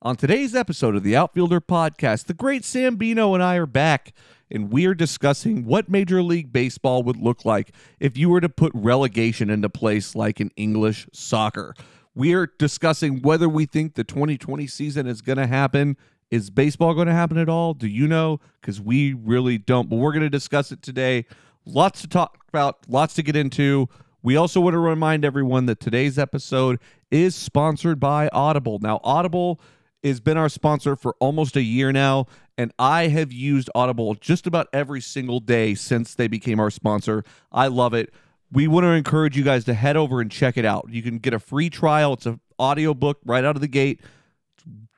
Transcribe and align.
On 0.00 0.14
today's 0.14 0.54
episode 0.54 0.94
of 0.94 1.02
the 1.02 1.16
Outfielder 1.16 1.60
Podcast, 1.60 2.26
the 2.26 2.34
great 2.34 2.62
Sambino 2.62 3.34
and 3.34 3.42
I 3.42 3.56
are 3.56 3.66
back, 3.66 4.12
and 4.48 4.70
we 4.70 4.86
are 4.86 4.94
discussing 4.94 5.64
what 5.64 5.88
Major 5.88 6.22
League 6.22 6.52
Baseball 6.52 7.02
would 7.02 7.16
look 7.16 7.44
like 7.44 7.72
if 7.98 8.16
you 8.16 8.28
were 8.28 8.40
to 8.40 8.48
put 8.48 8.70
relegation 8.76 9.50
into 9.50 9.68
place 9.68 10.14
like 10.14 10.40
in 10.40 10.52
English 10.54 11.08
soccer. 11.12 11.74
We 12.14 12.32
are 12.34 12.46
discussing 12.46 13.22
whether 13.22 13.48
we 13.48 13.66
think 13.66 13.94
the 13.96 14.04
2020 14.04 14.68
season 14.68 15.08
is 15.08 15.20
going 15.20 15.38
to 15.38 15.48
happen. 15.48 15.96
Is 16.30 16.48
baseball 16.48 16.94
going 16.94 17.08
to 17.08 17.12
happen 17.12 17.36
at 17.36 17.48
all? 17.48 17.74
Do 17.74 17.88
you 17.88 18.06
know? 18.06 18.38
Because 18.60 18.80
we 18.80 19.14
really 19.14 19.58
don't, 19.58 19.90
but 19.90 19.96
we're 19.96 20.12
going 20.12 20.22
to 20.22 20.30
discuss 20.30 20.70
it 20.70 20.80
today. 20.80 21.26
Lots 21.66 22.02
to 22.02 22.06
talk 22.06 22.44
about, 22.48 22.88
lots 22.88 23.14
to 23.14 23.24
get 23.24 23.34
into. 23.34 23.88
We 24.22 24.36
also 24.36 24.60
want 24.60 24.74
to 24.74 24.78
remind 24.78 25.24
everyone 25.24 25.66
that 25.66 25.80
today's 25.80 26.20
episode 26.20 26.78
is 27.10 27.34
sponsored 27.34 27.98
by 27.98 28.28
Audible. 28.32 28.78
Now, 28.80 29.00
Audible 29.02 29.60
has 30.04 30.20
been 30.20 30.36
our 30.36 30.48
sponsor 30.48 30.96
for 30.96 31.14
almost 31.20 31.56
a 31.56 31.62
year 31.62 31.92
now, 31.92 32.26
and 32.56 32.72
I 32.78 33.08
have 33.08 33.32
used 33.32 33.70
Audible 33.74 34.14
just 34.14 34.46
about 34.46 34.68
every 34.72 35.00
single 35.00 35.40
day 35.40 35.74
since 35.74 36.14
they 36.14 36.28
became 36.28 36.60
our 36.60 36.70
sponsor. 36.70 37.24
I 37.52 37.66
love 37.68 37.94
it. 37.94 38.12
We 38.50 38.66
want 38.66 38.84
to 38.84 38.90
encourage 38.90 39.36
you 39.36 39.44
guys 39.44 39.64
to 39.66 39.74
head 39.74 39.96
over 39.96 40.20
and 40.20 40.30
check 40.30 40.56
it 40.56 40.64
out. 40.64 40.86
You 40.90 41.02
can 41.02 41.18
get 41.18 41.34
a 41.34 41.38
free 41.38 41.68
trial. 41.68 42.14
It's 42.14 42.26
an 42.26 42.40
audiobook 42.58 43.18
right 43.24 43.44
out 43.44 43.56
of 43.56 43.60
the 43.60 43.68
gate. 43.68 44.00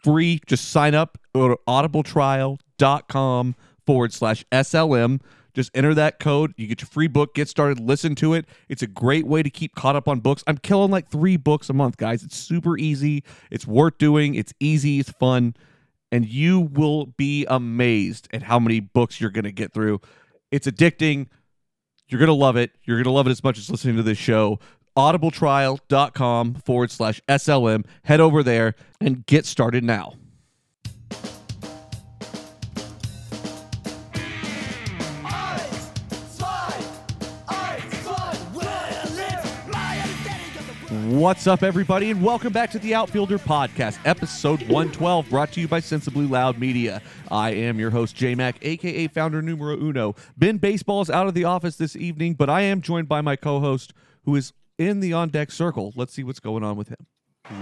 Free. 0.03 0.41
Just 0.47 0.71
sign 0.71 0.95
up. 0.95 1.19
Go 1.35 1.49
to 1.49 1.59
audibletrial.com 1.67 3.55
forward 3.85 4.13
slash 4.13 4.45
SLM. 4.53 5.21
Just 5.55 5.71
enter 5.75 5.95
that 5.95 6.19
code. 6.19 6.55
You 6.57 6.67
get 6.67 6.81
your 6.81 6.89
free 6.89 7.09
book. 7.09 7.35
Get 7.35 7.49
started. 7.49 7.81
Listen 7.81 8.15
to 8.17 8.35
it. 8.35 8.47
It's 8.69 8.83
a 8.83 8.87
great 8.87 9.27
way 9.27 9.43
to 9.43 9.51
keep 9.51 9.75
caught 9.75 9.97
up 9.97 10.09
on 10.09 10.21
books. 10.21 10.45
I'm 10.47 10.59
killing 10.59 10.91
like 10.91 11.11
three 11.11 11.37
books 11.37 11.69
a 11.69 11.73
month, 11.73 11.97
guys. 11.97 12.23
It's 12.23 12.37
super 12.37 12.79
easy. 12.79 13.25
It's 13.51 13.67
worth 13.67 13.99
doing. 13.99 14.35
It's 14.35 14.53
easy. 14.61 15.01
It's 15.01 15.11
fun. 15.11 15.55
And 16.13 16.27
you 16.27 16.61
will 16.61 17.07
be 17.07 17.47
amazed 17.47 18.29
at 18.33 18.43
how 18.43 18.59
many 18.59 18.81
books 18.81 19.21
you're 19.21 19.31
going 19.31 19.45
to 19.45 19.53
get 19.53 19.73
through. 19.73 20.01
It's 20.51 20.67
addicting. 20.67 21.29
You're 22.09 22.19
going 22.19 22.29
to 22.29 22.35
love 22.35 22.57
it. 22.57 22.73
You're 22.83 22.97
going 22.97 23.05
to 23.05 23.11
love 23.11 23.27
it 23.29 23.31
as 23.31 23.45
much 23.45 23.59
as 23.59 23.71
listening 23.71 23.97
to 23.97 24.03
this 24.03 24.19
show. 24.19 24.59
Audibletrial.com 24.97 26.55
forward 26.55 26.91
slash 26.91 27.21
SLM. 27.29 27.87
Head 28.03 28.21
over 28.21 28.43
there 28.43 28.75
and 29.01 29.25
get 29.27 29.47
started 29.47 29.85
now. 29.85 30.15
What's 41.11 41.49
up, 41.49 41.65
everybody, 41.65 42.13
and 42.13 42.23
welcome 42.23 42.53
back 42.53 42.71
to 42.71 42.79
the 42.79 42.95
Outfielder 42.95 43.39
Podcast, 43.39 43.99
episode 44.05 44.61
112, 44.61 45.29
brought 45.29 45.51
to 45.51 45.61
you 45.61 45.67
by 45.67 45.81
Sensibly 45.81 46.25
Loud 46.25 46.61
Media. 46.61 47.03
I 47.33 47.51
am 47.51 47.81
your 47.81 47.91
host, 47.91 48.15
J 48.15 48.37
Mac, 48.37 48.65
aka 48.65 49.09
founder 49.09 49.43
numero 49.43 49.77
uno. 49.77 50.15
Ben 50.37 50.59
Baseball 50.59 51.01
is 51.01 51.11
out 51.11 51.27
of 51.27 51.35
the 51.35 51.43
office 51.43 51.75
this 51.75 51.97
evening, 51.97 52.35
but 52.35 52.49
I 52.49 52.61
am 52.61 52.81
joined 52.81 53.09
by 53.09 53.23
my 53.23 53.35
co 53.35 53.59
host, 53.59 53.93
who 54.25 54.37
is 54.37 54.53
in 54.79 55.01
the 55.01 55.13
on 55.13 55.31
deck 55.31 55.51
circle. 55.51 55.93
Let's 55.97 56.13
see 56.13 56.23
what's 56.23 56.39
going 56.39 56.63
on 56.63 56.77
with 56.77 56.91
him. 56.91 57.07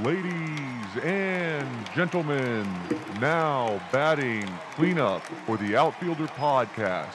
Ladies 0.04 1.02
and 1.02 1.90
gentlemen, 1.94 2.70
now 3.18 3.80
batting 3.90 4.46
cleanup 4.74 5.22
for 5.46 5.56
the 5.56 5.74
Outfielder 5.74 6.26
Podcast. 6.26 7.14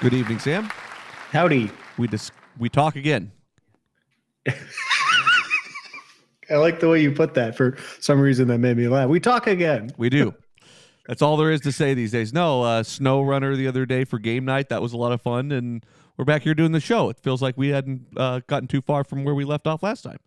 Good 0.00 0.14
evening, 0.14 0.38
Sam. 0.38 0.70
Howdy. 1.30 1.70
We 1.98 2.06
dis- 2.06 2.32
we 2.58 2.70
talk 2.70 2.96
again. 2.96 3.30
I 6.50 6.56
like 6.56 6.80
the 6.80 6.88
way 6.88 7.02
you 7.02 7.12
put 7.12 7.34
that. 7.34 7.54
For 7.56 7.76
some 8.00 8.20
reason, 8.20 8.48
that 8.48 8.58
made 8.58 8.78
me 8.78 8.88
laugh. 8.88 9.08
We 9.10 9.20
talk 9.20 9.46
again. 9.46 9.92
We 9.98 10.08
do. 10.08 10.34
That's 11.06 11.20
all 11.20 11.36
there 11.36 11.50
is 11.50 11.60
to 11.62 11.72
say 11.72 11.92
these 11.94 12.12
days. 12.12 12.32
No, 12.32 12.62
uh, 12.62 12.82
SnowRunner 12.82 13.54
the 13.56 13.68
other 13.68 13.84
day 13.84 14.04
for 14.04 14.18
game 14.18 14.46
night. 14.46 14.70
That 14.70 14.80
was 14.80 14.94
a 14.94 14.96
lot 14.96 15.12
of 15.12 15.20
fun, 15.20 15.52
and 15.52 15.84
we're 16.16 16.24
back 16.24 16.42
here 16.42 16.54
doing 16.54 16.72
the 16.72 16.80
show. 16.80 17.10
It 17.10 17.18
feels 17.20 17.42
like 17.42 17.56
we 17.58 17.68
hadn't 17.68 18.06
uh, 18.16 18.40
gotten 18.46 18.66
too 18.66 18.80
far 18.80 19.04
from 19.04 19.24
where 19.24 19.34
we 19.34 19.44
left 19.44 19.66
off 19.66 19.82
last 19.82 20.02
time. 20.02 20.18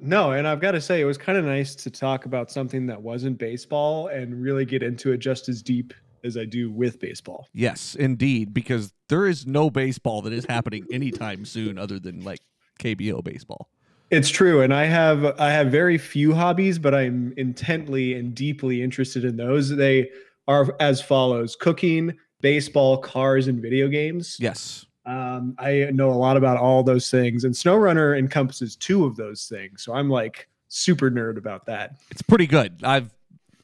No, 0.00 0.32
and 0.32 0.46
I've 0.46 0.60
got 0.60 0.72
to 0.72 0.80
say, 0.80 1.00
it 1.00 1.04
was 1.04 1.18
kind 1.18 1.36
of 1.36 1.44
nice 1.44 1.74
to 1.76 1.90
talk 1.90 2.24
about 2.24 2.50
something 2.50 2.86
that 2.86 3.02
wasn't 3.02 3.38
baseball 3.38 4.08
and 4.08 4.40
really 4.40 4.64
get 4.64 4.82
into 4.82 5.12
it 5.12 5.18
just 5.18 5.48
as 5.48 5.62
deep 5.62 5.92
as 6.24 6.36
I 6.36 6.44
do 6.44 6.70
with 6.70 7.00
baseball. 7.00 7.48
Yes, 7.52 7.94
indeed, 7.94 8.54
because 8.54 8.92
there 9.08 9.26
is 9.26 9.46
no 9.46 9.70
baseball 9.70 10.22
that 10.22 10.32
is 10.32 10.44
happening 10.44 10.84
anytime 10.92 11.44
soon 11.44 11.78
other 11.78 11.98
than 11.98 12.22
like 12.22 12.40
KBO 12.78 13.24
baseball. 13.24 13.68
It's 14.10 14.30
true, 14.30 14.62
and 14.62 14.72
I 14.72 14.84
have 14.84 15.38
I 15.38 15.50
have 15.50 15.68
very 15.68 15.98
few 15.98 16.34
hobbies, 16.34 16.78
but 16.78 16.94
I'm 16.94 17.34
intently 17.36 18.14
and 18.14 18.34
deeply 18.34 18.82
interested 18.82 19.22
in 19.24 19.36
those. 19.36 19.68
They 19.68 20.10
are 20.46 20.74
as 20.80 21.02
follows: 21.02 21.56
cooking, 21.56 22.16
baseball, 22.40 22.98
cars, 22.98 23.48
and 23.48 23.60
video 23.60 23.88
games. 23.88 24.38
Yes. 24.40 24.86
Um, 25.08 25.54
I 25.58 25.88
know 25.90 26.10
a 26.10 26.12
lot 26.12 26.36
about 26.36 26.58
all 26.58 26.82
those 26.82 27.10
things, 27.10 27.44
and 27.44 27.54
SnowRunner 27.54 28.18
encompasses 28.18 28.76
two 28.76 29.06
of 29.06 29.16
those 29.16 29.46
things. 29.46 29.82
So 29.82 29.94
I'm 29.94 30.10
like 30.10 30.48
super 30.68 31.10
nerd 31.10 31.38
about 31.38 31.64
that. 31.64 31.96
It's 32.10 32.20
pretty 32.20 32.46
good. 32.46 32.80
I've 32.84 33.10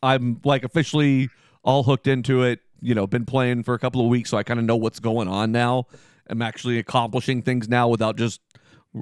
I'm 0.03 0.41
like 0.43 0.65
officially 0.65 1.29
all 1.63 1.83
hooked 1.83 2.07
into 2.07 2.43
it. 2.45 2.61
You 2.81 2.95
know, 2.95 3.07
been 3.07 3.27
playing 3.27 3.63
for 3.63 3.75
a 3.75 3.79
couple 3.79 4.01
of 4.01 4.09
weeks, 4.09 4.31
so 4.31 4.39
I 4.39 4.43
kind 4.43 4.59
of 4.59 4.65
know 4.65 4.77
what's 4.77 5.01
going 5.01 5.29
on 5.29 5.53
now. 5.53 5.87
I'm 6.29 6.41
actually 6.41 6.79
accomplishing 6.79 7.43
things 7.43 7.69
now 7.69 7.89
without 7.89 8.17
just 8.17 8.41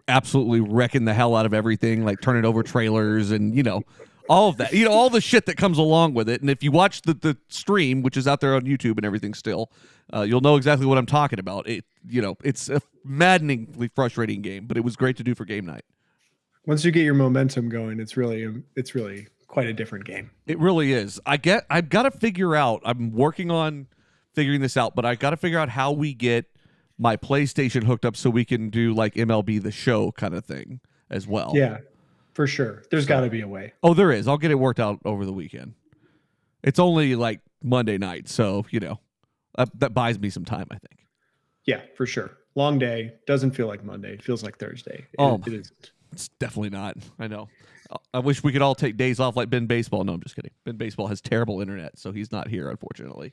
absolutely 0.08 0.60
wrecking 0.60 1.04
the 1.04 1.14
hell 1.14 1.36
out 1.36 1.46
of 1.46 1.54
everything, 1.54 2.04
like 2.04 2.20
turning 2.20 2.44
over 2.44 2.64
trailers 2.64 3.30
and 3.30 3.54
you 3.54 3.62
know 3.62 3.82
all 4.28 4.48
of 4.48 4.56
that. 4.56 4.72
You 4.72 4.86
know 4.86 4.92
all 4.92 5.10
the 5.10 5.20
shit 5.20 5.46
that 5.46 5.56
comes 5.56 5.78
along 5.78 6.14
with 6.14 6.28
it. 6.28 6.40
And 6.40 6.50
if 6.50 6.64
you 6.64 6.72
watch 6.72 7.02
the 7.02 7.14
the 7.14 7.36
stream, 7.48 8.02
which 8.02 8.16
is 8.16 8.26
out 8.26 8.40
there 8.40 8.56
on 8.56 8.62
YouTube 8.62 8.96
and 8.96 9.04
everything 9.04 9.32
still, 9.32 9.70
uh, 10.14 10.22
you'll 10.22 10.40
know 10.40 10.56
exactly 10.56 10.86
what 10.86 10.98
I'm 10.98 11.06
talking 11.06 11.38
about. 11.38 11.68
It 11.68 11.84
you 12.08 12.22
know 12.22 12.36
it's 12.42 12.68
a 12.68 12.80
maddeningly 13.04 13.88
frustrating 13.88 14.42
game, 14.42 14.66
but 14.66 14.76
it 14.76 14.84
was 14.84 14.96
great 14.96 15.16
to 15.16 15.22
do 15.22 15.34
for 15.34 15.44
game 15.44 15.66
night. 15.66 15.84
Once 16.66 16.84
you 16.84 16.92
get 16.92 17.04
your 17.04 17.14
momentum 17.14 17.68
going, 17.68 17.98
it's 18.00 18.16
really 18.16 18.62
it's 18.76 18.94
really 18.94 19.26
quite 19.48 19.66
a 19.66 19.72
different 19.72 20.04
game. 20.04 20.30
It 20.46 20.58
really 20.58 20.92
is. 20.92 21.20
I 21.26 21.36
get. 21.36 21.66
I've 21.70 21.88
got 21.88 22.02
to 22.02 22.10
figure 22.10 22.56
out. 22.56 22.80
I'm 22.84 23.12
working 23.12 23.50
on 23.50 23.86
figuring 24.34 24.60
this 24.60 24.76
out, 24.76 24.94
but 24.94 25.04
I 25.04 25.14
got 25.14 25.30
to 25.30 25.36
figure 25.36 25.58
out 25.58 25.68
how 25.68 25.92
we 25.92 26.14
get 26.14 26.46
my 26.98 27.16
PlayStation 27.16 27.84
hooked 27.84 28.04
up 28.04 28.16
so 28.16 28.30
we 28.30 28.44
can 28.44 28.70
do 28.70 28.94
like 28.94 29.14
MLB 29.14 29.62
the 29.62 29.72
Show 29.72 30.12
kind 30.12 30.34
of 30.34 30.44
thing 30.44 30.80
as 31.10 31.26
well. 31.26 31.52
Yeah, 31.54 31.78
for 32.32 32.46
sure. 32.46 32.82
There's 32.90 33.06
got 33.06 33.20
to 33.22 33.30
be 33.30 33.40
a 33.40 33.48
way. 33.48 33.72
Oh, 33.82 33.94
there 33.94 34.10
is. 34.12 34.28
I'll 34.28 34.38
get 34.38 34.50
it 34.50 34.56
worked 34.56 34.80
out 34.80 35.00
over 35.04 35.24
the 35.24 35.32
weekend. 35.32 35.74
It's 36.62 36.78
only 36.78 37.16
like 37.16 37.40
Monday 37.62 37.98
night, 37.98 38.28
so 38.28 38.64
you 38.70 38.80
know 38.80 39.00
that, 39.56 39.68
that 39.80 39.94
buys 39.94 40.18
me 40.18 40.30
some 40.30 40.44
time. 40.44 40.66
I 40.70 40.76
think. 40.78 41.06
Yeah, 41.64 41.80
for 41.96 42.06
sure. 42.06 42.30
Long 42.54 42.78
day 42.78 43.14
doesn't 43.26 43.52
feel 43.52 43.66
like 43.66 43.84
Monday. 43.84 44.12
It 44.14 44.22
feels 44.22 44.42
like 44.42 44.58
Thursday. 44.58 45.06
It- 45.12 45.16
Oh. 45.18 45.40
it 45.46 45.52
isn't. 45.52 45.92
It's 46.12 46.28
definitely 46.38 46.70
not. 46.70 46.96
I 47.18 47.26
know. 47.28 47.48
I 48.12 48.18
wish 48.18 48.42
we 48.42 48.52
could 48.52 48.60
all 48.62 48.74
take 48.74 48.96
days 48.98 49.18
off 49.20 49.36
like 49.36 49.48
Ben 49.50 49.66
Baseball. 49.66 50.04
No, 50.04 50.12
I'm 50.14 50.20
just 50.22 50.34
kidding. 50.36 50.50
Ben 50.64 50.76
Baseball 50.76 51.06
has 51.06 51.20
terrible 51.20 51.60
internet, 51.62 51.98
so 51.98 52.12
he's 52.12 52.30
not 52.32 52.48
here, 52.48 52.68
unfortunately. 52.68 53.32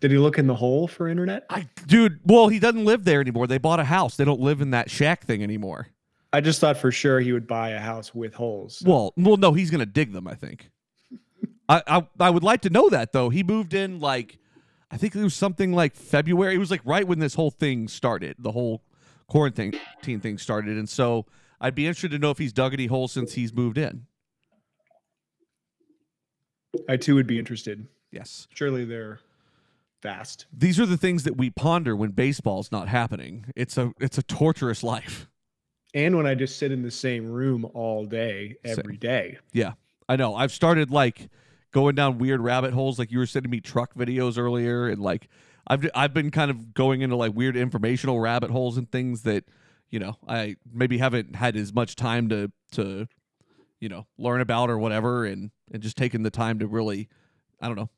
Did 0.00 0.10
he 0.10 0.18
look 0.18 0.38
in 0.38 0.46
the 0.46 0.54
hole 0.54 0.88
for 0.88 1.08
internet? 1.08 1.44
I, 1.50 1.68
dude, 1.86 2.20
well, 2.24 2.48
he 2.48 2.58
doesn't 2.58 2.84
live 2.84 3.04
there 3.04 3.20
anymore. 3.20 3.46
They 3.46 3.58
bought 3.58 3.80
a 3.80 3.84
house. 3.84 4.16
They 4.16 4.24
don't 4.24 4.40
live 4.40 4.60
in 4.60 4.70
that 4.70 4.90
shack 4.90 5.24
thing 5.26 5.42
anymore. 5.42 5.88
I 6.32 6.40
just 6.40 6.60
thought 6.60 6.76
for 6.76 6.90
sure 6.90 7.20
he 7.20 7.32
would 7.32 7.46
buy 7.46 7.70
a 7.70 7.78
house 7.80 8.14
with 8.14 8.34
holes. 8.34 8.82
Well, 8.86 9.12
well, 9.16 9.36
no, 9.36 9.52
he's 9.52 9.70
gonna 9.70 9.84
dig 9.86 10.12
them. 10.12 10.26
I 10.26 10.34
think. 10.34 10.70
I, 11.68 11.82
I 11.86 12.06
I 12.18 12.30
would 12.30 12.42
like 12.44 12.62
to 12.62 12.70
know 12.70 12.88
that 12.90 13.12
though. 13.12 13.28
He 13.30 13.42
moved 13.42 13.74
in 13.74 14.00
like, 14.00 14.38
I 14.90 14.96
think 14.96 15.14
it 15.14 15.22
was 15.22 15.34
something 15.34 15.72
like 15.72 15.94
February. 15.94 16.54
It 16.54 16.58
was 16.58 16.70
like 16.70 16.80
right 16.84 17.06
when 17.06 17.18
this 17.20 17.34
whole 17.34 17.50
thing 17.50 17.86
started. 17.88 18.36
The 18.38 18.52
whole 18.52 18.82
quarantine 19.28 19.72
thing 20.02 20.38
started, 20.38 20.76
and 20.76 20.88
so 20.88 21.26
I'd 21.60 21.74
be 21.74 21.86
interested 21.86 22.10
to 22.12 22.18
know 22.18 22.30
if 22.30 22.38
he's 22.38 22.52
dug 22.52 22.72
any 22.72 22.86
holes 22.86 23.12
since 23.12 23.34
he's 23.34 23.52
moved 23.52 23.78
in. 23.78 24.06
I 26.88 26.96
too 26.96 27.14
would 27.14 27.26
be 27.26 27.38
interested. 27.38 27.86
Yes, 28.12 28.48
Surely 28.54 28.84
they're 28.84 29.20
fast. 30.02 30.46
these 30.52 30.80
are 30.80 30.86
the 30.86 30.96
things 30.96 31.24
that 31.24 31.36
we 31.36 31.50
ponder 31.50 31.94
when 31.94 32.10
baseball's 32.10 32.72
not 32.72 32.88
happening. 32.88 33.46
It's 33.54 33.76
a 33.78 33.92
it's 34.00 34.18
a 34.18 34.22
torturous 34.22 34.82
life. 34.82 35.28
And 35.94 36.16
when 36.16 36.26
I 36.26 36.34
just 36.34 36.58
sit 36.58 36.70
in 36.72 36.82
the 36.82 36.90
same 36.90 37.28
room 37.28 37.64
all 37.74 38.04
day, 38.04 38.56
every 38.64 38.96
day. 38.96 39.38
Yeah, 39.52 39.72
I 40.08 40.14
know. 40.16 40.34
I've 40.36 40.52
started 40.52 40.90
like 40.90 41.28
going 41.72 41.94
down 41.94 42.18
weird 42.18 42.40
rabbit 42.40 42.72
holes. 42.72 42.98
Like 42.98 43.10
you 43.10 43.18
were 43.18 43.26
sending 43.26 43.50
me 43.50 43.60
truck 43.60 43.94
videos 43.94 44.38
earlier, 44.38 44.88
and 44.88 45.00
like 45.00 45.28
I've 45.66 45.88
I've 45.94 46.14
been 46.14 46.30
kind 46.30 46.50
of 46.50 46.74
going 46.74 47.02
into 47.02 47.16
like 47.16 47.34
weird 47.34 47.56
informational 47.56 48.20
rabbit 48.20 48.50
holes 48.50 48.76
and 48.76 48.90
things 48.90 49.22
that 49.22 49.44
you 49.90 49.98
know 49.98 50.16
I 50.26 50.56
maybe 50.72 50.98
haven't 50.98 51.36
had 51.36 51.56
as 51.56 51.72
much 51.72 51.96
time 51.96 52.28
to 52.30 52.50
to 52.72 53.06
you 53.80 53.88
know 53.88 54.06
learn 54.18 54.40
about 54.40 54.70
or 54.70 54.78
whatever, 54.78 55.24
and 55.24 55.50
and 55.72 55.82
just 55.82 55.96
taking 55.96 56.22
the 56.22 56.30
time 56.30 56.58
to 56.60 56.66
really 56.66 57.08
I 57.60 57.66
don't 57.66 57.76
know 57.76 57.90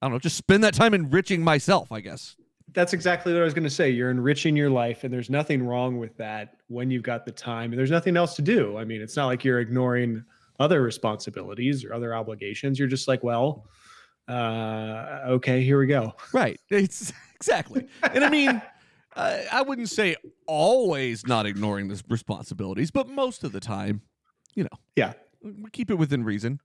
I 0.00 0.06
don't 0.06 0.12
know 0.12 0.18
just 0.18 0.36
spend 0.36 0.64
that 0.64 0.74
time 0.74 0.94
enriching 0.94 1.42
myself. 1.42 1.90
I 1.90 2.00
guess 2.00 2.36
that's 2.72 2.92
exactly 2.92 3.32
what 3.32 3.40
I 3.40 3.44
was 3.44 3.54
going 3.54 3.64
to 3.64 3.70
say. 3.70 3.90
You're 3.90 4.10
enriching 4.10 4.56
your 4.56 4.70
life, 4.70 5.04
and 5.04 5.12
there's 5.12 5.30
nothing 5.30 5.66
wrong 5.66 5.98
with 5.98 6.16
that 6.18 6.56
when 6.68 6.90
you've 6.90 7.02
got 7.02 7.24
the 7.24 7.32
time 7.32 7.72
and 7.72 7.78
there's 7.78 7.90
nothing 7.90 8.16
else 8.16 8.34
to 8.36 8.42
do. 8.42 8.76
I 8.76 8.84
mean, 8.84 9.00
it's 9.00 9.16
not 9.16 9.26
like 9.26 9.44
you're 9.44 9.60
ignoring 9.60 10.24
other 10.58 10.82
responsibilities 10.82 11.84
or 11.84 11.92
other 11.94 12.14
obligations. 12.14 12.78
You're 12.78 12.88
just 12.88 13.08
like, 13.08 13.22
well, 13.22 13.66
uh, 14.28 15.20
okay, 15.28 15.62
here 15.62 15.78
we 15.78 15.86
go. 15.86 16.14
Right. 16.32 16.60
It's 16.70 17.12
exactly. 17.34 17.86
And 18.02 18.24
I 18.24 18.30
mean, 18.30 18.60
I, 19.16 19.46
I 19.52 19.62
wouldn't 19.62 19.88
say 19.88 20.16
always 20.46 21.26
not 21.26 21.46
ignoring 21.46 21.88
the 21.88 22.02
responsibilities, 22.08 22.90
but 22.90 23.08
most 23.08 23.44
of 23.44 23.52
the 23.52 23.60
time, 23.60 24.02
you 24.54 24.64
know. 24.64 24.78
Yeah. 24.94 25.12
We 25.42 25.70
keep 25.70 25.90
it 25.90 25.94
within 25.94 26.24
reason. 26.24 26.60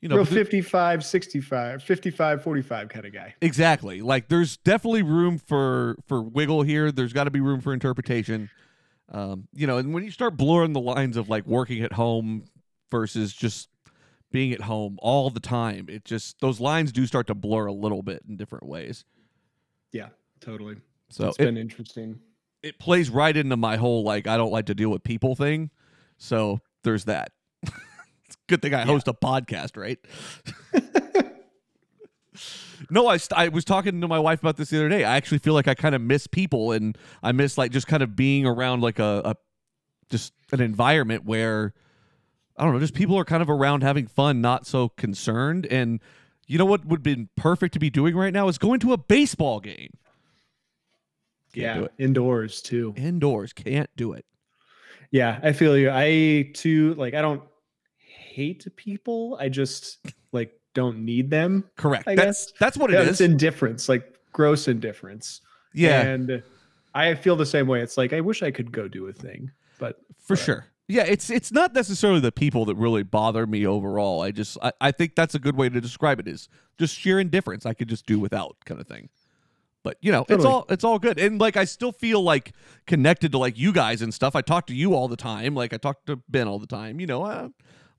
You 0.00 0.08
know, 0.08 0.16
Real 0.16 0.24
but 0.24 0.34
55, 0.34 1.04
65, 1.04 1.82
55, 1.84 2.42
45 2.42 2.88
kind 2.88 3.06
of 3.06 3.12
guy. 3.12 3.34
exactly. 3.40 4.00
Like 4.02 4.26
there's 4.28 4.56
definitely 4.56 5.02
room 5.02 5.38
for 5.38 5.96
for 6.08 6.20
wiggle 6.22 6.62
here. 6.62 6.90
There's 6.90 7.12
got 7.12 7.24
to 7.24 7.30
be 7.30 7.38
room 7.40 7.60
for 7.60 7.72
interpretation. 7.72 8.50
Um, 9.10 9.46
you 9.52 9.68
know, 9.68 9.76
and 9.78 9.94
when 9.94 10.02
you 10.02 10.10
start 10.10 10.36
blurring 10.36 10.72
the 10.72 10.80
lines 10.80 11.16
of 11.16 11.28
like 11.28 11.46
working 11.46 11.82
at 11.82 11.92
home 11.92 12.46
versus 12.92 13.32
just 13.32 13.68
being 14.30 14.52
at 14.52 14.60
home 14.60 14.98
all 15.02 15.30
the 15.30 15.40
time, 15.40 15.86
it 15.88 16.04
just 16.04 16.38
those 16.40 16.60
lines 16.60 16.92
do 16.92 17.06
start 17.06 17.26
to 17.26 17.34
blur 17.34 17.66
a 17.66 17.72
little 17.72 18.02
bit 18.02 18.22
in 18.28 18.36
different 18.36 18.66
ways. 18.66 19.04
Yeah, 19.90 20.10
totally. 20.40 20.76
So 21.10 21.28
it's 21.28 21.38
it, 21.38 21.44
been 21.44 21.58
interesting. 21.58 22.20
it 22.62 22.78
plays 22.78 23.10
right 23.10 23.36
into 23.36 23.56
my 23.56 23.76
whole 23.76 24.04
like 24.04 24.28
I 24.28 24.36
don't 24.36 24.52
like 24.52 24.66
to 24.66 24.74
deal 24.74 24.90
with 24.90 25.02
people 25.02 25.34
thing. 25.34 25.70
So 26.18 26.60
there's 26.84 27.06
that. 27.06 27.32
it's 27.62 28.36
a 28.36 28.46
good 28.48 28.62
thing 28.62 28.74
I 28.74 28.84
host 28.84 29.08
a 29.08 29.12
podcast, 29.12 29.76
right? 29.76 29.98
no, 32.90 33.08
I 33.08 33.18
I 33.36 33.48
was 33.48 33.64
talking 33.64 34.00
to 34.00 34.08
my 34.08 34.18
wife 34.18 34.40
about 34.40 34.56
this 34.56 34.70
the 34.70 34.78
other 34.78 34.88
day. 34.88 35.04
I 35.04 35.16
actually 35.16 35.38
feel 35.38 35.54
like 35.54 35.68
I 35.68 35.74
kind 35.74 35.94
of 35.94 36.00
miss 36.00 36.26
people 36.26 36.72
and 36.72 36.96
I 37.22 37.32
miss 37.32 37.58
like 37.58 37.72
just 37.72 37.86
kind 37.86 38.02
of 38.02 38.16
being 38.16 38.46
around 38.46 38.80
like 38.80 38.98
a, 38.98 39.22
a 39.24 39.36
just 40.10 40.32
an 40.52 40.60
environment 40.60 41.24
where 41.24 41.74
I 42.62 42.64
don't 42.64 42.74
know, 42.74 42.78
just 42.80 42.94
people 42.94 43.18
are 43.18 43.24
kind 43.24 43.42
of 43.42 43.50
around 43.50 43.82
having 43.82 44.06
fun, 44.06 44.40
not 44.40 44.68
so 44.68 44.90
concerned. 44.90 45.66
And 45.66 45.98
you 46.46 46.58
know 46.58 46.64
what 46.64 46.84
would 46.84 47.02
be 47.02 47.26
perfect 47.36 47.72
to 47.74 47.80
be 47.80 47.90
doing 47.90 48.14
right 48.14 48.32
now 48.32 48.46
is 48.46 48.56
going 48.56 48.78
to 48.80 48.92
a 48.92 48.96
baseball 48.96 49.58
game. 49.58 49.90
Can't 51.54 51.82
yeah, 51.82 51.88
indoors 51.98 52.62
too. 52.62 52.94
Indoors, 52.96 53.52
can't 53.52 53.90
do 53.96 54.12
it. 54.12 54.24
Yeah, 55.10 55.40
I 55.42 55.52
feel 55.52 55.76
you. 55.76 55.90
I 55.92 56.50
too 56.54 56.94
like 56.94 57.14
I 57.14 57.20
don't 57.20 57.42
hate 57.98 58.64
people. 58.76 59.36
I 59.40 59.48
just 59.48 59.98
like 60.30 60.52
don't 60.72 61.04
need 61.04 61.30
them. 61.30 61.64
Correct. 61.76 62.06
I 62.06 62.14
that's 62.14 62.46
guess. 62.46 62.52
that's 62.60 62.78
what 62.78 62.90
it 62.90 62.94
Yeah, 62.94 63.00
is. 63.00 63.08
It's 63.08 63.20
indifference, 63.20 63.88
like 63.88 64.14
gross 64.32 64.68
indifference. 64.68 65.40
yeah, 65.74 66.02
And 66.02 66.44
I 66.94 67.14
feel 67.16 67.34
the 67.34 67.44
same 67.44 67.66
way. 67.66 67.82
It's 67.82 67.96
like 67.98 68.12
I 68.12 68.20
wish 68.20 68.44
I 68.44 68.52
could 68.52 68.70
go 68.70 68.86
do 68.86 69.08
a 69.08 69.12
thing, 69.12 69.50
but 69.80 69.96
for 70.20 70.36
sure. 70.36 70.66
Yeah, 70.88 71.04
it's 71.04 71.30
it's 71.30 71.52
not 71.52 71.74
necessarily 71.74 72.20
the 72.20 72.32
people 72.32 72.64
that 72.66 72.74
really 72.74 73.02
bother 73.02 73.46
me 73.46 73.66
overall. 73.66 74.20
I 74.20 74.30
just 74.30 74.58
I, 74.60 74.72
I 74.80 74.90
think 74.90 75.14
that's 75.14 75.34
a 75.34 75.38
good 75.38 75.56
way 75.56 75.68
to 75.68 75.80
describe 75.80 76.20
it 76.20 76.28
is 76.28 76.48
just 76.78 76.98
sheer 76.98 77.20
indifference. 77.20 77.64
I 77.64 77.74
could 77.74 77.88
just 77.88 78.04
do 78.06 78.18
without 78.18 78.56
kind 78.66 78.80
of 78.80 78.86
thing. 78.86 79.08
But 79.84 79.96
you 80.00 80.12
know, 80.12 80.24
it's 80.28 80.44
all 80.44 80.66
it's 80.68 80.84
all 80.84 80.98
good. 80.98 81.18
And 81.18 81.40
like 81.40 81.56
I 81.56 81.64
still 81.64 81.92
feel 81.92 82.22
like 82.22 82.52
connected 82.86 83.32
to 83.32 83.38
like 83.38 83.58
you 83.58 83.72
guys 83.72 84.02
and 84.02 84.12
stuff. 84.12 84.36
I 84.36 84.42
talk 84.42 84.66
to 84.66 84.74
you 84.74 84.94
all 84.94 85.08
the 85.08 85.16
time. 85.16 85.54
Like 85.54 85.72
I 85.72 85.76
talk 85.76 86.04
to 86.06 86.20
Ben 86.28 86.46
all 86.46 86.58
the 86.58 86.66
time. 86.66 87.00
You 87.00 87.06
know, 87.06 87.24
uh, 87.24 87.48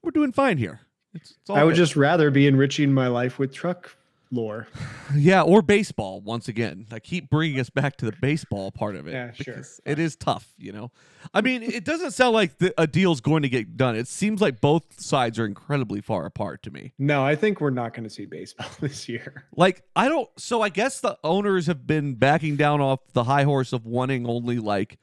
we're 0.01 0.11
doing 0.11 0.31
fine 0.31 0.57
here. 0.57 0.81
It's, 1.13 1.31
it's 1.31 1.49
all 1.49 1.57
I 1.57 1.63
would 1.63 1.71
good. 1.71 1.77
just 1.77 1.95
rather 1.95 2.31
be 2.31 2.47
enriching 2.47 2.93
my 2.93 3.07
life 3.07 3.37
with 3.37 3.53
truck 3.53 3.95
lore. 4.33 4.67
Yeah, 5.15 5.43
or 5.43 5.61
baseball 5.61 6.21
once 6.21 6.47
again. 6.47 6.87
I 6.91 6.97
keep 6.97 7.29
bringing 7.29 7.59
us 7.59 7.69
back 7.69 7.97
to 7.97 8.05
the 8.05 8.13
baseball 8.19 8.71
part 8.71 8.95
of 8.95 9.05
it. 9.05 9.11
Yeah, 9.11 9.31
sure. 9.33 9.55
because 9.55 9.79
It 9.85 9.99
is 9.99 10.15
tough, 10.15 10.47
you 10.57 10.71
know. 10.71 10.89
I 11.35 11.41
mean, 11.41 11.61
it 11.61 11.85
doesn't 11.85 12.11
sound 12.11 12.33
like 12.33 12.57
the, 12.57 12.73
a 12.81 12.87
deal's 12.87 13.21
going 13.21 13.43
to 13.43 13.49
get 13.49 13.77
done. 13.77 13.95
It 13.95 14.07
seems 14.07 14.41
like 14.41 14.59
both 14.59 14.99
sides 14.99 15.37
are 15.37 15.45
incredibly 15.45 16.01
far 16.01 16.25
apart 16.25 16.63
to 16.63 16.71
me. 16.71 16.93
No, 16.97 17.23
I 17.23 17.35
think 17.35 17.61
we're 17.61 17.69
not 17.69 17.93
going 17.93 18.05
to 18.05 18.09
see 18.09 18.25
baseball 18.25 18.69
this 18.79 19.07
year. 19.07 19.45
Like, 19.55 19.83
I 19.95 20.09
don't. 20.09 20.29
So 20.37 20.63
I 20.63 20.69
guess 20.69 20.99
the 20.99 21.15
owners 21.23 21.67
have 21.67 21.85
been 21.85 22.15
backing 22.15 22.55
down 22.55 22.81
off 22.81 23.01
the 23.13 23.25
high 23.25 23.43
horse 23.43 23.71
of 23.71 23.85
wanting 23.85 24.25
only 24.25 24.57
like 24.57 24.97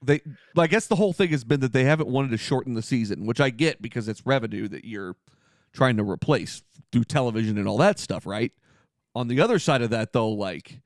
they. 0.00 0.20
I 0.56 0.68
guess 0.68 0.86
the 0.86 0.96
whole 0.96 1.12
thing 1.12 1.30
has 1.30 1.42
been 1.42 1.60
that 1.60 1.72
they 1.72 1.84
haven't 1.84 2.08
wanted 2.08 2.30
to 2.30 2.38
shorten 2.38 2.74
the 2.74 2.82
season, 2.82 3.26
which 3.26 3.40
I 3.40 3.50
get 3.50 3.82
because 3.82 4.06
it's 4.06 4.24
revenue 4.24 4.68
that 4.68 4.84
you're 4.84 5.16
trying 5.74 5.96
to 5.98 6.02
replace 6.08 6.62
through 6.92 7.04
television 7.04 7.58
and 7.58 7.68
all 7.68 7.76
that 7.78 7.98
stuff, 7.98 8.24
right? 8.24 8.52
On 9.14 9.28
the 9.28 9.40
other 9.40 9.58
side 9.58 9.82
of 9.82 9.90
that, 9.90 10.12
though, 10.14 10.30
like 10.30 10.80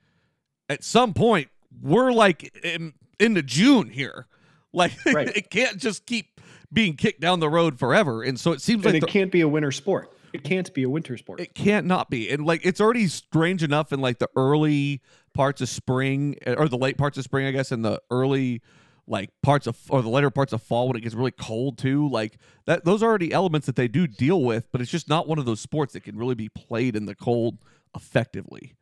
at 0.68 0.82
some 0.82 1.14
point 1.14 1.48
we're 1.80 2.10
like 2.12 2.52
in, 2.64 2.94
into 3.20 3.42
June 3.42 3.90
here, 3.90 4.26
like 4.72 4.92
Right. 5.06 5.28
it 5.36 5.50
can't 5.50 5.78
just 5.78 6.04
keep 6.06 6.40
being 6.72 6.96
kicked 6.96 7.20
down 7.20 7.40
the 7.40 7.48
road 7.48 7.78
forever, 7.78 8.22
and 8.22 8.38
so 8.40 8.52
it 8.52 8.60
seems 8.60 8.84
And 8.84 8.94
like 8.94 9.02
it 9.02 9.06
the, 9.06 9.12
can't 9.12 9.30
be 9.32 9.40
a 9.42 9.48
winter 9.48 9.70
sport. 9.72 10.12
It 10.34 10.44
can't 10.44 10.72
be 10.74 10.82
a 10.82 10.90
winter 10.90 11.16
sport. 11.16 11.40
it 11.40 11.54
can't 11.54 11.86
not 11.86 12.10
be. 12.10 12.28
And 12.28 12.44
like 12.44 12.60
it's 12.64 12.80
already 12.82 13.06
strange 13.08 13.62
enough 13.62 13.92
in 13.94 14.00
like 14.00 14.18
the 14.18 14.28
early 14.36 15.00
parts 15.32 15.62
of 15.62 15.70
spring 15.70 16.36
or 16.46 16.68
the 16.68 16.76
late 16.76 16.98
parts 16.98 17.16
of 17.16 17.24
spring, 17.24 17.46
I 17.46 17.50
guess, 17.50 17.72
and 17.72 17.82
the 17.82 18.02
early 18.10 18.60
like 19.08 19.30
parts 19.42 19.66
of 19.66 19.78
or 19.88 20.02
the 20.02 20.08
later 20.08 20.30
parts 20.30 20.52
of 20.52 20.62
fall 20.62 20.88
when 20.88 20.96
it 20.96 21.00
gets 21.00 21.14
really 21.14 21.30
cold 21.30 21.78
too. 21.78 22.08
Like 22.08 22.38
that 22.66 22.84
those 22.84 23.02
are 23.02 23.06
already 23.06 23.32
elements 23.32 23.66
that 23.66 23.76
they 23.76 23.88
do 23.88 24.06
deal 24.06 24.42
with, 24.42 24.70
but 24.70 24.80
it's 24.80 24.90
just 24.90 25.08
not 25.08 25.26
one 25.26 25.38
of 25.38 25.44
those 25.44 25.60
sports 25.60 25.92
that 25.94 26.02
can 26.02 26.16
really 26.16 26.34
be 26.34 26.48
played 26.48 26.96
in 26.96 27.06
the 27.06 27.14
cold 27.14 27.58
effectively. 27.94 28.74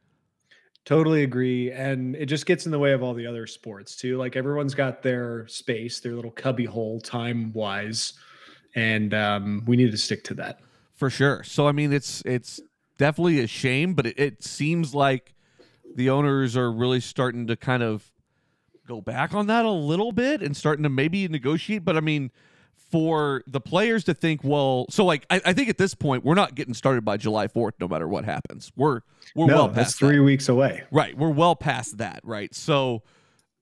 Totally 0.85 1.25
agree. 1.25 1.73
And 1.73 2.15
it 2.15 2.27
just 2.27 2.47
gets 2.47 2.65
in 2.65 2.73
the 2.73 2.79
way 2.79 2.93
of 2.93 3.03
all 3.03 3.13
the 3.13 3.27
other 3.27 3.47
sports 3.47 3.97
too. 3.97 4.19
Like 4.19 4.37
everyone's 4.37 4.75
got 4.75 5.03
their 5.03 5.47
space, 5.49 6.01
their 6.01 6.15
little 6.15 6.31
cubby 6.31 6.65
hole 6.65 7.01
time 7.01 7.53
wise. 7.53 8.13
And 8.75 9.13
um, 9.15 9.65
we 9.67 9.77
need 9.77 9.91
to 9.91 9.99
stick 9.99 10.23
to 10.25 10.35
that. 10.35 10.61
For 10.95 11.11
sure. 11.11 11.43
So 11.43 11.67
I 11.67 11.73
mean 11.73 11.93
it's 11.93 12.23
it's 12.25 12.61
definitely 12.99 13.41
a 13.41 13.47
shame, 13.47 13.95
but 13.95 14.07
it, 14.07 14.19
it 14.19 14.45
seems 14.45 14.95
like 14.95 15.35
the 15.95 16.11
owners 16.11 16.57
are 16.57 16.71
really 16.71 17.01
starting 17.01 17.47
to 17.49 17.57
kind 17.57 17.83
of 17.83 18.11
go 18.87 19.01
back 19.01 19.35
on 19.35 19.47
that 19.49 19.65
a 19.65 19.71
little 19.71 20.13
bit 20.13 20.43
and 20.43 20.57
starting 20.57 20.83
to 20.85 20.89
maybe 20.89 21.27
negotiate. 21.29 21.85
But 21.85 21.97
I 21.97 22.01
mean, 22.01 22.31
for 22.91 23.43
the 23.47 23.61
players 23.61 24.05
to 24.05 24.15
think, 24.15 24.43
well, 24.45 24.87
so 24.91 25.05
like 25.05 25.27
I, 25.31 25.41
I 25.45 25.53
think 25.53 25.69
at 25.69 25.79
this 25.79 25.95
point 25.95 26.25
we're 26.25 26.35
not 26.35 26.55
getting 26.55 26.75
started 26.75 27.05
by 27.05 27.17
July 27.17 27.49
fourth, 27.49 27.75
no 27.81 27.89
matter 27.89 28.09
what 28.09 28.25
happens. 28.25 28.73
We're 28.77 29.01
we're 29.35 29.47
no, 29.47 29.55
well 29.57 29.69
that's 29.69 29.91
past 29.91 30.01
that. 30.01 30.07
three 30.07 30.21
weeks 30.21 30.49
away. 30.49 30.85
Right. 30.91 31.17
We're 31.17 31.31
well 31.31 31.57
past 31.57 31.99
that, 31.99 32.21
right? 32.23 32.55
So, 32.55 33.03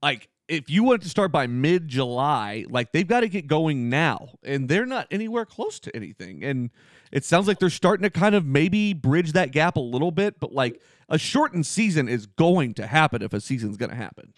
like, 0.03 0.29
if 0.47 0.69
you 0.69 0.85
want 0.85 1.03
to 1.03 1.09
start 1.09 1.33
by 1.33 1.47
mid 1.47 1.89
July, 1.89 2.67
like, 2.69 2.93
they've 2.93 3.07
got 3.07 3.21
to 3.21 3.29
get 3.29 3.47
going 3.47 3.89
now. 3.89 4.35
And 4.43 4.69
they're 4.69 4.87
not 4.87 5.07
anywhere 5.11 5.47
close 5.47 5.81
to 5.81 5.97
anything. 5.97 6.45
And 6.45 6.71
it 7.11 7.25
sounds 7.25 7.49
like 7.49 7.59
they're 7.59 7.71
starting 7.71 8.03
to 8.03 8.11
kind 8.11 8.35
of 8.35 8.45
maybe 8.45 8.93
bridge 8.93 9.33
that 9.33 9.53
gap 9.53 9.77
a 9.77 9.81
little 9.81 10.11
bit. 10.11 10.39
But, 10.41 10.53
like, 10.53 10.83
a 11.09 11.17
shortened 11.17 11.67
season 11.67 12.09
is 12.09 12.27
going 12.27 12.75
to 12.75 12.87
happen 12.87 13.23
if 13.23 13.33
a 13.33 13.41
season's 13.41 13.79
going 13.79 13.91
to 13.91 13.97
happen. 13.97 14.35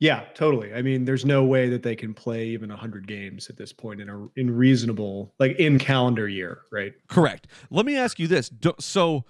Yeah, 0.00 0.24
totally. 0.34 0.72
I 0.72 0.82
mean, 0.82 1.04
there's 1.04 1.24
no 1.24 1.44
way 1.44 1.68
that 1.70 1.82
they 1.82 1.96
can 1.96 2.14
play 2.14 2.46
even 2.48 2.68
100 2.68 3.06
games 3.08 3.50
at 3.50 3.56
this 3.56 3.72
point 3.72 4.00
in 4.00 4.08
a 4.08 4.28
in 4.36 4.48
reasonable 4.56 5.34
like 5.40 5.56
in 5.58 5.78
calendar 5.78 6.28
year, 6.28 6.60
right? 6.70 6.92
Correct. 7.08 7.48
Let 7.70 7.84
me 7.84 7.96
ask 7.96 8.18
you 8.20 8.28
this. 8.28 8.48
Do- 8.48 8.74
So, 8.78 9.24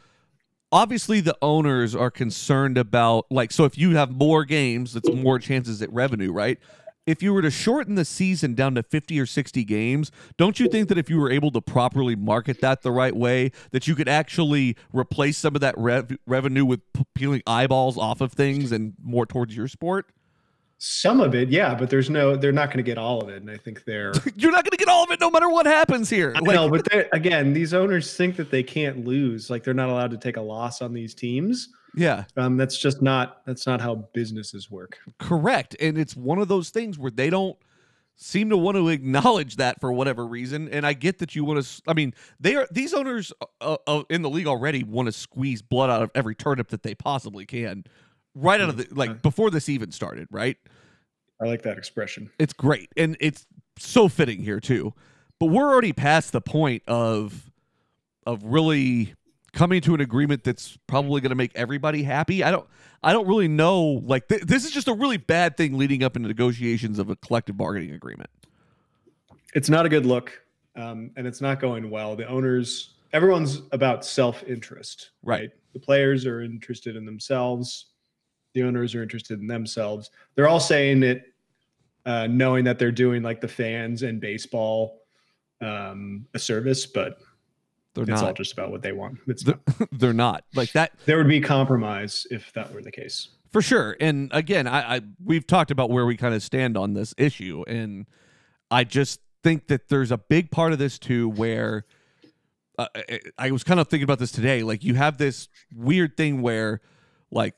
obviously, 0.71 1.21
the 1.21 1.37
owners 1.41 1.95
are 1.95 2.11
concerned 2.11 2.77
about, 2.77 3.25
like, 3.31 3.51
so 3.51 3.65
if 3.65 3.79
you 3.79 3.97
have 3.97 4.11
more 4.11 4.45
games, 4.45 4.95
it's 4.95 5.11
more 5.11 5.39
chances 5.39 5.81
at 5.81 5.91
revenue, 5.91 6.33
right? 6.33 6.59
If 7.07 7.23
you 7.23 7.33
were 7.33 7.41
to 7.41 7.51
shorten 7.51 7.95
the 7.95 8.05
season 8.05 8.53
down 8.55 8.75
to 8.75 8.83
50 8.83 9.19
or 9.19 9.25
60 9.25 9.65
games, 9.65 10.13
don't 10.37 10.61
you 10.61 10.69
think 10.69 10.91
that 10.91 10.99
if 10.99 11.09
you 11.09 11.19
were 11.19 11.31
able 11.31 11.51
to 11.53 11.63
properly 11.63 12.15
market 12.15 12.61
that 12.61 12.83
the 12.83 12.93
right 12.93 13.17
way, 13.17 13.51
that 13.71 13.89
you 13.89 13.95
could 13.95 14.11
actually 14.11 14.77
replace 14.93 15.39
some 15.39 15.55
of 15.55 15.63
that 15.63 15.75
rev- 15.79 16.19
revenue 16.27 16.67
with 16.67 16.81
peeling 17.15 17.41
eyeballs 17.47 17.97
off 17.97 18.21
of 18.21 18.35
things 18.35 18.71
and 18.73 18.93
more 19.03 19.25
towards 19.25 19.57
your 19.57 19.69
sport? 19.69 20.05
Some 20.81 21.21
of 21.21 21.35
it, 21.35 21.49
yeah, 21.49 21.75
but 21.75 21.91
there's 21.91 22.09
no 22.09 22.37
they're 22.37 22.53
not 22.53 22.69
going 22.69 22.79
to 22.79 22.85
get 22.85 22.99
all 22.99 23.21
of 23.21 23.29
it 23.29 23.43
and 23.43 23.51
I 23.51 23.57
think 23.57 23.85
they're 23.85 24.13
You're 24.37 24.53
not 24.53 24.65
going 24.65 24.71
to 24.71 24.77
get 24.77 24.89
all 24.89 25.03
of 25.03 25.11
it 25.11 25.21
no 25.21 25.29
matter 25.29 25.49
what 25.49 25.67
happens 25.67 26.09
here. 26.09 26.33
Like- 26.41 26.55
know, 26.55 26.69
but 26.71 26.87
again, 27.13 27.53
these 27.53 27.75
owners 27.75 28.17
think 28.17 28.37
that 28.37 28.51
they 28.51 28.63
can't 28.63 29.05
lose, 29.05 29.51
like 29.51 29.65
they're 29.65 29.75
not 29.75 29.89
allowed 29.89 30.13
to 30.13 30.17
take 30.17 30.37
a 30.37 30.41
loss 30.41 30.81
on 30.81 30.95
these 30.95 31.15
teams. 31.15 31.71
yeah. 31.97 32.25
Um, 32.37 32.57
that's 32.57 32.79
just 32.79 33.03
not 33.03 33.45
that's 33.45 33.67
not 33.67 33.81
how 33.81 33.97
businesses 34.13 34.71
work. 34.71 34.99
Correct. 35.19 35.75
And 35.81 35.99
it's 35.99 36.15
one 36.15 36.39
of 36.39 36.47
those 36.47 36.71
things 36.71 36.97
where 36.97 37.11
they 37.11 37.29
don't 37.29 37.59
seem 38.21 38.51
to 38.51 38.57
want 38.57 38.77
to 38.77 38.89
acknowledge 38.89 39.57
that 39.57 39.81
for 39.81 39.93
whatever 39.93 40.27
reason. 40.27 40.69
And 40.69 40.87
I 40.87 40.93
get 40.93 41.19
that 41.19 41.37
you 41.37 41.45
want 41.45 41.65
to, 41.65 41.83
I 41.87 41.95
mean, 41.95 42.15
they 42.41 42.57
are, 42.57 42.67
these 42.71 42.93
owners 42.93 43.33
uh, 43.61 43.77
uh, 43.87 44.03
in 44.11 44.23
the 44.23 44.31
league 44.31 44.49
already 44.49 44.83
want 44.83 45.07
to 45.07 45.13
squeeze 45.13 45.63
blood 45.63 45.89
out 45.89 46.03
of 46.03 46.11
every 46.17 46.35
turnip 46.35 46.69
that 46.69 46.83
they 46.83 46.97
possibly 46.97 47.47
can 47.47 47.85
right 48.39 48.61
out 48.61 48.69
of 48.69 48.77
the, 48.77 48.87
like 48.93 49.23
before 49.23 49.51
this 49.51 49.69
even 49.69 49.91
started, 49.93 50.29
right? 50.31 50.57
I 51.41 51.47
like 51.47 51.63
that 51.63 51.79
expression. 51.79 52.31
It's 52.39 52.53
great. 52.53 52.89
And 52.97 53.17
it's 53.21 53.47
so 53.79 54.09
fitting 54.09 54.43
here 54.43 54.61
too. 54.61 54.95
But 55.39 55.47
we're 55.47 55.67
already 55.71 55.93
past 55.93 56.33
the 56.33 56.41
point 56.41 56.83
of, 56.89 57.51
of 58.27 58.43
really 58.45 59.15
coming 59.53 59.81
to 59.83 59.95
an 59.95 60.01
agreement 60.01 60.45
that's 60.45 60.77
probably 60.87 61.21
going 61.21 61.31
to 61.31 61.37
make 61.37 61.53
everybody 61.55 62.03
happy. 62.03 62.43
I 62.45 62.51
don't 62.51 62.67
I 63.03 63.13
don't 63.13 63.27
really 63.29 63.49
know 63.49 63.83
like 64.05 64.29
th- 64.29 64.43
this 64.43 64.65
is 64.65 64.73
just 64.73 64.89
a 64.89 64.93
really 64.93 65.17
bad 65.17 65.57
thing 65.57 65.79
leading 65.79 66.03
up 66.03 66.17
into 66.17 66.29
negotiations 66.29 66.99
of 66.99 67.09
a 67.09 67.17
collective 67.17 67.57
bargaining 67.57 67.93
agreement. 67.93 68.31
It's 69.55 69.71
not 69.71 69.87
a 69.87 69.89
good 69.89 70.05
look, 70.05 70.43
um, 70.77 71.11
and 71.17 71.27
it's 71.27 71.41
not 71.41 71.61
going 71.61 71.89
well. 71.89 72.17
The 72.17 72.27
owners, 72.29 72.95
everyone's 73.13 73.63
about 73.73 74.05
self-interest, 74.05 75.11
Right. 75.23 75.41
right? 75.41 75.51
The 75.73 75.81
players 75.81 76.27
are 76.27 76.43
interested 76.43 76.97
in 76.97 77.07
themselves. 77.07 77.87
The 78.55 78.63
owners 78.63 78.95
are 78.95 79.03
interested 79.03 79.41
in 79.41 79.47
themselves. 79.47 80.11
They're 80.35 80.49
all 80.49 80.61
saying 80.61 81.03
it, 81.03 81.33
uh, 82.07 82.27
knowing 82.27 82.65
that 82.65 82.79
they're 82.79 82.91
doing 82.91 83.23
like 83.23 83.41
the 83.41 83.49
fans 83.49 84.03
and 84.03 84.21
baseball 84.21 85.03
um, 85.61 86.27
a 86.35 86.39
service, 86.39 86.87
but 86.87 87.19
They're 87.95 88.05
it's 88.05 88.23
all 88.23 88.33
just 88.33 88.53
about 88.53 88.71
what 88.71 88.83
they 88.83 88.93
want. 88.93 89.19
It's 89.27 89.43
They're, 89.43 89.59
not. 89.79 89.89
they're 89.93 90.13
not. 90.13 90.45
Like 90.55 90.73
that 90.73 90.93
There 91.05 91.19
would 91.19 91.29
be 91.29 91.41
compromise 91.41 92.27
if 92.31 92.53
that 92.55 92.73
were 92.73 92.83
the 92.83 92.93
case. 92.93 93.31
For 93.53 93.63
sure. 93.63 93.97
And 94.01 94.31
again, 94.33 94.67
I, 94.67 94.97
I 94.97 95.01
we've 95.25 95.47
talked 95.47 95.71
about 95.71 95.91
where 95.91 96.07
we 96.07 96.17
kind 96.17 96.35
of 96.35 96.43
stand 96.43 96.77
on 96.77 96.95
this 96.95 97.15
issue, 97.17 97.65
and 97.67 98.07
I 98.71 98.85
just 98.85 99.21
think 99.43 99.69
that 99.69 99.89
there's 99.89 100.13
a 100.13 100.19
big 100.19 100.51
part 100.51 100.73
of 100.73 100.79
this 100.79 100.99
too 100.99 101.31
where 101.31 101.87
uh, 102.79 102.87
I 103.39 103.51
was 103.51 103.65
kind 103.65 103.81
of 103.81 103.89
thinking 103.89 104.05
about 104.05 104.19
this 104.19 104.33
today. 104.33 104.63
Like 104.63 104.85
you 104.85 104.95
have 104.95 105.19
this 105.19 105.49
weird 105.75 106.17
thing 106.17 106.43
where, 106.43 106.81
like, 107.31 107.55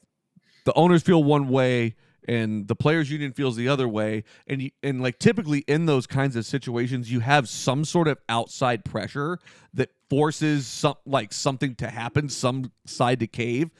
the 0.64 0.72
owners 0.74 1.02
feel 1.02 1.22
one 1.22 1.48
way 1.48 1.94
and 2.28 2.68
the 2.68 2.76
players 2.76 3.10
union 3.10 3.32
feels 3.32 3.56
the 3.56 3.68
other 3.68 3.88
way 3.88 4.24
and 4.46 4.62
you, 4.62 4.70
and 4.82 5.02
like 5.02 5.18
typically 5.18 5.60
in 5.60 5.86
those 5.86 6.06
kinds 6.06 6.36
of 6.36 6.44
situations 6.44 7.10
you 7.10 7.20
have 7.20 7.48
some 7.48 7.84
sort 7.84 8.06
of 8.06 8.18
outside 8.28 8.84
pressure 8.84 9.38
that 9.72 9.90
forces 10.08 10.66
some 10.66 10.94
like 11.06 11.32
something 11.32 11.74
to 11.74 11.88
happen 11.88 12.28
some 12.28 12.70
side 12.86 13.20
to 13.20 13.26
cave 13.26 13.70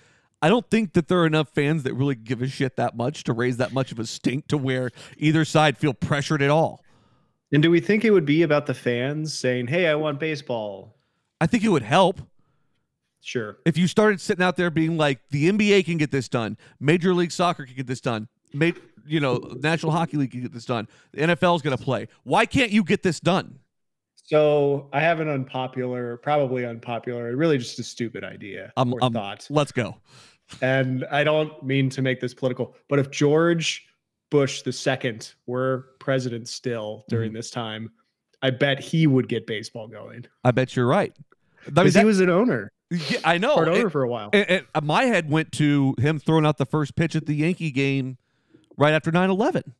I 0.43 0.49
don't 0.49 0.69
think 0.71 0.95
that 0.95 1.09
there 1.09 1.21
are 1.21 1.27
enough 1.27 1.51
fans 1.51 1.83
that 1.83 1.93
really 1.93 2.15
give 2.15 2.41
a 2.41 2.49
shit 2.49 2.77
that 2.77 2.97
much 2.97 3.25
to 3.25 3.33
raise 3.33 3.59
that 3.59 3.73
much 3.73 3.93
of 3.93 3.99
a 3.99 4.07
stink 4.07 4.49
to 4.49 4.57
where 4.57 4.91
either 5.19 5.45
side 5.45 5.77
feel 5.77 5.93
pressured 5.93 6.41
at 6.41 6.49
all. 6.49 6.83
And 7.53 7.63
do 7.63 7.71
we 7.71 7.81
think 7.81 8.05
it 8.05 8.11
would 8.11 8.25
be 8.25 8.43
about 8.43 8.67
the 8.67 8.75
fans 8.75 9.39
saying, 9.39 9.67
"Hey, 9.67 9.87
I 9.87 9.97
want 9.97 10.19
baseball"? 10.19 10.97
I 11.41 11.47
think 11.47 11.65
it 11.65 11.69
would 11.69 11.83
help 11.83 12.23
Sure. 13.23 13.59
if 13.67 13.77
you 13.77 13.87
started 13.87 14.21
sitting 14.21 14.43
out 14.43 14.57
there 14.57 14.71
being 14.71 14.97
like, 14.97 15.21
the 15.31 15.51
NBA 15.53 15.85
can 15.85 15.99
get 15.99 16.11
this 16.11 16.29
done, 16.29 16.57
Major 16.81 17.13
League 17.15 17.33
Soccer 17.33 17.67
can 17.67 17.75
get 17.77 17.87
this 17.87 18.01
done, 18.01 18.29
Ma- 18.55 18.71
you 19.07 19.21
know, 19.21 19.37
National 19.61 19.93
Hockey 19.93 20.17
League 20.17 20.31
can 20.31 20.41
get 20.43 20.53
this 20.53 20.65
done, 20.65 20.89
the 21.13 21.21
is 21.21 21.63
going 21.63 21.77
to 21.77 21.83
play. 21.83 22.09
Why 22.25 22.47
can't 22.47 22.71
you 22.71 22.83
get 22.85 23.03
this 23.03 23.21
done? 23.21 23.59
So 24.25 24.89
I 24.93 25.01
have 25.01 25.21
an 25.21 25.29
unpopular, 25.29 26.17
probably 26.19 26.65
unpopular, 26.65 27.35
really 27.37 27.59
just 27.59 27.79
a 27.79 27.83
stupid 27.83 28.23
idea 28.25 28.73
Um, 28.77 28.95
or 28.95 29.03
um, 29.03 29.13
thought. 29.13 29.47
Let's 29.51 29.73
go. 29.73 29.97
And 30.63 31.05
I 31.11 31.25
don't 31.25 31.63
mean 31.63 31.91
to 31.91 32.03
make 32.03 32.21
this 32.21 32.35
political, 32.35 32.75
but 32.89 32.99
if 32.99 33.11
George 33.11 33.87
Bush 34.31 34.63
the 34.63 34.73
second 34.73 35.35
were 35.47 35.89
president 35.99 36.49
still 36.49 36.99
Mm-hmm. 36.99 37.15
during 37.17 37.33
this 37.33 37.51
time, 37.51 37.91
I 38.43 38.51
bet 38.51 38.81
he 38.81 39.07
would 39.07 39.29
get 39.29 39.47
baseball 39.47 39.89
going. 39.89 40.27
I 40.45 40.51
bet 40.53 40.75
you're 40.77 40.87
right. 40.87 41.13
I 41.17 41.71
mean, 41.71 41.75
Because 41.75 41.95
he 41.95 42.05
was 42.05 42.21
an 42.21 42.31
owner, 42.31 42.73
yeah, 42.91 43.21
I 43.25 43.39
know. 43.39 43.55
part 43.55 43.69
And- 43.69 43.77
owner 43.79 43.91
for 43.91 44.03
a 44.03 44.09
while. 44.09 44.31
uh, 44.33 44.81
my 44.83 45.05
head 45.05 45.31
went 45.31 45.53
to 45.53 45.95
him 45.99 46.19
throwing 46.19 46.45
out 46.47 46.59
the 46.59 46.67
first 46.67 46.97
pitch 46.97 47.15
at 47.17 47.27
the 47.27 47.35
Yankee 47.35 47.71
game 47.71 48.19
right 48.77 48.93
after 48.93 49.11
9 49.13 49.31
11. 49.31 49.75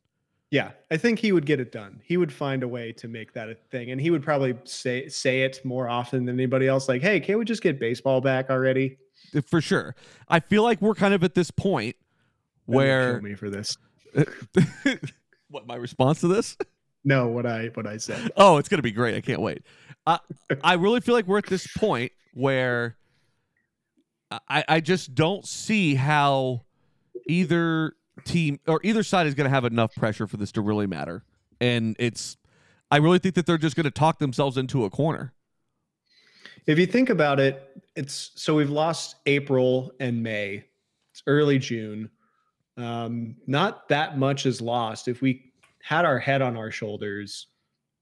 Yeah, 0.49 0.71
I 0.91 0.97
think 0.97 1.19
he 1.19 1.31
would 1.31 1.45
get 1.45 1.61
it 1.61 1.71
done. 1.71 2.01
He 2.03 2.17
would 2.17 2.33
find 2.33 2.61
a 2.61 2.67
way 2.67 2.91
to 2.93 3.07
make 3.07 3.31
that 3.33 3.49
a 3.49 3.55
thing, 3.55 3.89
and 3.91 4.01
he 4.01 4.09
would 4.11 4.21
probably 4.21 4.53
say 4.65 5.07
say 5.07 5.43
it 5.43 5.61
more 5.63 5.87
often 5.87 6.25
than 6.25 6.35
anybody 6.35 6.67
else. 6.67 6.89
Like, 6.89 7.01
"Hey, 7.01 7.21
can't 7.21 7.39
we 7.39 7.45
just 7.45 7.63
get 7.63 7.79
baseball 7.79 8.19
back 8.19 8.49
already?" 8.49 8.97
For 9.47 9.61
sure. 9.61 9.95
I 10.27 10.41
feel 10.41 10.63
like 10.63 10.81
we're 10.81 10.93
kind 10.95 11.13
of 11.13 11.23
at 11.23 11.35
this 11.35 11.51
point 11.51 11.95
where. 12.65 13.13
kill 13.13 13.21
me 13.29 13.35
for 13.35 13.49
this. 13.49 13.77
what, 15.49 15.65
my 15.67 15.75
response 15.75 16.19
to 16.21 16.27
this? 16.27 16.57
No, 17.05 17.27
what 17.29 17.45
I 17.45 17.67
what 17.73 17.87
I 17.87 17.95
said. 17.95 18.31
Oh, 18.35 18.57
it's 18.57 18.67
gonna 18.67 18.81
be 18.81 18.91
great. 18.91 19.15
I 19.15 19.21
can't 19.21 19.41
wait. 19.41 19.63
I 20.05 20.19
I 20.63 20.73
really 20.73 20.99
feel 20.99 21.15
like 21.15 21.27
we're 21.27 21.37
at 21.37 21.45
this 21.45 21.65
point 21.77 22.11
where 22.33 22.97
I 24.47 24.63
I 24.67 24.79
just 24.79 25.13
don't 25.15 25.45
see 25.45 25.95
how 25.95 26.61
either 27.27 27.93
team 28.23 28.59
or 28.67 28.79
either 28.83 29.03
side 29.03 29.27
is 29.27 29.35
gonna 29.35 29.49
have 29.49 29.65
enough 29.65 29.93
pressure 29.95 30.27
for 30.27 30.37
this 30.37 30.51
to 30.53 30.61
really 30.61 30.87
matter. 30.87 31.23
And 31.59 31.95
it's 31.99 32.37
I 32.89 32.97
really 32.97 33.19
think 33.19 33.35
that 33.35 33.45
they're 33.45 33.57
just 33.57 33.75
gonna 33.75 33.91
talk 33.91 34.19
themselves 34.19 34.57
into 34.57 34.85
a 34.85 34.89
corner. 34.89 35.33
If 36.67 36.77
you 36.77 36.85
think 36.85 37.09
about 37.09 37.39
it, 37.39 37.83
it's 37.95 38.31
so 38.35 38.55
we've 38.55 38.69
lost 38.69 39.15
April 39.25 39.91
and 39.99 40.21
May. 40.21 40.65
It's 41.11 41.23
early 41.27 41.59
June. 41.59 42.09
Um, 42.77 43.35
not 43.47 43.89
that 43.89 44.17
much 44.17 44.45
is 44.45 44.61
lost. 44.61 45.07
If 45.07 45.21
we 45.21 45.51
had 45.83 46.05
our 46.05 46.19
head 46.19 46.41
on 46.41 46.55
our 46.55 46.71
shoulders 46.71 47.47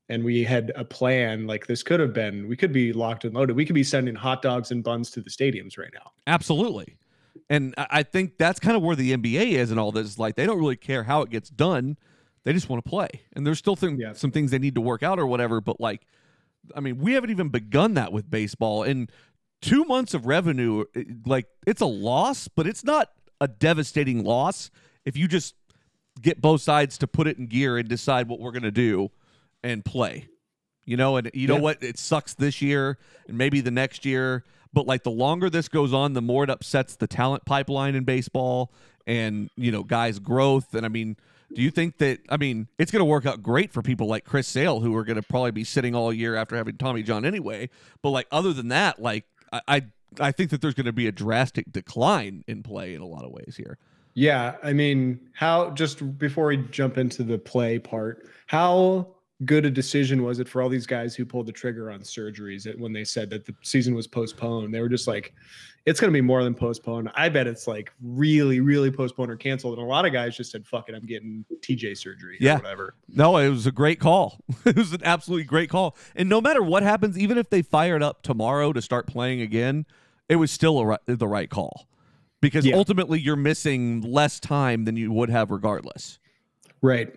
and 0.09 0.23
we 0.23 0.43
had 0.43 0.71
a 0.75 0.83
plan, 0.83 1.45
like 1.47 1.67
this 1.67 1.83
could 1.83 1.99
have 1.99 2.13
been, 2.13 2.47
we 2.47 2.55
could 2.57 2.73
be 2.73 2.91
locked 2.91 3.25
and 3.25 3.33
loaded. 3.35 3.55
We 3.55 3.65
could 3.65 3.75
be 3.75 3.83
sending 3.83 4.15
hot 4.15 4.41
dogs 4.41 4.71
and 4.71 4.83
buns 4.83 5.11
to 5.11 5.21
the 5.21 5.29
stadiums 5.29 5.77
right 5.77 5.91
now. 5.93 6.11
Absolutely. 6.27 6.97
And 7.49 7.73
I 7.77 8.03
think 8.03 8.37
that's 8.37 8.59
kind 8.59 8.75
of 8.75 8.81
where 8.83 8.95
the 8.95 9.15
NBA 9.15 9.51
is 9.53 9.71
and 9.71 9.79
all 9.79 9.91
this. 9.91 10.17
Like 10.19 10.35
they 10.35 10.45
don't 10.45 10.59
really 10.59 10.75
care 10.75 11.03
how 11.03 11.21
it 11.21 11.29
gets 11.29 11.49
done. 11.49 11.97
They 12.43 12.53
just 12.53 12.69
want 12.69 12.83
to 12.83 12.89
play. 12.89 13.07
And 13.33 13.45
there's 13.45 13.59
still 13.59 13.75
thing, 13.75 13.99
Yeah. 13.99 14.13
some 14.13 14.31
things 14.31 14.51
they 14.51 14.59
need 14.59 14.75
to 14.75 14.81
work 14.81 15.03
out 15.03 15.19
or 15.19 15.27
whatever. 15.27 15.61
But 15.61 15.79
like, 15.79 16.05
I 16.75 16.79
mean, 16.79 16.97
we 16.97 17.13
haven't 17.13 17.29
even 17.29 17.49
begun 17.49 17.93
that 17.93 18.11
with 18.11 18.29
baseball. 18.29 18.83
And 18.83 19.11
two 19.61 19.83
months 19.85 20.13
of 20.13 20.25
revenue, 20.25 20.85
like 21.25 21.47
it's 21.67 21.81
a 21.81 21.85
loss, 21.87 22.47
but 22.47 22.65
it's 22.65 22.83
not 22.83 23.11
a 23.41 23.47
devastating 23.47 24.23
loss 24.23 24.71
if 25.05 25.15
you 25.15 25.27
just 25.27 25.55
get 26.21 26.41
both 26.41 26.61
sides 26.61 26.97
to 26.97 27.07
put 27.07 27.27
it 27.27 27.37
in 27.37 27.47
gear 27.47 27.77
and 27.77 27.87
decide 27.87 28.27
what 28.27 28.39
we're 28.39 28.51
going 28.51 28.63
to 28.63 28.71
do 28.71 29.09
and 29.63 29.83
play. 29.83 30.27
You 30.85 30.97
know, 30.97 31.17
and 31.17 31.29
you 31.35 31.47
know 31.47 31.57
what? 31.57 31.83
It 31.83 31.99
sucks 31.99 32.33
this 32.33 32.63
year 32.63 32.97
and 33.27 33.37
maybe 33.37 33.61
the 33.61 33.69
next 33.69 34.05
year, 34.05 34.43
but 34.73 34.87
like 34.87 35.03
the 35.03 35.11
longer 35.11 35.47
this 35.47 35.67
goes 35.67 35.93
on, 35.93 36.13
the 36.13 36.21
more 36.21 36.43
it 36.43 36.49
upsets 36.49 36.95
the 36.95 37.05
talent 37.05 37.45
pipeline 37.45 37.93
in 37.93 38.05
baseball 38.05 38.73
and, 39.05 39.51
you 39.55 39.71
know, 39.71 39.83
guys' 39.83 40.17
growth. 40.17 40.73
And 40.73 40.87
I 40.87 40.89
mean, 40.89 41.15
do 41.53 41.61
you 41.61 41.69
think 41.69 41.99
that, 41.99 42.21
I 42.29 42.37
mean, 42.37 42.69
it's 42.79 42.91
going 42.91 43.01
to 43.01 43.05
work 43.05 43.27
out 43.27 43.43
great 43.43 43.71
for 43.71 43.83
people 43.83 44.07
like 44.07 44.25
Chris 44.25 44.47
Sale, 44.47 44.79
who 44.79 44.95
are 44.95 45.03
going 45.03 45.21
to 45.21 45.27
probably 45.27 45.51
be 45.51 45.63
sitting 45.63 45.93
all 45.93 46.11
year 46.11 46.35
after 46.35 46.55
having 46.55 46.77
Tommy 46.77 47.03
John 47.03 47.23
anyway. 47.23 47.69
But 48.01 48.09
like, 48.09 48.25
other 48.31 48.51
than 48.51 48.69
that, 48.69 48.99
like, 48.99 49.25
I, 49.53 49.61
I, 49.67 49.81
I 50.19 50.31
think 50.31 50.49
that 50.49 50.61
there's 50.61 50.73
going 50.73 50.87
to 50.87 50.91
be 50.91 51.05
a 51.05 51.11
drastic 51.11 51.71
decline 51.71 52.43
in 52.47 52.63
play 52.63 52.95
in 52.95 53.01
a 53.01 53.07
lot 53.07 53.25
of 53.25 53.31
ways 53.31 53.55
here. 53.57 53.77
Yeah, 54.15 54.55
I 54.63 54.73
mean, 54.73 55.29
how 55.33 55.69
just 55.69 56.17
before 56.17 56.47
we 56.47 56.57
jump 56.57 56.97
into 56.97 57.21
the 57.21 57.37
play 57.37 57.77
part, 57.77 58.27
how 58.47 59.15
good 59.46 59.65
a 59.65 59.72
decision 59.72 60.24
was 60.24 60.39
it 60.39 60.50
for 60.50 60.62
all 60.62 60.67
these 60.69 60.86
guys 60.86 61.15
who 61.15 61.25
pulled 61.25 61.46
the 61.46 61.51
trigger 61.51 61.89
on 61.91 62.01
surgeries 62.01 62.63
that 62.63 62.77
when 62.77 62.91
they 62.91 63.05
said 63.05 63.29
that 63.29 63.46
the 63.46 63.55
season 63.62 63.96
was 63.96 64.05
postponed? 64.08 64.74
They 64.74 64.81
were 64.81 64.89
just 64.89 65.08
like, 65.08 65.34
it's 65.86 66.00
going 66.00 66.12
to 66.12 66.13
be 66.13 66.22
more 66.22 66.43
than 66.43 66.53
postponed. 66.53 67.10
I 67.15 67.29
bet 67.29 67.48
it's 67.48 67.65
like 67.65 67.91
really, 68.03 68.60
really 68.60 68.91
postponed 68.91 69.31
or 69.31 69.38
canceled. 69.38 69.77
And 69.77 69.88
a 69.88 69.89
lot 69.89 70.05
of 70.05 70.12
guys 70.12 70.36
just 70.36 70.51
said, 70.51 70.67
fuck 70.67 70.89
it, 70.89 70.96
I'm 70.96 71.05
getting 71.05 71.46
TJ 71.62 71.98
surgery 71.98 72.38
Yeah. 72.41 72.55
or 72.55 72.58
whatever. 72.58 72.96
No, 73.08 73.38
it 73.38 73.48
was 73.50 73.65
a 73.65 73.72
great 73.72 74.00
call. 74.01 74.39
it 74.65 74.75
was 74.75 74.91
an 74.91 75.01
absolutely 75.05 75.46
great 75.46 75.69
call. 75.69 75.96
And 76.17 76.27
no 76.27 76.41
matter 76.41 76.62
what 76.62 76.84
happens, 76.84 77.17
even 77.17 77.38
if 77.38 77.50
they 77.50 77.62
fired 77.62 78.03
up 78.03 78.24
tomorrow 78.24 78.74
to 78.74 78.81
start 78.81 79.08
playing 79.08 79.39
again, 79.41 79.86
it 80.27 80.36
was 80.36 80.51
still 80.51 80.79
a, 80.79 80.86
ri- 80.86 80.98
the 81.08 81.27
right 81.27 81.50
call 81.50 81.88
because 82.41 82.65
Yeah. 82.65 82.75
ultimately 82.75 83.19
you're 83.22 83.36
missing 83.38 84.01
less 84.01 84.39
time 84.41 84.84
than 84.84 84.98
you 84.98 85.13
would 85.13 85.29
have 85.29 85.50
regardless. 85.50 86.19
Right. 86.81 87.13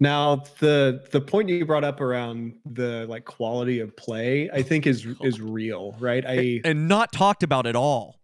Now 0.00 0.42
the 0.58 1.06
the 1.12 1.20
point 1.20 1.48
you 1.48 1.64
brought 1.64 1.84
up 1.84 2.00
around 2.00 2.54
the 2.66 3.06
like 3.08 3.24
quality 3.24 3.80
of 3.80 3.96
play, 3.96 4.50
I 4.50 4.62
think 4.62 4.86
is 4.86 5.06
is 5.22 5.40
real, 5.40 5.94
right? 6.00 6.24
I 6.26 6.60
and 6.64 6.88
not 6.88 7.12
talked 7.12 7.42
about 7.42 7.66
at 7.66 7.76
all. 7.76 8.18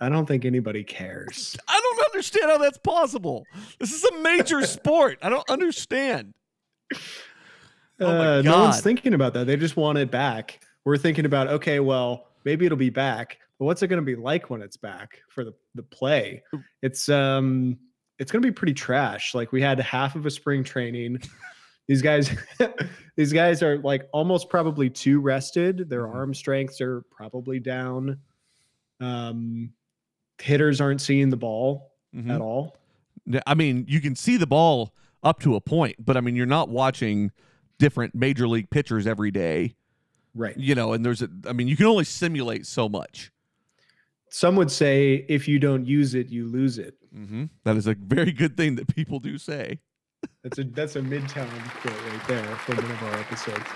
I 0.00 0.08
don't 0.08 0.26
think 0.26 0.44
anybody 0.44 0.84
cares. 0.84 1.56
I 1.68 1.80
don't 1.80 2.06
understand 2.06 2.50
how 2.50 2.58
that's 2.58 2.78
possible. 2.78 3.46
This 3.78 3.92
is 3.92 4.04
a 4.04 4.18
major 4.20 4.62
sport. 4.66 5.18
I 5.22 5.28
don't 5.28 5.48
understand. 5.50 6.34
Oh 6.94 6.98
my 8.06 8.38
uh, 8.38 8.42
no 8.42 8.62
one's 8.62 8.80
thinking 8.80 9.12
about 9.12 9.34
that. 9.34 9.46
They 9.46 9.56
just 9.56 9.76
want 9.76 9.98
it 9.98 10.10
back. 10.10 10.60
We're 10.84 10.96
thinking 10.96 11.26
about 11.26 11.48
okay, 11.48 11.80
well, 11.80 12.28
maybe 12.44 12.64
it'll 12.64 12.78
be 12.78 12.90
back, 12.90 13.38
but 13.58 13.66
what's 13.66 13.82
it 13.82 13.88
going 13.88 14.00
to 14.00 14.06
be 14.06 14.16
like 14.16 14.48
when 14.48 14.62
it's 14.62 14.76
back 14.76 15.20
for 15.28 15.44
the 15.44 15.52
the 15.74 15.82
play? 15.82 16.42
It's 16.80 17.08
um, 17.08 17.76
it's 18.18 18.30
going 18.32 18.42
to 18.42 18.48
be 18.48 18.52
pretty 18.52 18.74
trash. 18.74 19.34
Like 19.34 19.52
we 19.52 19.62
had 19.62 19.78
half 19.80 20.14
of 20.16 20.26
a 20.26 20.30
spring 20.30 20.64
training. 20.64 21.20
These 21.86 22.02
guys, 22.02 22.30
these 23.16 23.32
guys 23.32 23.62
are 23.62 23.78
like 23.78 24.08
almost 24.12 24.48
probably 24.50 24.90
too 24.90 25.20
rested. 25.20 25.88
Their 25.88 26.02
Mhm. 26.06 26.14
arm 26.14 26.34
strengths 26.34 26.80
are 26.80 27.02
probably 27.10 27.60
down. 27.60 28.18
Um, 29.00 29.72
hitters 30.40 30.80
aren't 30.80 31.00
seeing 31.00 31.30
the 31.30 31.36
ball 31.36 31.92
Mhm. 32.14 32.30
at 32.30 32.40
all. 32.40 32.76
I 33.46 33.54
mean, 33.54 33.84
you 33.88 34.00
can 34.00 34.14
see 34.16 34.36
the 34.36 34.46
ball 34.46 34.92
up 35.22 35.40
to 35.40 35.54
a 35.54 35.60
point, 35.60 35.96
but 36.04 36.16
I 36.16 36.20
mean, 36.20 36.36
you're 36.36 36.46
not 36.46 36.68
watching 36.68 37.30
different 37.78 38.14
major 38.14 38.48
league 38.48 38.70
pitchers 38.70 39.06
every 39.06 39.30
day. 39.30 39.74
Right. 40.34 40.56
you 40.56 40.74
know, 40.76 40.92
and 40.92 41.04
there's 41.04 41.22
a, 41.22 41.28
I 41.46 41.52
mean, 41.52 41.66
you 41.68 41.76
can 41.76 41.86
only 41.86 42.04
simulate 42.04 42.64
so 42.66 42.88
much. 42.88 43.32
Some 44.30 44.54
would 44.56 44.70
say 44.70 45.24
if 45.28 45.48
you 45.48 45.58
don't 45.58 45.84
use 45.86 46.14
it, 46.14 46.28
you 46.28 46.46
lose 46.46 46.78
it. 46.78 46.97
Mm-hmm. 47.14 47.44
That 47.64 47.76
is 47.76 47.86
a 47.86 47.94
very 47.94 48.32
good 48.32 48.56
thing 48.56 48.76
that 48.76 48.94
people 48.94 49.18
do 49.18 49.38
say. 49.38 49.80
That's 50.42 50.58
a 50.58 50.64
that's 50.64 50.96
a 50.96 51.00
midtown 51.00 51.48
quote 51.80 52.12
right 52.12 52.28
there 52.28 52.56
from 52.56 52.76
one 52.76 52.90
of 52.90 53.02
our 53.04 53.14
episodes. 53.20 53.66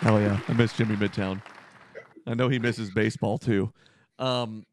Hell 0.00 0.20
yeah, 0.20 0.40
I 0.48 0.52
miss 0.54 0.72
Jimmy 0.72 0.96
Midtown. 0.96 1.40
I 2.26 2.34
know 2.34 2.48
he 2.48 2.58
misses 2.58 2.90
baseball 2.90 3.38
too. 3.38 3.72
Um, 4.18 4.64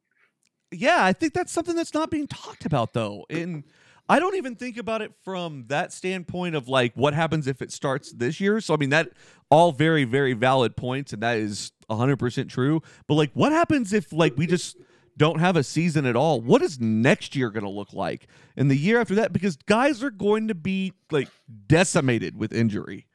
yeah, 0.71 0.97
I 1.05 1.13
think 1.13 1.33
that's 1.33 1.51
something 1.51 1.75
that's 1.75 1.93
not 1.93 2.09
being 2.09 2.27
talked 2.27 2.65
about 2.65 2.93
though, 2.93 3.25
and 3.29 3.63
I 4.07 4.19
don't 4.19 4.35
even 4.35 4.55
think 4.55 4.77
about 4.77 5.01
it 5.01 5.13
from 5.23 5.65
that 5.67 5.91
standpoint 5.93 6.55
of 6.55 6.67
like 6.67 6.93
what 6.95 7.13
happens 7.13 7.47
if 7.47 7.61
it 7.61 7.71
starts 7.71 8.11
this 8.11 8.39
year. 8.39 8.61
So 8.61 8.73
I 8.73 8.77
mean 8.77 8.89
that 8.89 9.09
all 9.49 9.71
very 9.71 10.03
very 10.03 10.33
valid 10.33 10.75
points, 10.75 11.13
and 11.13 11.23
that 11.23 11.37
is 11.37 11.71
hundred 11.89 12.17
percent 12.17 12.49
true. 12.49 12.81
But 13.07 13.15
like, 13.15 13.31
what 13.33 13.51
happens 13.51 13.93
if 13.93 14.11
like 14.11 14.37
we 14.37 14.47
just 14.47 14.77
don't 15.17 15.39
have 15.39 15.55
a 15.55 15.63
season 15.63 16.05
at 16.05 16.15
all? 16.15 16.41
What 16.41 16.61
is 16.61 16.79
next 16.79 17.35
year 17.35 17.49
going 17.49 17.63
to 17.63 17.69
look 17.69 17.93
like, 17.93 18.27
and 18.57 18.69
the 18.69 18.75
year 18.75 18.99
after 18.99 19.15
that? 19.15 19.33
Because 19.33 19.55
guys 19.55 20.03
are 20.03 20.11
going 20.11 20.47
to 20.47 20.55
be 20.55 20.93
like 21.11 21.29
decimated 21.67 22.37
with 22.37 22.53
injury. 22.53 23.07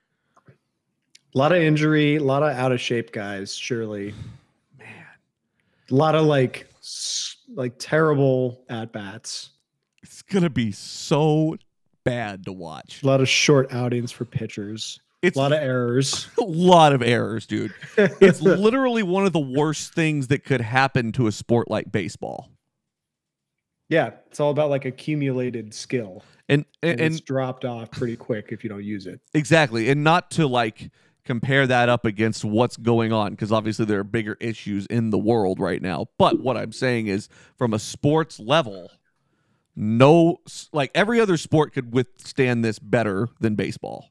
A 1.35 1.39
lot 1.39 1.53
of 1.53 1.59
injury, 1.59 2.17
a 2.17 2.23
lot 2.23 2.43
of 2.43 2.57
out 2.57 2.73
of 2.73 2.81
shape 2.81 3.13
guys, 3.13 3.55
surely. 3.55 4.15
Man. 4.79 4.89
A 5.91 5.95
lot 5.95 6.15
of 6.15 6.27
like 6.27 6.67
like 7.55 7.75
terrible 7.79 8.65
at 8.69 8.93
bats. 8.93 9.51
It's 10.03 10.23
gonna 10.23 10.51
be 10.51 10.73
so 10.73 11.57
bad 12.05 12.45
to 12.47 12.53
watch. 12.53 13.03
A 13.03 13.07
lot 13.07 13.21
of 13.21 13.29
short 13.29 13.73
outings 13.73 14.11
for 14.11 14.25
pitchers. 14.25 15.01
It's 15.23 15.37
a 15.37 15.41
lot 15.41 15.53
of 15.53 15.59
errors. 15.59 16.29
a 16.39 16.45
lot 16.45 16.93
of 16.93 17.03
errors, 17.03 17.47
dude. 17.47 17.75
It's 17.97 18.41
literally 18.41 19.03
one 19.03 19.27
of 19.27 19.33
the 19.33 19.41
worst 19.41 19.93
things 19.95 20.29
that 20.29 20.45
could 20.45 20.61
happen 20.61 21.13
to 21.13 21.27
a 21.27 21.33
sport 21.33 21.71
like 21.71 21.93
baseball. 21.93 22.51
yeah, 23.89 24.13
it's 24.29 24.41
all 24.41 24.51
about 24.51 24.71
like 24.71 24.85
accumulated 24.85 25.75
skill. 25.75 26.23
And 26.49 26.65
And, 26.83 26.93
and, 26.93 27.01
and 27.01 27.15
it's 27.15 27.21
dropped 27.21 27.65
off 27.65 27.91
pretty 27.91 28.17
quick 28.17 28.49
if 28.51 28.65
you 28.65 28.71
don't 28.71 28.85
use 28.85 29.07
it. 29.07 29.21
exactly, 29.35 29.89
and 29.91 30.03
not 30.03 30.31
to 30.33 30.47
like 30.47 30.91
compare 31.25 31.67
that 31.67 31.89
up 31.89 32.05
against 32.05 32.45
what's 32.45 32.77
going 32.77 33.13
on 33.13 33.31
because 33.31 33.53
obviously 33.53 33.85
there 33.85 34.01
are 34.01 34.05
bigger 34.05 34.37
issues 34.41 34.87
in 34.87 35.11
the 35.11 35.19
world 35.19 35.61
right 35.61 35.83
now. 35.83 36.07
But 36.19 36.41
what 36.41 36.57
I'm 36.57 36.73
saying 36.73 37.07
is 37.07 37.29
from 37.57 37.75
a 37.75 37.79
sports 37.79 38.41
level, 38.41 38.91
no 39.77 40.39
like 40.73 40.91
every 40.95 41.21
other 41.21 41.37
sport 41.37 41.73
could 41.73 41.95
withstand 41.95 42.65
this 42.65 42.79
better 42.79 43.29
than 43.39 43.55
baseball. 43.55 44.10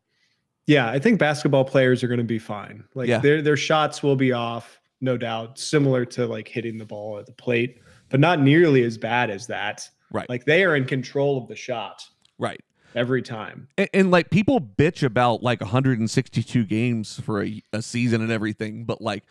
Yeah, 0.70 0.88
I 0.88 1.00
think 1.00 1.18
basketball 1.18 1.66
players 1.66 2.04
are 2.04 2.08
going 2.08 2.20
to 2.20 2.24
be 2.24 2.38
fine. 2.38 2.84
Like 2.94 3.08
Yeah. 3.08 3.18
their 3.18 3.42
their 3.42 3.58
shots 3.58 4.04
will 4.04 4.16
be 4.16 4.32
off, 4.34 4.80
no 5.02 5.18
doubt, 5.18 5.58
similar 5.58 6.06
to 6.06 6.28
like 6.28 6.48
hitting 6.48 6.78
the 6.78 6.86
ball 6.86 7.18
at 7.18 7.26
the 7.26 7.32
plate, 7.32 7.82
but 8.10 8.20
not 8.20 8.40
nearly 8.40 8.84
as 8.84 8.96
bad 8.98 9.32
as 9.32 9.48
that. 9.48 9.90
Right. 10.12 10.30
Like 10.30 10.46
they 10.46 10.64
are 10.64 10.76
in 10.76 10.86
control 10.86 11.38
of 11.42 11.48
the 11.48 11.56
shot 11.56 12.06
Right. 12.38 12.62
every 12.94 13.24
time. 13.24 13.68
And, 13.80 13.90
and 13.96 14.12
like 14.12 14.30
people 14.30 14.62
bitch 14.62 15.02
about 15.02 15.42
like 15.42 15.60
162 15.60 16.64
games 16.66 17.20
for 17.20 17.44
a, 17.44 17.64
a 17.74 17.82
season 17.82 18.22
and 18.22 18.32
everything, 18.32 18.86
but 18.86 19.02
like 19.02 19.24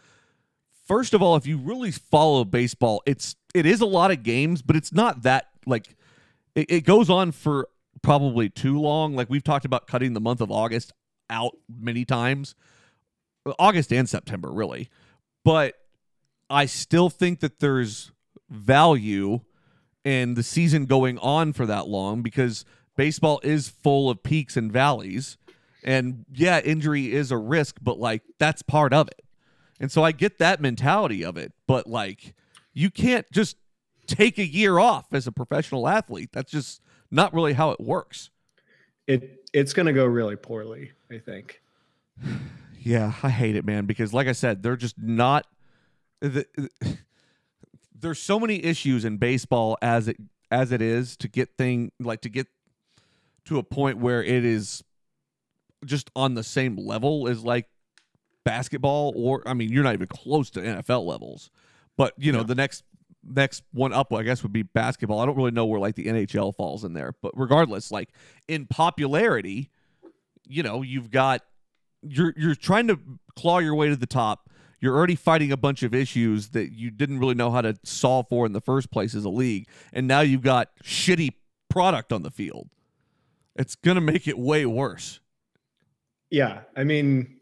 first 0.86 1.14
of 1.14 1.22
all, 1.22 1.36
if 1.36 1.46
you 1.46 1.56
really 1.58 1.92
follow 1.92 2.44
baseball, 2.44 3.00
it's 3.06 3.36
it 3.54 3.64
is 3.64 3.80
a 3.80 3.86
lot 3.86 4.10
of 4.10 4.24
games, 4.24 4.60
but 4.60 4.74
it's 4.74 4.92
not 4.92 5.22
that 5.22 5.46
like 5.66 5.94
it, 6.56 6.66
it 6.68 6.80
goes 6.84 7.08
on 7.08 7.30
for 7.30 7.68
probably 8.02 8.48
too 8.48 8.80
long. 8.80 9.14
Like 9.14 9.30
we've 9.30 9.44
talked 9.44 9.64
about 9.64 9.86
cutting 9.86 10.14
the 10.14 10.20
month 10.20 10.40
of 10.40 10.50
August 10.50 10.92
out 11.30 11.56
many 11.68 12.04
times, 12.04 12.54
August 13.58 13.92
and 13.92 14.08
September 14.08 14.50
really, 14.50 14.88
but 15.44 15.74
I 16.50 16.66
still 16.66 17.10
think 17.10 17.40
that 17.40 17.60
there's 17.60 18.12
value 18.48 19.40
in 20.04 20.34
the 20.34 20.42
season 20.42 20.86
going 20.86 21.18
on 21.18 21.52
for 21.52 21.66
that 21.66 21.88
long 21.88 22.22
because 22.22 22.64
baseball 22.96 23.40
is 23.42 23.68
full 23.68 24.08
of 24.10 24.22
peaks 24.22 24.56
and 24.56 24.72
valleys. 24.72 25.36
And 25.84 26.24
yeah, 26.32 26.60
injury 26.60 27.12
is 27.12 27.30
a 27.30 27.36
risk, 27.36 27.76
but 27.82 27.98
like 27.98 28.22
that's 28.38 28.62
part 28.62 28.92
of 28.92 29.08
it. 29.08 29.22
And 29.80 29.92
so 29.92 30.02
I 30.02 30.12
get 30.12 30.38
that 30.38 30.60
mentality 30.60 31.24
of 31.24 31.36
it, 31.36 31.52
but 31.66 31.86
like 31.86 32.34
you 32.72 32.90
can't 32.90 33.30
just 33.30 33.56
take 34.06 34.38
a 34.38 34.46
year 34.46 34.78
off 34.78 35.06
as 35.12 35.26
a 35.26 35.32
professional 35.32 35.86
athlete. 35.86 36.30
That's 36.32 36.50
just 36.50 36.80
not 37.10 37.34
really 37.34 37.52
how 37.52 37.70
it 37.70 37.80
works. 37.80 38.30
It 39.08 39.44
it's 39.52 39.72
going 39.72 39.86
to 39.86 39.92
go 39.92 40.04
really 40.06 40.36
poorly, 40.36 40.92
I 41.10 41.18
think. 41.18 41.60
Yeah, 42.80 43.12
I 43.22 43.30
hate 43.30 43.56
it, 43.56 43.64
man, 43.64 43.86
because 43.86 44.12
like 44.12 44.28
I 44.28 44.32
said, 44.32 44.62
they're 44.62 44.76
just 44.76 44.98
not 44.98 45.46
the, 46.20 46.46
there's 47.98 48.18
so 48.20 48.38
many 48.38 48.62
issues 48.64 49.04
in 49.04 49.16
baseball 49.16 49.76
as 49.82 50.06
it 50.08 50.16
as 50.50 50.70
it 50.72 50.80
is 50.80 51.16
to 51.18 51.28
get 51.28 51.56
thing 51.56 51.90
like 51.98 52.20
to 52.22 52.28
get 52.28 52.46
to 53.46 53.58
a 53.58 53.62
point 53.62 53.98
where 53.98 54.22
it 54.22 54.44
is 54.44 54.84
just 55.84 56.10
on 56.14 56.34
the 56.34 56.42
same 56.42 56.76
level 56.76 57.28
as 57.28 57.42
like 57.44 57.66
basketball 58.44 59.12
or 59.16 59.42
I 59.46 59.54
mean, 59.54 59.70
you're 59.70 59.84
not 59.84 59.94
even 59.94 60.06
close 60.06 60.50
to 60.50 60.60
NFL 60.60 61.04
levels. 61.06 61.50
But, 61.96 62.14
you 62.16 62.30
know, 62.30 62.38
Yeah. 62.38 62.44
the 62.44 62.54
next 62.54 62.84
next 63.24 63.62
one 63.72 63.92
up 63.92 64.12
I 64.12 64.22
guess 64.22 64.42
would 64.42 64.52
be 64.52 64.62
basketball. 64.62 65.20
I 65.20 65.26
don't 65.26 65.36
really 65.36 65.50
know 65.50 65.66
where 65.66 65.80
like 65.80 65.94
the 65.94 66.06
NHL 66.06 66.54
falls 66.54 66.84
in 66.84 66.92
there, 66.92 67.14
but 67.22 67.32
regardless, 67.36 67.90
like 67.90 68.10
in 68.46 68.66
popularity, 68.66 69.70
you 70.46 70.62
know, 70.62 70.82
you've 70.82 71.10
got 71.10 71.42
you're 72.02 72.32
you're 72.36 72.54
trying 72.54 72.88
to 72.88 72.98
claw 73.36 73.58
your 73.58 73.74
way 73.74 73.88
to 73.88 73.96
the 73.96 74.06
top. 74.06 74.48
You're 74.80 74.96
already 74.96 75.16
fighting 75.16 75.50
a 75.50 75.56
bunch 75.56 75.82
of 75.82 75.92
issues 75.92 76.50
that 76.50 76.72
you 76.72 76.90
didn't 76.90 77.18
really 77.18 77.34
know 77.34 77.50
how 77.50 77.60
to 77.62 77.76
solve 77.82 78.26
for 78.28 78.46
in 78.46 78.52
the 78.52 78.60
first 78.60 78.92
place 78.92 79.14
as 79.14 79.24
a 79.24 79.30
league, 79.30 79.68
and 79.92 80.06
now 80.06 80.20
you've 80.20 80.42
got 80.42 80.70
shitty 80.84 81.30
product 81.68 82.12
on 82.12 82.22
the 82.22 82.30
field. 82.30 82.68
It's 83.56 83.74
gonna 83.74 84.00
make 84.00 84.28
it 84.28 84.38
way 84.38 84.66
worse. 84.66 85.20
Yeah, 86.30 86.60
I 86.76 86.84
mean, 86.84 87.38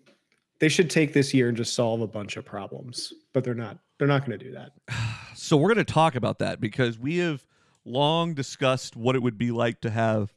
they 0.60 0.68
should 0.68 0.88
take 0.88 1.12
this 1.12 1.34
year 1.34 1.48
and 1.48 1.56
just 1.56 1.74
solve 1.74 2.00
a 2.00 2.06
bunch 2.06 2.36
of 2.36 2.44
problems, 2.44 3.12
but 3.32 3.44
they're 3.44 3.54
not. 3.54 3.78
They're 3.98 4.06
not 4.08 4.26
going 4.26 4.38
to 4.38 4.44
do 4.44 4.52
that. 4.52 4.72
So 5.36 5.56
we're 5.56 5.74
going 5.74 5.84
to 5.84 5.92
talk 5.92 6.14
about 6.14 6.38
that 6.38 6.60
because 6.60 6.98
we 6.98 7.18
have 7.18 7.46
long 7.84 8.34
discussed 8.34 8.96
what 8.96 9.14
it 9.14 9.22
would 9.22 9.36
be 9.36 9.50
like 9.50 9.80
to 9.82 9.90
have 9.90 10.32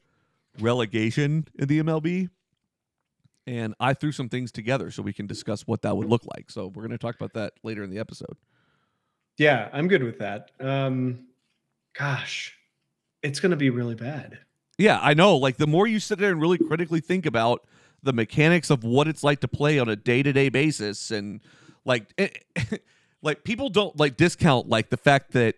relegation 0.59 1.47
in 1.57 1.67
the 1.67 1.81
MLB. 1.81 2.29
And 3.47 3.73
I 3.79 3.93
threw 3.93 4.11
some 4.11 4.29
things 4.29 4.51
together 4.51 4.91
so 4.91 5.01
we 5.01 5.13
can 5.13 5.25
discuss 5.25 5.65
what 5.65 5.81
that 5.83 5.95
would 5.95 6.07
look 6.07 6.23
like. 6.35 6.51
So 6.51 6.67
we're 6.67 6.83
going 6.83 6.91
to 6.91 6.97
talk 6.97 7.15
about 7.15 7.33
that 7.33 7.53
later 7.63 7.81
in 7.81 7.89
the 7.89 7.97
episode. 7.97 8.37
Yeah, 9.37 9.69
I'm 9.71 9.87
good 9.87 10.03
with 10.03 10.19
that. 10.19 10.51
Um, 10.59 11.27
gosh, 11.97 12.55
it's 13.23 13.39
going 13.39 13.51
to 13.51 13.57
be 13.57 13.69
really 13.69 13.95
bad. 13.95 14.39
Yeah, 14.77 14.99
I 15.01 15.13
know. 15.13 15.37
Like 15.37 15.57
the 15.57 15.65
more 15.65 15.87
you 15.87 15.99
sit 15.99 16.19
there 16.19 16.31
and 16.31 16.41
really 16.41 16.57
critically 16.57 16.99
think 16.99 17.25
about 17.25 17.65
the 18.03 18.13
mechanics 18.13 18.69
of 18.69 18.83
what 18.83 19.07
it's 19.07 19.23
like 19.23 19.39
to 19.39 19.47
play 19.47 19.79
on 19.79 19.89
a 19.89 19.95
day-to-day 19.95 20.49
basis 20.49 21.09
and 21.09 21.41
like 21.85 22.13
like 23.21 23.43
people 23.43 23.69
don't 23.69 23.97
like 23.97 24.17
discount 24.17 24.67
like 24.67 24.89
the 24.89 24.97
fact 24.97 25.31
that 25.31 25.55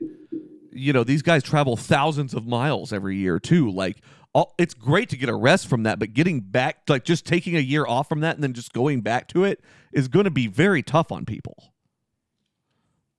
you 0.72 0.94
know 0.94 1.04
these 1.04 1.22
guys 1.22 1.44
travel 1.44 1.76
thousands 1.78 2.34
of 2.34 2.46
miles 2.46 2.92
every 2.94 3.16
year 3.18 3.40
too 3.40 3.70
like 3.70 3.98
all, 4.34 4.56
it's 4.58 4.74
great 4.74 5.10
to 5.10 5.18
get 5.18 5.28
a 5.30 5.36
rest 5.36 5.68
from 5.68 5.84
that 5.84 6.00
but 6.00 6.14
getting 6.14 6.40
back 6.40 6.84
like 6.88 7.04
just 7.04 7.26
taking 7.26 7.56
a 7.56 7.60
year 7.60 7.86
off 7.86 8.08
from 8.08 8.22
that 8.22 8.36
and 8.36 8.44
then 8.44 8.54
just 8.54 8.72
going 8.74 9.02
back 9.02 9.28
to 9.28 9.44
it 9.44 9.62
is 9.92 10.08
going 10.08 10.24
to 10.24 10.32
be 10.32 10.48
very 10.48 10.82
tough 10.82 11.12
on 11.12 11.26
people 11.26 11.72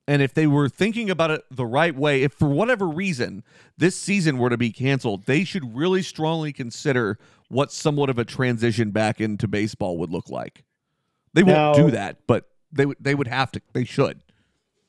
and 0.08 0.20
if 0.20 0.34
they 0.34 0.46
were 0.46 0.68
thinking 0.68 1.10
about 1.10 1.30
it 1.30 1.44
the 1.50 1.64
right 1.64 1.94
way, 1.94 2.22
if 2.22 2.32
for 2.32 2.48
whatever 2.48 2.88
reason 2.88 3.44
this 3.78 3.96
season 3.96 4.36
were 4.36 4.50
to 4.50 4.56
be 4.56 4.72
canceled, 4.72 5.26
they 5.26 5.44
should 5.44 5.76
really 5.76 6.02
strongly 6.02 6.52
consider 6.52 7.18
what 7.48 7.70
somewhat 7.70 8.10
of 8.10 8.18
a 8.18 8.24
transition 8.24 8.90
back 8.90 9.20
into 9.20 9.46
baseball 9.46 9.98
would 9.98 10.10
look 10.10 10.28
like. 10.28 10.64
They 11.34 11.44
won't 11.44 11.56
Now- 11.78 11.84
do 11.86 11.90
that, 11.92 12.26
but 12.26 12.48
they 12.72 12.84
would 12.84 12.96
they 13.00 13.14
would 13.14 13.28
have 13.28 13.52
to 13.52 13.62
they 13.74 13.84
should. 13.84 14.22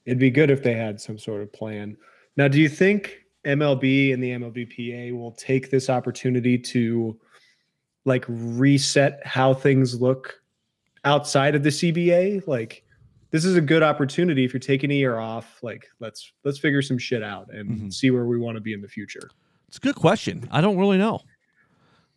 It'd 0.06 0.20
be 0.20 0.30
good 0.32 0.50
if 0.50 0.64
they 0.64 0.74
had 0.74 1.00
some 1.00 1.18
sort 1.18 1.42
of 1.42 1.52
plan. 1.54 1.98
Now, 2.36 2.48
do 2.48 2.60
you 2.60 2.68
think 2.70 3.20
MLB 3.46 4.14
and 4.14 4.22
the 4.24 4.32
MLBPA 4.32 5.14
will 5.18 5.32
take 5.34 5.70
this 5.72 5.90
opportunity 5.90 6.58
to 6.58 7.18
like 8.06 8.26
reset 8.28 9.26
how 9.26 9.54
things 9.54 10.02
look 10.02 10.42
outside 11.06 11.56
of 11.56 11.64
the 11.64 11.70
CBA? 11.70 12.46
Like 12.48 12.84
this 13.32 13.46
is 13.46 13.56
a 13.56 13.62
good 13.62 13.82
opportunity 13.84 14.44
if 14.44 14.54
you're 14.54 14.60
taking 14.60 14.92
a 14.92 14.96
year 14.96 15.20
off, 15.20 15.60
like 15.64 15.88
let's 16.00 16.34
let's 16.44 16.60
figure 16.60 16.82
some 16.82 16.98
shit 16.98 17.24
out 17.24 17.54
and 17.54 17.70
Mhm. 17.70 17.94
see 17.94 18.12
where 18.12 18.26
we 18.26 18.38
want 18.38 18.56
to 18.56 18.62
be 18.62 18.74
in 18.74 18.82
the 18.82 18.88
future. 18.90 19.30
It's 19.70 19.78
a 19.78 19.82
good 19.82 19.96
question. 19.96 20.48
I 20.52 20.62
don't 20.62 20.78
really 20.78 20.98
know. 20.98 21.22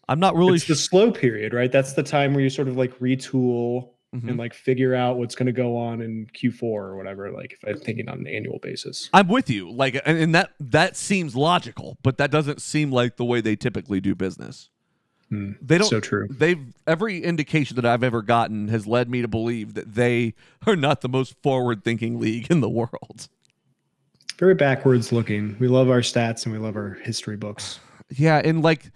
I'm 0.09 0.21
not 0.21 0.37
really 0.37 0.57
it's 0.57 0.67
the 0.67 0.77
slow 0.77 1.11
period, 1.11 1.53
right? 1.55 1.73
That's 1.73 1.95
the 1.95 2.03
time 2.03 2.35
where 2.35 2.43
you 2.43 2.51
sort 2.51 2.69
of 2.69 2.77
like 2.77 2.97
retool 3.01 3.91
Mhm. 4.15 4.29
and 4.29 4.39
like 4.39 4.55
figure 4.55 4.95
out 4.95 5.19
what's 5.19 5.35
going 5.35 5.47
to 5.47 5.53
go 5.53 5.77
on 5.77 6.01
in 6.01 6.27
Q4 6.33 6.63
or 6.63 6.97
whatever. 6.97 7.31
Like 7.33 7.53
if 7.53 7.65
I'm 7.69 7.79
thinking 7.79 8.09
on 8.09 8.21
an 8.21 8.27
annual 8.27 8.59
basis. 8.61 9.11
I'm 9.13 9.29
with 9.29 9.51
you. 9.51 9.71
Like 9.71 10.01
and, 10.07 10.17
and 10.19 10.35
that 10.35 10.51
that 10.61 10.97
seems 10.97 11.35
logical, 11.35 11.99
but 12.03 12.17
that 12.19 12.31
doesn't 12.31 12.63
seem 12.63 12.93
like 12.93 13.17
the 13.17 13.25
way 13.25 13.41
they 13.41 13.57
typically 13.57 14.01
do 14.01 14.15
business. 14.15 14.71
Hmm, 15.29 15.53
They 15.61 15.77
don't 15.79 15.89
so 15.89 15.99
true. 15.99 16.29
they've 16.31 16.65
every 16.87 17.25
indication 17.25 17.75
that 17.77 17.85
I've 17.85 18.05
ever 18.05 18.23
gotten 18.23 18.69
has 18.69 18.87
led 18.87 19.11
me 19.11 19.23
to 19.23 19.29
believe 19.29 19.75
that 19.75 19.95
they 19.95 20.35
are 20.69 20.77
not 20.77 21.01
the 21.01 21.09
most 21.09 21.35
forward 21.43 21.83
thinking 21.83 22.21
league 22.21 22.49
in 22.49 22.61
the 22.61 22.69
world. 22.71 23.27
Very 24.39 24.55
backwards 24.55 25.11
looking. 25.13 25.57
We 25.59 25.67
love 25.67 25.91
our 25.91 26.01
stats 26.01 26.45
and 26.45 26.53
we 26.53 26.61
love 26.61 26.77
our 26.77 26.95
history 27.03 27.37
books. 27.37 27.81
Yeah, 28.17 28.41
and 28.45 28.63
like 28.63 28.93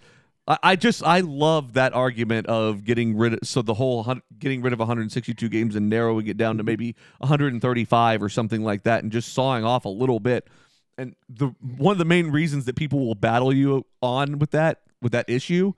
I, 0.51 0.57
I 0.63 0.75
just 0.75 1.01
I 1.01 1.21
love 1.21 1.73
that 1.73 1.93
argument 1.93 2.47
of 2.47 2.83
getting 2.83 3.15
rid 3.15 3.33
of 3.35 3.39
so 3.43 3.61
the 3.61 3.73
whole 3.73 4.03
getting 4.37 4.61
rid 4.61 4.73
of 4.73 4.79
162 4.79 5.47
games 5.47 5.77
and 5.77 5.89
narrowing 5.89 6.27
it 6.27 6.35
down 6.35 6.57
to 6.57 6.63
maybe 6.63 6.95
135 7.19 8.21
or 8.21 8.27
something 8.27 8.61
like 8.61 8.83
that, 8.83 9.01
and 9.01 9.13
just 9.13 9.33
sawing 9.33 9.63
off 9.63 9.85
a 9.85 9.89
little 9.89 10.19
bit. 10.19 10.49
And 10.97 11.15
the 11.29 11.55
one 11.77 11.93
of 11.93 11.99
the 11.99 12.05
main 12.05 12.31
reasons 12.31 12.65
that 12.65 12.75
people 12.75 12.99
will 12.99 13.15
battle 13.15 13.53
you 13.53 13.85
on 14.01 14.39
with 14.39 14.51
that 14.51 14.81
with 15.01 15.13
that 15.13 15.29
issue 15.29 15.71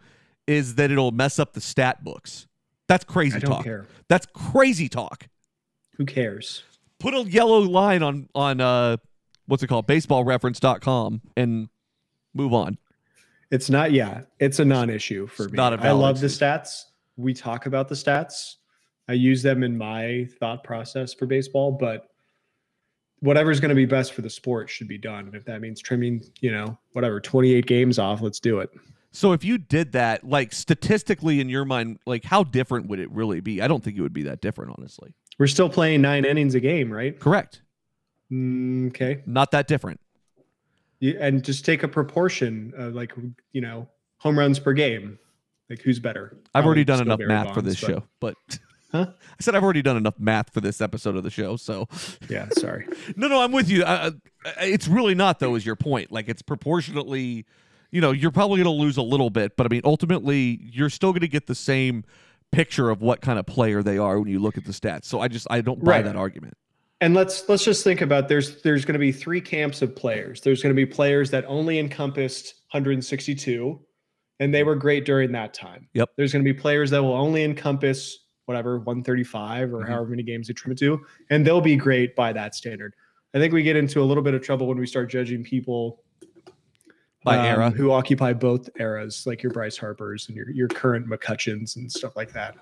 is 0.47 0.73
that 0.75 0.89
it'll 0.89 1.11
mess 1.11 1.37
up 1.37 1.53
the 1.53 1.61
stat 1.61 2.03
books. 2.03 2.47
That's 2.87 3.05
crazy 3.05 3.35
I 3.35 3.39
don't 3.39 3.51
talk. 3.51 3.63
care. 3.63 3.85
That's 4.07 4.25
crazy 4.33 4.89
talk. 4.89 5.27
Who 5.97 6.05
cares? 6.05 6.63
Put 6.97 7.13
a 7.13 7.21
yellow 7.21 7.59
line 7.59 8.01
on 8.01 8.27
on 8.33 8.59
uh 8.59 8.97
what's 9.45 9.61
it 9.61 9.67
called 9.67 9.85
baseballreference.com 9.85 11.21
and 11.37 11.69
move 12.33 12.53
on. 12.53 12.79
It's 13.53 13.69
not. 13.69 13.91
Yeah, 13.91 14.21
it's 14.39 14.57
a 14.57 14.65
non-issue 14.65 15.27
for 15.27 15.43
It's 15.43 15.51
me. 15.51 15.57
not 15.57 15.73
a 15.73 15.75
I 15.75 15.83
valid 15.83 16.01
love 16.01 16.19
the 16.19 16.25
stats. 16.25 16.85
We 17.17 17.35
talk 17.35 17.67
about 17.67 17.87
the 17.87 17.93
stats. 17.93 18.55
I 19.07 19.13
use 19.13 19.43
them 19.43 19.61
in 19.61 19.77
my 19.77 20.27
thought 20.39 20.63
process 20.63 21.13
for 21.13 21.27
baseball, 21.27 21.71
but 21.71 22.07
whatever's 23.19 23.59
going 23.59 23.69
to 23.69 23.75
be 23.75 23.85
best 23.85 24.13
for 24.13 24.23
the 24.23 24.29
sport 24.29 24.71
should 24.71 24.87
be 24.87 24.97
done. 24.97 25.27
And 25.27 25.35
if 25.35 25.45
that 25.45 25.61
means 25.61 25.81
trimming, 25.81 26.23
you 26.39 26.51
know, 26.51 26.79
whatever, 26.93 27.19
28 27.21 27.67
games 27.67 27.99
off, 27.99 28.21
let's 28.21 28.39
do 28.39 28.57
it. 28.59 28.71
So 29.11 29.33
if 29.33 29.43
you 29.43 29.59
did 29.59 29.91
that, 29.91 30.23
like 30.23 30.51
statistically 30.51 31.39
in 31.39 31.47
your 31.47 31.63
mind, 31.63 31.99
like 32.07 32.23
how 32.23 32.43
different 32.43 32.87
would 32.87 32.99
it 32.99 33.11
really 33.11 33.39
be? 33.39 33.61
I 33.61 33.67
don't 33.67 33.83
think 33.83 33.97
it 33.97 34.01
would 34.01 34.13
be 34.13 34.23
that 34.23 34.41
different, 34.41 34.73
honestly. 34.79 35.13
We're 35.37 35.45
still 35.45 35.69
playing 35.69 36.01
nine 36.01 36.25
innings 36.25 36.55
a 36.55 36.59
game, 36.59 36.91
right? 36.91 37.19
Correct. 37.19 37.61
Mm, 38.31 38.87
okay. 38.87 39.21
Not 39.27 39.51
that 39.51 39.67
different. 39.67 39.99
And 41.19 41.43
just 41.43 41.65
take 41.65 41.83
a 41.83 41.87
proportion 41.87 42.73
of 42.77 42.93
like, 42.95 43.11
you 43.51 43.61
know, 43.61 43.89
home 44.19 44.39
runs 44.39 44.59
per 44.59 44.73
game. 44.73 45.19
Like 45.69 45.81
who's 45.81 45.99
better? 45.99 46.37
I've 46.53 46.65
already 46.65 46.83
done 46.83 47.01
enough 47.01 47.19
math 47.19 47.53
for 47.53 47.61
this 47.61 47.79
but- 47.81 47.87
show, 47.87 48.03
but 48.19 48.35
Huh? 48.91 49.07
I 49.09 49.35
said 49.41 49.55
I've 49.55 49.63
already 49.63 49.81
done 49.81 49.97
enough 49.97 50.19
math 50.19 50.53
for 50.53 50.61
this 50.61 50.79
episode 50.79 51.15
of 51.15 51.23
the 51.23 51.31
show. 51.31 51.55
So 51.57 51.87
Yeah, 52.29 52.47
sorry. 52.49 52.87
no, 53.15 53.27
no, 53.27 53.41
I'm 53.41 53.51
with 53.51 53.67
you. 53.67 53.83
Uh, 53.83 54.11
it's 54.61 54.87
really 54.87 55.15
not 55.15 55.39
though. 55.39 55.55
Is 55.55 55.65
your 55.65 55.75
point? 55.75 56.11
Like 56.11 56.29
it's 56.29 56.43
proportionately, 56.43 57.45
you 57.91 58.01
know, 58.01 58.11
you're 58.11 58.29
probably 58.31 58.57
going 58.63 58.75
to 58.77 58.81
lose 58.83 58.97
a 58.97 59.01
little 59.01 59.31
bit, 59.31 59.57
but 59.57 59.65
I 59.65 59.69
mean, 59.69 59.81
ultimately, 59.83 60.59
you're 60.61 60.91
still 60.91 61.11
going 61.11 61.21
to 61.21 61.27
get 61.27 61.47
the 61.47 61.55
same 61.55 62.03
picture 62.51 62.91
of 62.91 63.01
what 63.01 63.19
kind 63.21 63.39
of 63.39 63.47
player 63.47 63.81
they 63.81 63.97
are 63.97 64.19
when 64.19 64.27
you 64.29 64.37
look 64.39 64.57
at 64.59 64.65
the 64.65 64.71
stats. 64.71 65.05
So 65.05 65.19
I 65.19 65.27
just 65.27 65.47
I 65.49 65.61
don't 65.61 65.83
buy 65.83 65.93
Right. 65.93 66.05
that 66.05 66.15
argument. 66.15 66.53
And 67.03 67.13
let's 67.13 67.49
let's 67.49 67.65
just 67.65 67.83
think 67.83 67.99
about 67.99 68.29
there's 68.29 68.61
there's 68.61 68.85
going 68.85 68.93
to 68.93 68.99
be 68.99 69.11
three 69.11 69.41
camps 69.41 69.81
of 69.81 69.93
players. 69.93 70.39
There's 70.39 70.63
going 70.63 70.73
to 70.73 70.75
be 70.75 70.85
players 70.85 71.29
that 71.31 71.43
only 71.49 71.77
encompassed 71.77 72.61
162 72.71 73.77
and 74.39 74.53
they 74.53 74.63
were 74.63 74.75
great 74.75 75.03
during 75.03 75.33
that 75.33 75.53
time. 75.53 75.89
Yep. 75.95 76.11
There's 76.15 76.31
going 76.31 76.45
to 76.45 76.53
be 76.53 76.57
players 76.57 76.89
that 76.91 77.03
will 77.03 77.11
only 77.13 77.43
encompass 77.43 78.19
whatever 78.45 78.77
135 78.79 79.73
or 79.73 79.79
Mhm. 79.81 79.89
however 79.89 80.05
many 80.11 80.23
games 80.23 80.47
they 80.47 80.53
trim 80.53 80.71
it 80.71 80.77
to 80.79 81.05
and 81.29 81.45
they'll 81.45 81.59
be 81.59 81.75
great 81.75 82.15
by 82.15 82.31
that 82.31 82.55
standard. 82.55 82.93
I 83.33 83.39
think 83.39 83.51
we 83.53 83.63
get 83.63 83.75
into 83.75 84.01
a 84.01 84.05
little 84.05 84.23
bit 84.23 84.33
of 84.33 84.41
trouble 84.41 84.67
when 84.67 84.77
we 84.77 84.87
start 84.87 85.09
judging 85.09 85.43
people 85.43 86.03
By 87.25 87.37
um, 87.37 87.45
era. 87.45 87.69
who 87.69 87.91
occupy 87.91 88.31
both 88.31 88.69
eras 88.79 89.23
like 89.27 89.43
your 89.43 89.51
Bryce 89.51 89.75
Harpers 89.75 90.29
and 90.29 90.37
your 90.37 90.49
your 90.51 90.69
current 90.69 91.05
McCutchens 91.09 91.75
and 91.75 91.91
stuff 91.91 92.15
like 92.15 92.31
that. 92.31 92.55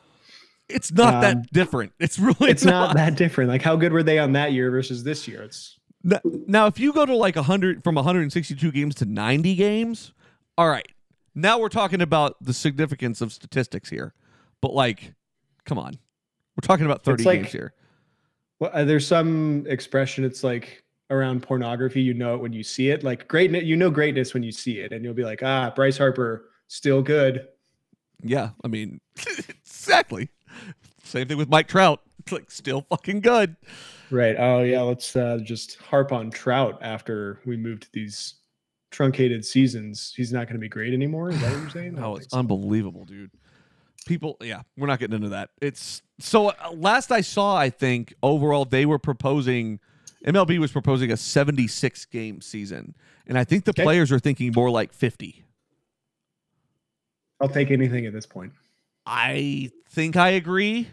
It's 0.74 0.92
not 0.92 1.16
Um, 1.16 1.22
that 1.22 1.52
different. 1.54 1.94
It's 2.00 2.18
really 2.20 2.50
It's 2.50 2.64
not 2.66 2.96
that 2.96 3.16
different. 3.16 3.50
Like 3.50 3.62
how 3.62 3.76
good 3.76 3.92
were 3.92 4.04
they 4.04 4.20
on 4.20 4.32
that 4.34 4.54
year 4.54 4.72
versus 4.72 5.04
this 5.04 5.28
year? 5.28 5.44
It's 5.44 5.78
N- 6.04 6.20
Now, 6.48 6.66
if 6.68 6.80
you 6.80 6.94
go 6.94 7.06
to 7.06 7.16
like 7.16 7.36
100 7.36 7.84
from 7.84 7.96
162 7.96 8.72
games 8.72 8.96
to 8.96 9.06
90 9.06 9.56
games, 9.56 10.14
all 10.58 10.68
right. 10.70 10.88
Now 11.36 11.60
we're 11.60 11.70
talking 11.70 12.02
about 12.02 12.38
the 12.42 12.54
significance 12.54 13.22
of 13.22 13.32
statistics 13.32 13.90
here. 13.90 14.14
But 14.62 14.74
like, 14.74 15.14
come 15.66 15.78
on. 15.78 15.94
We're 16.56 16.68
talking 16.68 16.86
about 16.86 17.04
30 17.04 17.24
like- 17.24 17.40
games 17.42 17.52
here. 17.52 17.74
Well, 18.60 18.72
uh, 18.74 18.84
there's 18.84 19.08
some 19.08 19.66
expression. 19.68 20.24
It's 20.24 20.44
like 20.44 20.84
around 21.10 21.42
pornography. 21.44 22.02
You 22.02 22.14
know 22.14 22.36
it 22.36 22.42
when 22.42 22.54
you 22.54 22.62
see 22.64 22.90
it. 22.90 23.04
Like 23.04 23.28
greatness, 23.28 23.64
you 23.64 23.76
know 23.76 23.90
greatness 23.90 24.34
when 24.34 24.44
you 24.44 24.52
see 24.52 24.80
it, 24.80 24.92
and 24.94 25.04
you'll 25.04 25.14
be 25.16 25.24
like, 25.24 25.42
ah, 25.44 25.72
Bryce 25.76 25.98
Harper 25.98 26.46
still 26.68 27.02
good. 27.02 27.48
Yeah, 28.24 28.52
I 28.64 28.68
mean, 28.68 29.02
exactly. 29.50 30.30
Same 31.04 31.28
thing 31.28 31.38
with 31.38 31.50
Mike 31.50 31.68
Trout. 31.68 32.02
It's 32.20 32.32
like 32.32 32.52
still 32.52 32.82
fucking 32.90 33.22
good. 33.22 33.56
Right. 34.12 34.36
Oh 34.38 34.62
yeah. 34.62 34.82
Let's 34.82 35.16
uh, 35.16 35.40
just 35.44 35.78
harp 35.78 36.12
on 36.12 36.30
Trout 36.32 36.78
after 36.82 37.40
we 37.46 37.58
move 37.58 37.80
to 37.82 37.88
these 37.94 38.36
truncated 38.92 39.44
seasons. 39.46 40.14
He's 40.16 40.32
not 40.34 40.46
going 40.48 40.56
to 40.56 40.60
be 40.60 40.70
great 40.70 40.94
anymore. 40.94 41.30
Is 41.32 41.40
that 41.42 41.52
what 41.52 41.60
you're 41.62 41.70
saying? 41.84 41.98
Oh, 42.00 42.16
it's 42.18 42.32
so. 42.32 42.38
unbelievable, 42.40 43.06
dude. 43.06 43.32
People, 44.06 44.36
yeah, 44.42 44.62
we're 44.78 44.88
not 44.88 45.00
getting 45.00 45.16
into 45.16 45.30
that. 45.30 45.50
It's 45.62 46.02
so 46.20 46.50
uh, 46.50 46.72
last 46.74 47.12
I 47.12 47.22
saw, 47.22 47.56
I 47.56 47.70
think 47.70 48.14
overall 48.24 48.66
they 48.66 48.86
were 48.86 48.98
proposing 49.00 49.80
MLB 50.26 50.60
was 50.60 50.72
proposing 50.72 51.12
a 51.12 51.18
76 51.18 52.06
game 52.06 52.42
season, 52.42 52.96
and 53.28 53.38
I 53.38 53.44
think 53.44 53.66
the 53.66 53.72
Okay. 53.72 53.84
players 53.84 54.12
are 54.12 54.20
thinking 54.20 54.52
more 54.56 54.70
like 54.70 54.92
50. 54.94 55.44
I'll 57.40 57.50
take 57.50 57.72
anything 57.72 58.06
at 58.06 58.14
this 58.14 58.26
point. 58.26 58.52
I 59.06 59.72
think 59.90 60.16
I 60.16 60.30
agree. 60.30 60.88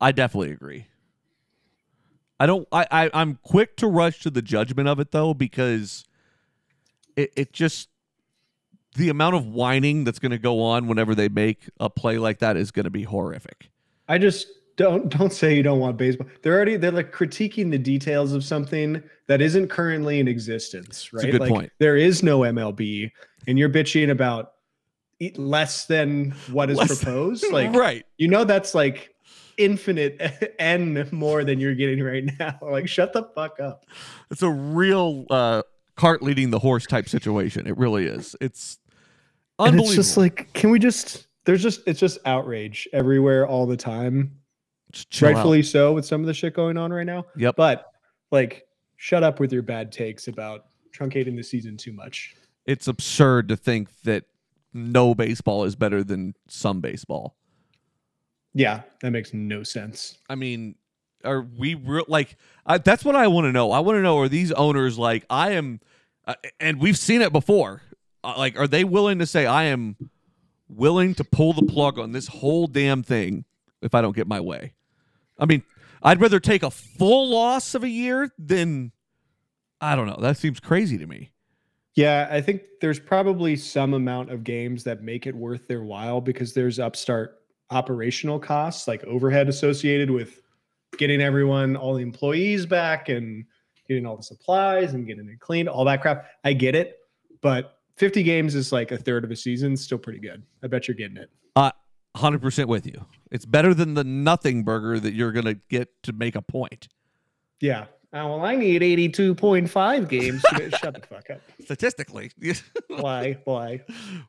I 0.00 0.12
definitely 0.12 0.52
agree. 0.52 0.86
I 2.40 2.46
don't. 2.46 2.68
I, 2.70 2.86
I 2.90 3.10
I'm 3.12 3.38
quick 3.42 3.76
to 3.78 3.88
rush 3.88 4.20
to 4.20 4.30
the 4.30 4.42
judgment 4.42 4.88
of 4.88 5.00
it 5.00 5.10
though 5.10 5.34
because 5.34 6.04
it 7.16 7.32
it 7.36 7.52
just 7.52 7.88
the 8.94 9.08
amount 9.08 9.34
of 9.34 9.46
whining 9.46 10.04
that's 10.04 10.18
going 10.18 10.30
to 10.30 10.38
go 10.38 10.62
on 10.62 10.86
whenever 10.86 11.14
they 11.14 11.28
make 11.28 11.68
a 11.80 11.90
play 11.90 12.18
like 12.18 12.38
that 12.38 12.56
is 12.56 12.70
going 12.70 12.84
to 12.84 12.90
be 12.90 13.02
horrific. 13.02 13.70
I 14.08 14.18
just 14.18 14.46
don't 14.76 15.08
don't 15.08 15.32
say 15.32 15.56
you 15.56 15.62
don't 15.64 15.80
want 15.80 15.96
baseball. 15.96 16.28
They're 16.42 16.54
already 16.54 16.76
they're 16.76 16.92
like 16.92 17.12
critiquing 17.12 17.70
the 17.70 17.78
details 17.78 18.32
of 18.32 18.44
something 18.44 19.02
that 19.26 19.40
isn't 19.40 19.68
currently 19.68 20.20
in 20.20 20.28
existence, 20.28 21.10
a 21.12 21.16
right? 21.16 21.30
good 21.32 21.40
like 21.40 21.50
point. 21.50 21.72
there 21.78 21.96
is 21.96 22.22
no 22.22 22.40
MLB, 22.40 23.10
and 23.48 23.58
you're 23.58 23.68
bitching 23.68 24.10
about 24.10 24.52
less 25.36 25.86
than 25.86 26.30
what 26.50 26.70
is 26.70 26.76
Less- 26.78 27.02
proposed. 27.02 27.44
Like 27.52 27.74
right. 27.74 28.04
you 28.18 28.28
know 28.28 28.44
that's 28.44 28.74
like 28.74 29.14
infinite 29.56 30.54
n 30.58 31.08
more 31.10 31.44
than 31.44 31.58
you're 31.60 31.74
getting 31.74 32.02
right 32.02 32.24
now. 32.38 32.58
Like 32.62 32.88
shut 32.88 33.12
the 33.12 33.24
fuck 33.34 33.58
up. 33.60 33.84
It's 34.30 34.42
a 34.42 34.50
real 34.50 35.26
uh, 35.30 35.62
cart 35.96 36.22
leading 36.22 36.50
the 36.50 36.58
horse 36.58 36.86
type 36.86 37.08
situation. 37.08 37.66
It 37.66 37.76
really 37.76 38.06
is. 38.06 38.36
It's 38.40 38.78
And 39.58 39.68
unbelievable. 39.68 39.86
it's 39.88 39.96
just 39.96 40.16
like, 40.16 40.52
can 40.52 40.70
we 40.70 40.78
just? 40.78 41.26
There's 41.44 41.62
just 41.62 41.80
it's 41.86 41.98
just 41.98 42.18
outrage 42.26 42.86
everywhere 42.92 43.46
all 43.46 43.66
the 43.66 43.76
time. 43.76 44.36
Chill 44.92 45.28
out. 45.28 45.34
rightfully 45.34 45.62
so 45.62 45.92
with 45.94 46.04
some 46.06 46.20
of 46.20 46.26
the 46.26 46.34
shit 46.34 46.54
going 46.54 46.76
on 46.76 46.92
right 46.92 47.06
now. 47.06 47.24
Yep. 47.36 47.56
But 47.56 47.86
like, 48.30 48.66
shut 48.96 49.22
up 49.22 49.40
with 49.40 49.52
your 49.52 49.62
bad 49.62 49.90
takes 49.90 50.28
about 50.28 50.66
truncating 50.96 51.36
the 51.36 51.42
season 51.42 51.76
too 51.76 51.92
much. 51.92 52.34
it's 52.66 52.86
absurd 52.88 53.48
to 53.48 53.56
think 53.56 53.88
that 54.02 54.24
no 54.72 55.14
baseball 55.14 55.64
is 55.64 55.76
better 55.76 56.04
than 56.04 56.34
some 56.48 56.80
baseball. 56.80 57.36
Yeah, 58.54 58.82
that 59.02 59.10
makes 59.10 59.32
no 59.32 59.62
sense. 59.62 60.18
I 60.28 60.34
mean, 60.34 60.74
are 61.24 61.42
we 61.42 61.74
real? 61.74 62.04
like? 62.08 62.36
I, 62.66 62.78
that's 62.78 63.04
what 63.04 63.16
I 63.16 63.26
want 63.28 63.46
to 63.46 63.52
know. 63.52 63.72
I 63.72 63.80
want 63.80 63.96
to 63.96 64.02
know: 64.02 64.18
Are 64.18 64.28
these 64.28 64.52
owners 64.52 64.98
like 64.98 65.24
I 65.30 65.52
am? 65.52 65.80
Uh, 66.26 66.34
and 66.60 66.80
we've 66.80 66.98
seen 66.98 67.22
it 67.22 67.32
before. 67.32 67.82
Uh, 68.22 68.34
like, 68.36 68.58
are 68.58 68.68
they 68.68 68.84
willing 68.84 69.18
to 69.18 69.26
say 69.26 69.46
I 69.46 69.64
am 69.64 69.96
willing 70.68 71.14
to 71.14 71.24
pull 71.24 71.52
the 71.52 71.66
plug 71.66 71.98
on 71.98 72.12
this 72.12 72.28
whole 72.28 72.66
damn 72.66 73.02
thing 73.02 73.44
if 73.80 73.94
I 73.94 74.02
don't 74.02 74.16
get 74.16 74.26
my 74.26 74.40
way? 74.40 74.74
I 75.38 75.46
mean, 75.46 75.62
I'd 76.02 76.20
rather 76.20 76.40
take 76.40 76.62
a 76.62 76.70
full 76.70 77.30
loss 77.30 77.74
of 77.74 77.84
a 77.84 77.88
year 77.88 78.30
than 78.38 78.92
I 79.80 79.94
don't 79.96 80.06
know. 80.06 80.18
That 80.20 80.36
seems 80.36 80.60
crazy 80.60 80.98
to 80.98 81.06
me. 81.06 81.30
Yeah, 81.98 82.28
I 82.30 82.40
think 82.40 82.62
there's 82.80 83.00
probably 83.00 83.56
some 83.56 83.92
amount 83.92 84.30
of 84.30 84.44
games 84.44 84.84
that 84.84 85.02
make 85.02 85.26
it 85.26 85.34
worth 85.34 85.66
their 85.66 85.82
while 85.82 86.20
because 86.20 86.54
there's 86.54 86.78
upstart 86.78 87.40
operational 87.70 88.38
costs 88.38 88.86
like 88.86 89.02
overhead 89.02 89.48
associated 89.48 90.08
with 90.08 90.40
getting 90.96 91.20
everyone, 91.20 91.74
all 91.74 91.94
the 91.94 92.02
employees 92.02 92.66
back 92.66 93.08
and 93.08 93.44
getting 93.88 94.06
all 94.06 94.16
the 94.16 94.22
supplies 94.22 94.94
and 94.94 95.08
getting 95.08 95.28
it 95.28 95.40
cleaned, 95.40 95.68
all 95.68 95.84
that 95.86 96.00
crap. 96.00 96.26
I 96.44 96.52
get 96.52 96.76
it, 96.76 96.98
but 97.40 97.80
50 97.96 98.22
games 98.22 98.54
is 98.54 98.70
like 98.70 98.92
a 98.92 98.96
third 98.96 99.24
of 99.24 99.32
a 99.32 99.36
season, 99.36 99.76
still 99.76 99.98
pretty 99.98 100.20
good. 100.20 100.44
I 100.62 100.68
bet 100.68 100.86
you're 100.86 100.94
getting 100.94 101.16
it. 101.16 101.30
Hundred 102.16 102.42
percent 102.42 102.68
with 102.68 102.86
you. 102.86 103.06
It's 103.30 103.44
better 103.44 103.74
than 103.74 103.94
the 103.94 104.02
nothing 104.02 104.64
burger 104.64 104.98
that 104.98 105.14
you're 105.14 105.30
gonna 105.30 105.54
get 105.68 106.02
to 106.04 106.12
make 106.12 106.34
a 106.34 106.42
point. 106.42 106.88
Yeah. 107.60 107.86
Oh, 108.12 108.26
well, 108.38 108.44
I 108.44 108.56
need 108.56 108.80
82.5 108.80 110.08
games. 110.08 110.42
to- 110.42 110.70
Shut 110.78 110.94
the 110.94 111.06
fuck 111.06 111.28
up. 111.30 111.40
Statistically, 111.64 112.30
Why? 112.88 113.36
Why? 113.44 113.82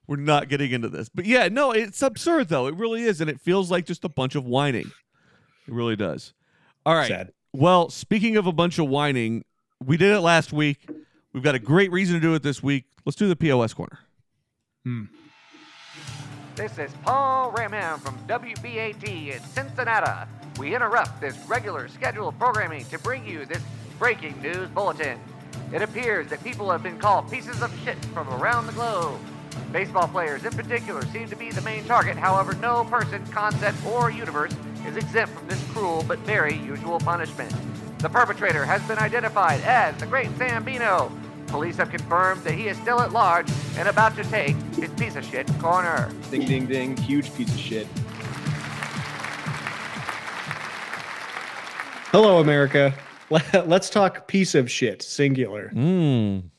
we're 0.06 0.18
not 0.18 0.50
getting 0.50 0.72
into 0.72 0.90
this. 0.90 1.08
But 1.08 1.26
yeah, 1.26 1.48
no, 1.48 1.72
it's 1.72 2.02
absurd 2.02 2.50
though. 2.50 2.68
It 2.68 2.76
really 2.76 3.04
is, 3.04 3.22
and 3.22 3.30
it 3.30 3.40
feels 3.40 3.72
like 3.72 3.86
just 3.86 4.04
a 4.04 4.10
bunch 4.10 4.36
of 4.36 4.44
whining. 4.46 4.92
It 5.68 5.74
really 5.74 5.96
does. 5.96 6.34
All 6.86 6.96
right. 6.96 7.08
Sad. 7.08 7.32
Well, 7.54 7.90
speaking 7.90 8.36
of 8.38 8.48
a 8.48 8.52
bunch 8.52 8.80
of 8.80 8.88
whining, 8.90 9.46
We 9.82 9.96
did 9.96 10.14
it 10.14 10.20
last 10.20 10.52
week. 10.52 10.90
We've 11.32 11.44
got 11.44 11.56
a 11.56 11.60
great 11.60 11.92
reason 11.92 12.16
to 12.16 12.20
do 12.22 12.34
it 12.34 12.44
this 12.44 12.62
week. 12.62 12.84
Let's 13.06 13.16
do 13.16 13.28
the 13.30 13.36
POS 13.36 13.74
corner. 13.74 14.00
Hmm. 14.84 15.04
This 16.56 16.78
is 16.78 16.92
Paul 17.04 17.54
Ramham 17.54 18.00
from 18.02 18.18
WBAT 18.28 19.36
in 19.36 19.42
Cincinnati. 19.44 20.30
We 20.58 20.76
interrupt 20.76 21.22
this 21.22 21.38
regular 21.48 21.88
scheduled 21.88 22.38
programming 22.40 22.86
to 22.86 23.00
bring 23.00 23.26
you 23.26 23.46
this 23.46 23.62
breaking 23.98 24.42
news 24.42 24.70
bulletin. 24.70 25.20
It 25.74 25.82
appears 25.82 26.28
that 26.28 26.44
people 26.44 26.72
have 26.72 26.84
been 26.84 26.98
called 26.98 27.30
pieces 27.30 27.62
of 27.62 27.72
shit 27.84 27.98
from 28.06 28.28
around 28.30 28.68
the 28.68 28.74
globe. 28.74 29.20
Baseball 29.72 30.08
players 30.08 30.46
in 30.46 30.52
particular 30.52 31.06
seem 31.08 31.28
to 31.30 31.36
be 31.36 31.52
the 31.52 31.62
main 31.62 31.84
target. 31.86 32.18
However, 32.18 32.54
no 32.56 32.84
person, 32.86 33.26
concept, 33.28 33.78
or 33.86 34.10
universe 34.10 34.54
is 34.88 34.98
exempt 34.98 35.38
from 35.38 35.48
this 35.48 35.64
cruel 35.72 36.04
but 36.08 36.20
very 36.20 36.56
usual 36.56 37.00
punishment. 37.00 37.54
The 38.00 38.10
perpetrator 38.10 38.66
has 38.66 38.82
been 38.84 38.98
identified 38.98 39.62
as 39.62 39.96
the 39.98 40.08
Great 40.08 40.30
Sambino. 40.38 41.12
Police 41.48 41.78
have 41.78 41.90
confirmed 41.90 42.44
that 42.44 42.54
he 42.54 42.68
is 42.68 42.78
still 42.78 43.02
at 43.02 43.12
large 43.12 43.50
and 43.78 43.88
about 43.88 44.16
to 44.16 44.24
take 44.26 44.56
his 44.76 44.90
piece 44.92 45.16
of 45.16 45.26
shit 45.26 45.48
corner. 45.60 46.12
Ding, 46.32 46.46
ding, 46.46 46.66
ding. 46.66 46.98
Huge 46.98 47.34
piece 47.36 47.54
of 47.54 47.60
shit. 47.60 47.88
Hello, 52.12 52.40
America. 52.40 52.94
Let's 53.54 53.90
talk 53.90 54.28
piece 54.28 54.56
of 54.56 54.70
shit, 54.72 55.02
singular. 55.04 55.72
Mm. 55.76 56.50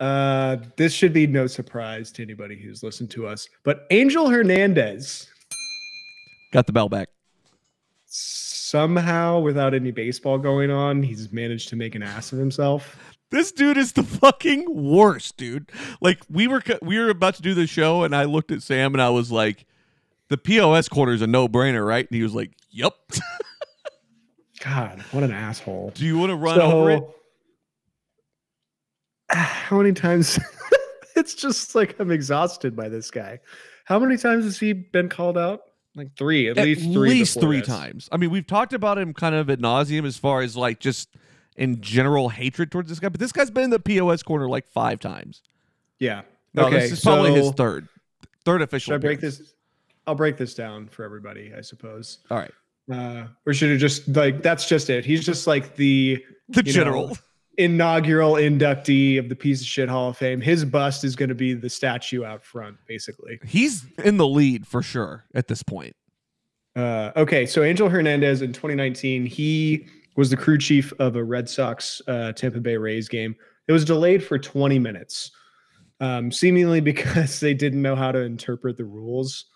Uh, 0.00 0.56
this 0.76 0.92
should 0.94 1.12
be 1.12 1.26
no 1.26 1.46
surprise 1.46 2.10
to 2.12 2.22
anybody 2.22 2.56
who's 2.56 2.82
listened 2.82 3.10
to 3.10 3.26
us. 3.26 3.48
But 3.62 3.86
Angel 3.90 4.28
Hernandez, 4.30 5.28
Got 6.52 6.66
the 6.66 6.72
bell 6.72 6.88
back. 6.88 7.08
somehow, 8.06 9.40
without 9.40 9.74
any 9.74 9.90
baseball 9.90 10.38
going 10.38 10.70
on, 10.70 11.02
he's 11.02 11.32
managed 11.32 11.68
to 11.70 11.76
make 11.76 11.94
an 11.94 12.02
ass 12.02 12.32
of 12.32 12.38
himself. 12.38 12.96
This 13.30 13.50
dude 13.52 13.76
is 13.76 13.92
the 13.92 14.02
fucking 14.04 14.66
worst, 14.68 15.36
dude. 15.36 15.70
Like 16.00 16.20
we 16.30 16.46
were 16.46 16.62
we 16.80 16.98
were 16.98 17.10
about 17.10 17.34
to 17.34 17.42
do 17.42 17.52
the 17.54 17.66
show, 17.66 18.04
and 18.04 18.14
I 18.14 18.24
looked 18.24 18.52
at 18.52 18.62
Sam 18.62 18.94
and 18.94 19.02
I 19.02 19.10
was 19.10 19.32
like, 19.32 19.66
"The 20.28 20.36
POS 20.38 20.88
corner 20.88 21.12
is 21.12 21.22
a 21.22 21.26
no 21.26 21.48
brainer, 21.48 21.84
right?" 21.86 22.06
And 22.08 22.16
he 22.16 22.22
was 22.22 22.34
like, 22.34 22.52
"Yep." 22.70 22.94
God, 24.64 25.00
what 25.12 25.22
an 25.22 25.32
asshole. 25.32 25.92
do 25.94 26.06
you 26.06 26.18
want 26.18 26.30
to 26.30 26.36
run 26.36 26.60
over 26.60 26.90
it? 26.90 27.02
How 29.30 29.76
many 29.76 29.92
times? 29.92 30.38
it's 31.16 31.34
just 31.34 31.74
like 31.74 31.98
I'm 32.00 32.10
exhausted 32.10 32.74
by 32.74 32.88
this 32.88 33.10
guy. 33.10 33.40
How 33.84 33.98
many 33.98 34.16
times 34.16 34.44
has 34.44 34.58
he 34.58 34.72
been 34.72 35.08
called 35.08 35.36
out? 35.36 35.62
Like 35.94 36.16
three, 36.16 36.48
at, 36.48 36.56
least 36.56 36.92
three. 36.92 37.10
least 37.10 37.40
three 37.40 37.58
this. 37.58 37.68
times. 37.68 38.08
I 38.10 38.16
mean, 38.16 38.30
we've 38.30 38.46
talked 38.46 38.72
about 38.72 38.98
him 38.98 39.12
kind 39.12 39.34
of 39.34 39.48
at 39.50 39.60
nauseum 39.60 40.06
as 40.06 40.16
far 40.16 40.40
as 40.40 40.56
like 40.56 40.80
just 40.80 41.08
in 41.56 41.80
general 41.80 42.30
hatred 42.30 42.72
towards 42.72 42.88
this 42.88 42.98
guy, 42.98 43.08
but 43.10 43.20
this 43.20 43.32
guy's 43.32 43.50
been 43.50 43.64
in 43.64 43.70
the 43.70 43.78
POS 43.78 44.22
corner 44.22 44.48
like 44.48 44.66
five 44.66 44.98
times. 44.98 45.42
Yeah. 46.00 46.22
No, 46.52 46.66
okay. 46.66 46.80
this 46.80 46.92
is 46.92 47.00
probably 47.00 47.32
his 47.34 47.50
third, 47.52 47.88
third 48.44 48.62
official. 48.62 48.92
Should 48.92 48.94
I 48.94 48.98
break 48.98 49.18
appearance. 49.18 49.38
this? 49.38 49.54
I'll 50.06 50.14
break 50.14 50.36
this 50.36 50.54
down 50.54 50.88
for 50.88 51.04
everybody, 51.04 51.52
I 51.56 51.60
suppose. 51.60 52.18
All 52.30 52.38
right, 52.38 52.52
Uh, 52.92 53.26
or 53.46 53.54
should 53.54 53.70
it 53.70 53.78
just 53.78 54.06
like 54.08 54.42
that's 54.42 54.68
just 54.68 54.90
it? 54.90 55.04
He's 55.04 55.24
just 55.24 55.46
like 55.46 55.76
the 55.76 56.22
the 56.48 56.62
you 56.64 56.72
know, 56.72 56.84
general. 56.84 57.18
inaugural 57.56 58.34
inductee 58.34 59.18
of 59.18 59.28
the 59.28 59.36
piece 59.36 59.60
of 59.60 59.66
shit 59.66 59.88
Hall 59.88 60.10
of 60.10 60.16
Fame. 60.16 60.40
His 60.40 60.64
bust 60.64 61.04
is 61.04 61.16
going 61.16 61.30
to 61.30 61.34
be 61.34 61.54
the 61.54 61.70
statue 61.70 62.24
out 62.24 62.44
front, 62.44 62.76
basically. 62.86 63.40
He's 63.46 63.86
in 64.04 64.18
the 64.18 64.26
lead 64.26 64.66
for 64.66 64.82
sure 64.82 65.24
at 65.34 65.48
this 65.48 65.62
point. 65.62 65.96
Uh, 66.76 67.12
okay, 67.16 67.46
so 67.46 67.62
Angel 67.62 67.88
Hernandez 67.88 68.42
in 68.42 68.52
2019, 68.52 69.26
he 69.26 69.86
was 70.16 70.30
the 70.30 70.36
crew 70.36 70.58
chief 70.58 70.92
of 70.98 71.16
a 71.16 71.22
Red 71.22 71.48
Sox 71.48 72.02
uh, 72.08 72.32
Tampa 72.32 72.60
Bay 72.60 72.76
Rays 72.76 73.08
game. 73.08 73.34
It 73.68 73.72
was 73.72 73.84
delayed 73.84 74.22
for 74.22 74.38
20 74.38 74.78
minutes, 74.78 75.30
um, 76.00 76.30
seemingly 76.30 76.80
because 76.82 77.40
they 77.40 77.54
didn't 77.54 77.82
know 77.82 77.96
how 77.96 78.12
to 78.12 78.20
interpret 78.20 78.76
the 78.76 78.84
rules. 78.84 79.46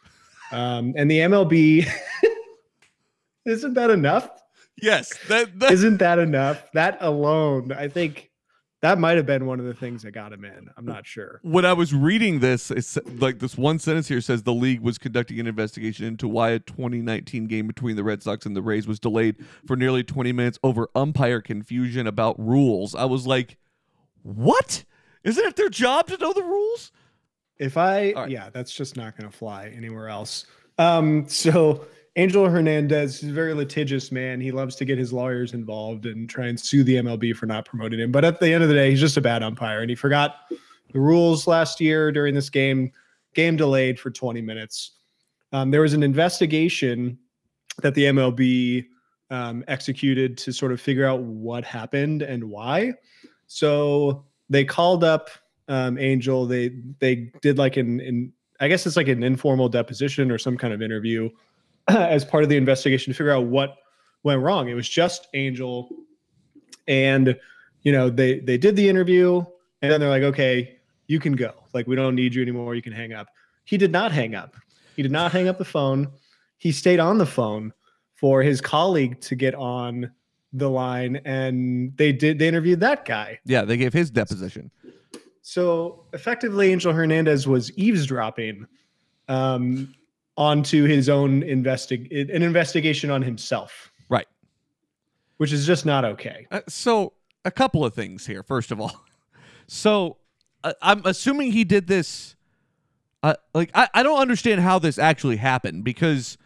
Um, 0.52 0.94
and 0.96 1.10
the 1.10 1.18
MLB, 1.18 1.86
isn't 3.48 3.74
that 3.74 3.90
enough? 3.90 4.30
Yes, 4.80 5.12
that, 5.28 5.58
that 5.58 5.72
Isn't 5.72 5.98
that 5.98 6.18
enough? 6.18 6.70
That 6.72 6.98
alone, 7.00 7.72
I 7.72 7.88
think 7.88 8.30
that 8.80 8.98
might 8.98 9.16
have 9.16 9.26
been 9.26 9.46
one 9.46 9.58
of 9.58 9.66
the 9.66 9.74
things 9.74 10.02
that 10.02 10.12
got 10.12 10.32
him 10.32 10.44
in. 10.44 10.70
I'm 10.76 10.86
not 10.86 11.04
sure. 11.04 11.40
when 11.42 11.64
I 11.64 11.72
was 11.72 11.92
reading 11.92 12.38
this, 12.38 12.70
it's 12.70 12.96
like 13.16 13.40
this 13.40 13.58
one 13.58 13.80
sentence 13.80 14.06
here 14.06 14.20
says 14.20 14.44
the 14.44 14.52
league 14.52 14.80
was 14.80 14.98
conducting 14.98 15.40
an 15.40 15.48
investigation 15.48 16.06
into 16.06 16.28
why 16.28 16.50
a 16.50 16.60
2019 16.60 17.46
game 17.46 17.66
between 17.66 17.96
the 17.96 18.04
Red 18.04 18.22
Sox 18.22 18.46
and 18.46 18.54
the 18.54 18.62
Rays 18.62 18.86
was 18.86 19.00
delayed 19.00 19.36
for 19.66 19.74
nearly 19.74 20.04
20 20.04 20.30
minutes 20.32 20.60
over 20.62 20.88
umpire 20.94 21.40
confusion 21.40 22.06
about 22.06 22.38
rules. 22.38 22.94
I 22.94 23.04
was 23.04 23.26
like, 23.26 23.56
what? 24.22 24.84
Isn't 25.24 25.44
it 25.44 25.56
their 25.56 25.70
job 25.70 26.06
to 26.08 26.16
know 26.16 26.32
the 26.32 26.44
rules? 26.44 26.92
If 27.58 27.76
I, 27.76 28.12
right. 28.12 28.30
yeah, 28.30 28.50
that's 28.50 28.72
just 28.72 28.96
not 28.96 29.16
going 29.16 29.28
to 29.28 29.36
fly 29.36 29.72
anywhere 29.76 30.08
else. 30.08 30.46
Um, 30.78 31.28
so 31.28 31.84
Angel 32.16 32.48
Hernandez 32.48 33.22
is 33.22 33.30
a 33.30 33.32
very 33.32 33.54
litigious 33.54 34.10
man. 34.10 34.40
He 34.40 34.50
loves 34.50 34.74
to 34.76 34.84
get 34.84 34.98
his 34.98 35.12
lawyers 35.12 35.54
involved 35.54 36.06
and 36.06 36.28
try 36.28 36.46
and 36.46 36.58
sue 36.58 36.82
the 36.82 36.96
MLB 36.96 37.34
for 37.34 37.46
not 37.46 37.64
promoting 37.64 38.00
him. 38.00 38.10
But 38.10 38.24
at 38.24 38.40
the 38.40 38.52
end 38.52 38.62
of 38.62 38.68
the 38.68 38.74
day, 38.74 38.90
he's 38.90 39.00
just 39.00 39.16
a 39.16 39.20
bad 39.20 39.42
umpire, 39.42 39.80
and 39.80 39.90
he 39.90 39.96
forgot 39.96 40.50
the 40.92 41.00
rules 41.00 41.46
last 41.46 41.80
year 41.80 42.10
during 42.10 42.34
this 42.34 42.50
game. 42.50 42.90
Game 43.34 43.56
delayed 43.56 44.00
for 44.00 44.10
20 44.10 44.40
minutes. 44.40 44.92
Um, 45.52 45.70
there 45.70 45.82
was 45.82 45.94
an 45.94 46.02
investigation 46.02 47.18
that 47.82 47.94
the 47.94 48.04
MLB 48.04 48.86
um, 49.30 49.64
executed 49.68 50.36
to 50.38 50.52
sort 50.52 50.72
of 50.72 50.80
figure 50.80 51.06
out 51.06 51.20
what 51.20 51.64
happened 51.64 52.22
and 52.22 52.44
why. 52.44 52.94
So 53.46 54.24
they 54.48 54.64
called 54.64 55.04
up 55.04 55.30
um, 55.68 55.98
Angel. 55.98 56.46
They 56.46 56.70
they 56.98 57.30
did 57.42 57.58
like 57.58 57.76
an, 57.76 58.00
an 58.00 58.32
I 58.60 58.68
guess 58.68 58.86
it's 58.86 58.96
like 58.96 59.08
an 59.08 59.22
informal 59.22 59.68
deposition 59.68 60.30
or 60.30 60.38
some 60.38 60.56
kind 60.56 60.72
of 60.72 60.82
interview 60.82 61.30
as 61.96 62.24
part 62.24 62.42
of 62.42 62.48
the 62.48 62.56
investigation 62.56 63.12
to 63.12 63.16
figure 63.16 63.32
out 63.32 63.46
what 63.46 63.76
went 64.22 64.42
wrong. 64.42 64.68
It 64.68 64.74
was 64.74 64.88
just 64.88 65.28
Angel, 65.34 65.88
and 66.86 67.38
you 67.82 67.92
know 67.92 68.10
they 68.10 68.40
they 68.40 68.58
did 68.58 68.76
the 68.76 68.88
interview, 68.88 69.42
and 69.82 69.92
then 69.92 70.00
they're 70.00 70.10
like, 70.10 70.22
okay, 70.22 70.78
you 71.06 71.18
can 71.18 71.34
go. 71.34 71.52
Like 71.72 71.86
we 71.86 71.96
don't 71.96 72.14
need 72.14 72.34
you 72.34 72.42
anymore. 72.42 72.74
You 72.74 72.82
can 72.82 72.92
hang 72.92 73.12
up. 73.12 73.28
He 73.64 73.76
did 73.76 73.92
not 73.92 74.12
hang 74.12 74.34
up. 74.34 74.56
He 74.96 75.02
did 75.02 75.12
not 75.12 75.32
hang 75.32 75.48
up 75.48 75.58
the 75.58 75.64
phone. 75.64 76.08
He 76.58 76.72
stayed 76.72 77.00
on 77.00 77.18
the 77.18 77.26
phone 77.26 77.72
for 78.14 78.42
his 78.42 78.60
colleague 78.60 79.20
to 79.22 79.34
get 79.34 79.54
on 79.54 80.10
the 80.52 80.68
line, 80.68 81.20
and 81.24 81.96
they 81.96 82.12
did. 82.12 82.38
They 82.38 82.48
interviewed 82.48 82.80
that 82.80 83.04
guy. 83.04 83.38
Yeah, 83.44 83.64
they 83.64 83.76
gave 83.76 83.92
his 83.92 84.10
deposition. 84.10 84.70
So 85.42 86.04
effectively, 86.12 86.70
Angel 86.72 86.92
Hernandez 86.92 87.46
was 87.46 87.72
eavesdropping 87.78 88.66
um, 89.28 89.94
onto 90.38 90.84
his 90.84 91.08
own 91.08 91.42
investig 91.42 92.08
an 92.32 92.42
investigation 92.42 93.10
on 93.10 93.20
himself, 93.20 93.90
Right. 94.08 94.28
which 95.38 95.52
is 95.52 95.66
just 95.66 95.84
not 95.84 96.04
okay. 96.04 96.46
Uh, 96.50 96.60
so 96.68 97.12
a 97.44 97.50
couple 97.50 97.84
of 97.84 97.92
things 97.92 98.24
here. 98.24 98.42
First 98.44 98.70
of 98.70 98.80
all, 98.80 99.04
so 99.66 100.16
uh, 100.62 100.72
I'm 100.80 101.02
assuming 101.04 101.52
he 101.52 101.64
did 101.64 101.88
this. 101.88 102.36
Uh, 103.20 103.34
like 103.52 103.70
I, 103.74 103.88
I 103.92 104.02
don't 104.04 104.20
understand 104.20 104.60
how 104.60 104.78
this 104.78 104.96
actually 104.96 105.38
happened 105.38 105.82
because 105.82 106.38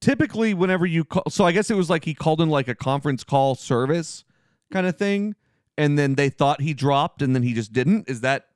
typically 0.00 0.52
whenever 0.52 0.84
you 0.84 1.04
call, 1.04 1.22
so 1.28 1.44
I 1.44 1.52
guess 1.52 1.70
it 1.70 1.76
was 1.76 1.88
like 1.88 2.04
he 2.04 2.14
called 2.14 2.40
in 2.40 2.50
like 2.50 2.66
a 2.66 2.74
conference 2.74 3.22
call 3.22 3.54
service 3.54 4.24
kind 4.72 4.88
of 4.88 4.96
thing, 4.98 5.36
and 5.78 5.96
then 5.96 6.16
they 6.16 6.30
thought 6.30 6.60
he 6.60 6.74
dropped 6.74 7.22
and 7.22 7.32
then 7.32 7.44
he 7.44 7.54
just 7.54 7.72
didn't. 7.72 8.08
Is 8.10 8.22
that 8.22 8.46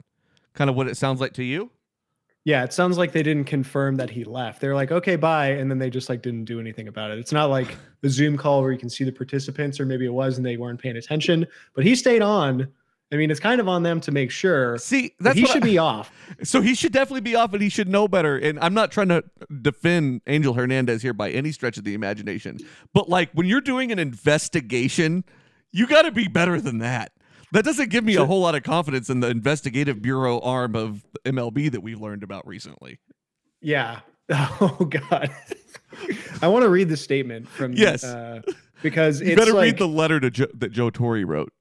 kind 0.52 0.68
of 0.68 0.74
what 0.74 0.88
it 0.88 0.96
sounds 0.96 1.20
like 1.20 1.34
to 1.34 1.44
you? 1.44 1.70
Yeah, 2.44 2.64
it 2.64 2.72
sounds 2.72 2.96
like 2.96 3.12
they 3.12 3.22
didn't 3.22 3.44
confirm 3.44 3.96
that 3.96 4.08
he 4.10 4.24
left. 4.24 4.60
They're 4.62 4.74
like, 4.74 4.90
okay, 4.90 5.16
bye, 5.16 5.48
and 5.48 5.70
then 5.70 5.78
they 5.78 5.90
just 5.90 6.08
like 6.08 6.22
didn't 6.22 6.46
do 6.46 6.58
anything 6.58 6.88
about 6.88 7.10
it. 7.10 7.18
It's 7.18 7.32
not 7.32 7.50
like 7.50 7.76
the 8.00 8.08
Zoom 8.08 8.38
call 8.38 8.62
where 8.62 8.72
you 8.72 8.78
can 8.78 8.88
see 8.88 9.04
the 9.04 9.12
participants, 9.12 9.78
or 9.78 9.84
maybe 9.84 10.06
it 10.06 10.12
was 10.12 10.38
and 10.38 10.46
they 10.46 10.56
weren't 10.56 10.80
paying 10.80 10.96
attention. 10.96 11.46
But 11.74 11.84
he 11.84 11.94
stayed 11.94 12.22
on. 12.22 12.68
I 13.12 13.16
mean, 13.16 13.30
it's 13.30 13.40
kind 13.40 13.60
of 13.60 13.68
on 13.68 13.82
them 13.82 14.00
to 14.02 14.12
make 14.12 14.30
sure. 14.30 14.78
See, 14.78 15.08
that 15.18 15.24
that's 15.24 15.36
he 15.36 15.42
what 15.42 15.50
I- 15.50 15.52
should 15.54 15.62
be 15.64 15.78
off. 15.78 16.12
So 16.44 16.60
he 16.62 16.74
should 16.74 16.92
definitely 16.92 17.20
be 17.22 17.34
off 17.34 17.52
and 17.52 17.60
he 17.62 17.68
should 17.68 17.88
know 17.88 18.06
better. 18.08 18.38
And 18.38 18.58
I'm 18.60 18.72
not 18.72 18.90
trying 18.92 19.08
to 19.08 19.22
defend 19.60 20.22
Angel 20.28 20.54
Hernandez 20.54 21.02
here 21.02 21.12
by 21.12 21.30
any 21.30 21.50
stretch 21.52 21.76
of 21.76 21.82
the 21.84 21.92
imagination. 21.92 22.58
But 22.94 23.08
like 23.10 23.30
when 23.32 23.46
you're 23.46 23.60
doing 23.60 23.90
an 23.92 23.98
investigation, 23.98 25.24
you 25.72 25.86
got 25.86 26.02
to 26.02 26.12
be 26.12 26.28
better 26.28 26.60
than 26.60 26.78
that. 26.78 27.12
That 27.52 27.64
doesn't 27.64 27.90
give 27.90 28.04
me 28.04 28.14
a 28.16 28.24
whole 28.24 28.40
lot 28.40 28.54
of 28.54 28.62
confidence 28.62 29.10
in 29.10 29.20
the 29.20 29.28
investigative 29.28 30.00
bureau 30.00 30.38
arm 30.40 30.76
of 30.76 31.04
MLB 31.24 31.70
that 31.72 31.82
we've 31.82 32.00
learned 32.00 32.22
about 32.22 32.46
recently. 32.46 32.98
Yeah. 33.60 34.00
Oh 34.32 34.88
God. 34.88 35.28
I 36.42 36.46
want 36.46 36.62
to 36.62 36.68
read 36.68 36.88
the 36.88 36.96
statement 36.96 37.48
from 37.48 37.72
Yes. 37.72 38.04
uh, 38.04 38.42
because 38.80 39.20
You 39.20 39.28
it's 39.32 39.36
better 39.36 39.52
like, 39.52 39.64
read 39.64 39.78
the 39.78 39.88
letter 39.88 40.20
to 40.20 40.30
jo- 40.30 40.46
that 40.54 40.70
Joe 40.70 40.88
Torre 40.90 41.26
wrote. 41.26 41.52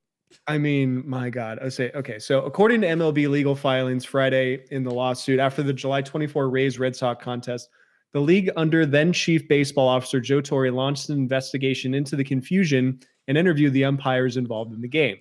I 0.46 0.60
mean, 0.60 1.02
my 1.10 1.32
God. 1.32 1.58
I 1.64 1.70
say, 1.70 1.92
okay. 1.96 2.20
So, 2.20 2.44
according 2.46 2.82
to 2.82 2.88
MLB 2.88 3.28
legal 3.28 3.56
filings 3.56 4.06
Friday 4.06 4.66
in 4.70 4.84
the 4.84 4.92
lawsuit, 4.92 5.40
after 5.40 5.64
the 5.64 5.74
July 5.74 6.04
24 6.04 6.48
Rays 6.50 6.78
Red 6.78 6.96
Sox 6.96 7.24
contest, 7.24 7.70
the 8.14 8.20
league, 8.22 8.52
under 8.56 8.86
then 8.86 9.14
Chief 9.14 9.48
Baseball 9.48 9.88
Officer 9.88 10.20
Joe 10.20 10.40
Torre, 10.42 10.70
launched 10.72 11.10
an 11.10 11.18
investigation 11.18 11.96
into 11.96 12.16
the 12.16 12.24
confusion 12.24 13.00
and 13.28 13.36
interviewed 13.38 13.74
the 13.74 13.86
umpires 13.86 14.38
involved 14.38 14.74
in 14.74 14.82
the 14.82 14.88
game. 14.88 15.18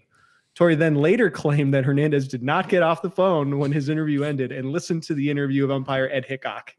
Torre 0.59 0.75
then 0.75 0.97
later 0.97 1.31
claimed 1.44 1.73
that 1.73 1.85
Hernandez 1.85 2.27
did 2.27 2.42
not 2.42 2.68
get 2.68 2.83
off 2.83 3.01
the 3.01 3.11
phone 3.11 3.61
when 3.61 3.71
his 3.71 3.88
interview 3.88 4.25
ended 4.25 4.51
and 4.51 4.73
listened 4.73 5.05
to 5.05 5.14
the 5.14 5.31
interview 5.31 5.62
of 5.62 5.71
umpire 5.71 6.11
Ed 6.12 6.25
Hickox. 6.25 6.73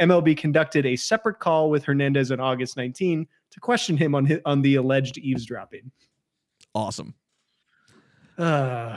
MLB 0.00 0.36
conducted 0.36 0.84
a 0.84 0.96
separate 0.96 1.38
call 1.38 1.70
with 1.70 1.84
Hernandez 1.84 2.32
on 2.32 2.40
August 2.40 2.76
19 2.76 3.24
to 3.52 3.60
question 3.60 3.96
him 3.96 4.16
on 4.16 4.26
his, 4.26 4.40
on 4.44 4.62
the 4.62 4.74
alleged 4.74 5.16
eavesdropping. 5.18 5.92
Awesome. 6.74 7.14
Uh, 8.36 8.96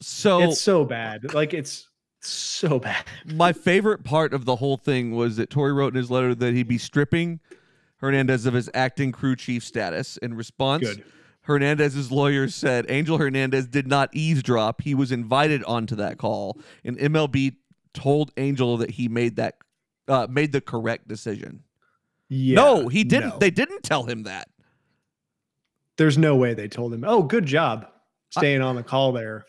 So 0.00 0.40
it's 0.42 0.60
so 0.60 0.86
bad. 0.86 1.34
Like 1.34 1.52
it's 1.52 1.90
so 2.20 2.78
bad. 2.78 3.04
my 3.34 3.52
favorite 3.52 4.02
part 4.02 4.32
of 4.32 4.46
the 4.46 4.56
whole 4.56 4.78
thing 4.78 5.14
was 5.14 5.36
that 5.36 5.50
Torre 5.50 5.74
wrote 5.74 5.92
in 5.92 5.98
his 5.98 6.10
letter 6.10 6.34
that 6.34 6.54
he'd 6.54 6.68
be 6.68 6.78
stripping 6.78 7.40
Hernandez 7.98 8.46
of 8.46 8.54
his 8.54 8.70
acting 8.72 9.12
crew 9.12 9.36
chief 9.36 9.62
status. 9.62 10.16
In 10.18 10.34
response, 10.34 10.84
Good. 10.84 11.04
Hernandez's 11.42 12.10
lawyers 12.12 12.54
said 12.54 12.86
Angel 12.88 13.18
Hernandez 13.18 13.66
did 13.66 13.86
not 13.86 14.10
eavesdrop. 14.12 14.82
He 14.82 14.94
was 14.94 15.10
invited 15.10 15.64
onto 15.64 15.96
that 15.96 16.18
call, 16.18 16.58
and 16.84 16.96
MLB 16.98 17.56
told 17.94 18.30
Angel 18.36 18.76
that 18.78 18.92
he 18.92 19.08
made 19.08 19.36
that 19.36 19.56
uh, 20.08 20.26
made 20.30 20.52
the 20.52 20.60
correct 20.60 21.08
decision. 21.08 21.64
Yeah. 22.28 22.54
no, 22.56 22.88
he 22.88 23.04
didn't. 23.04 23.30
no. 23.30 23.38
They 23.38 23.50
didn't 23.50 23.82
tell 23.82 24.04
him 24.04 24.22
that. 24.22 24.48
There's 25.98 26.16
no 26.16 26.36
way 26.36 26.54
they 26.54 26.68
told 26.68 26.94
him. 26.94 27.04
Oh, 27.06 27.22
good 27.22 27.44
job 27.44 27.86
staying 28.30 28.62
on 28.62 28.76
the 28.76 28.82
call 28.82 29.12
there. 29.12 29.44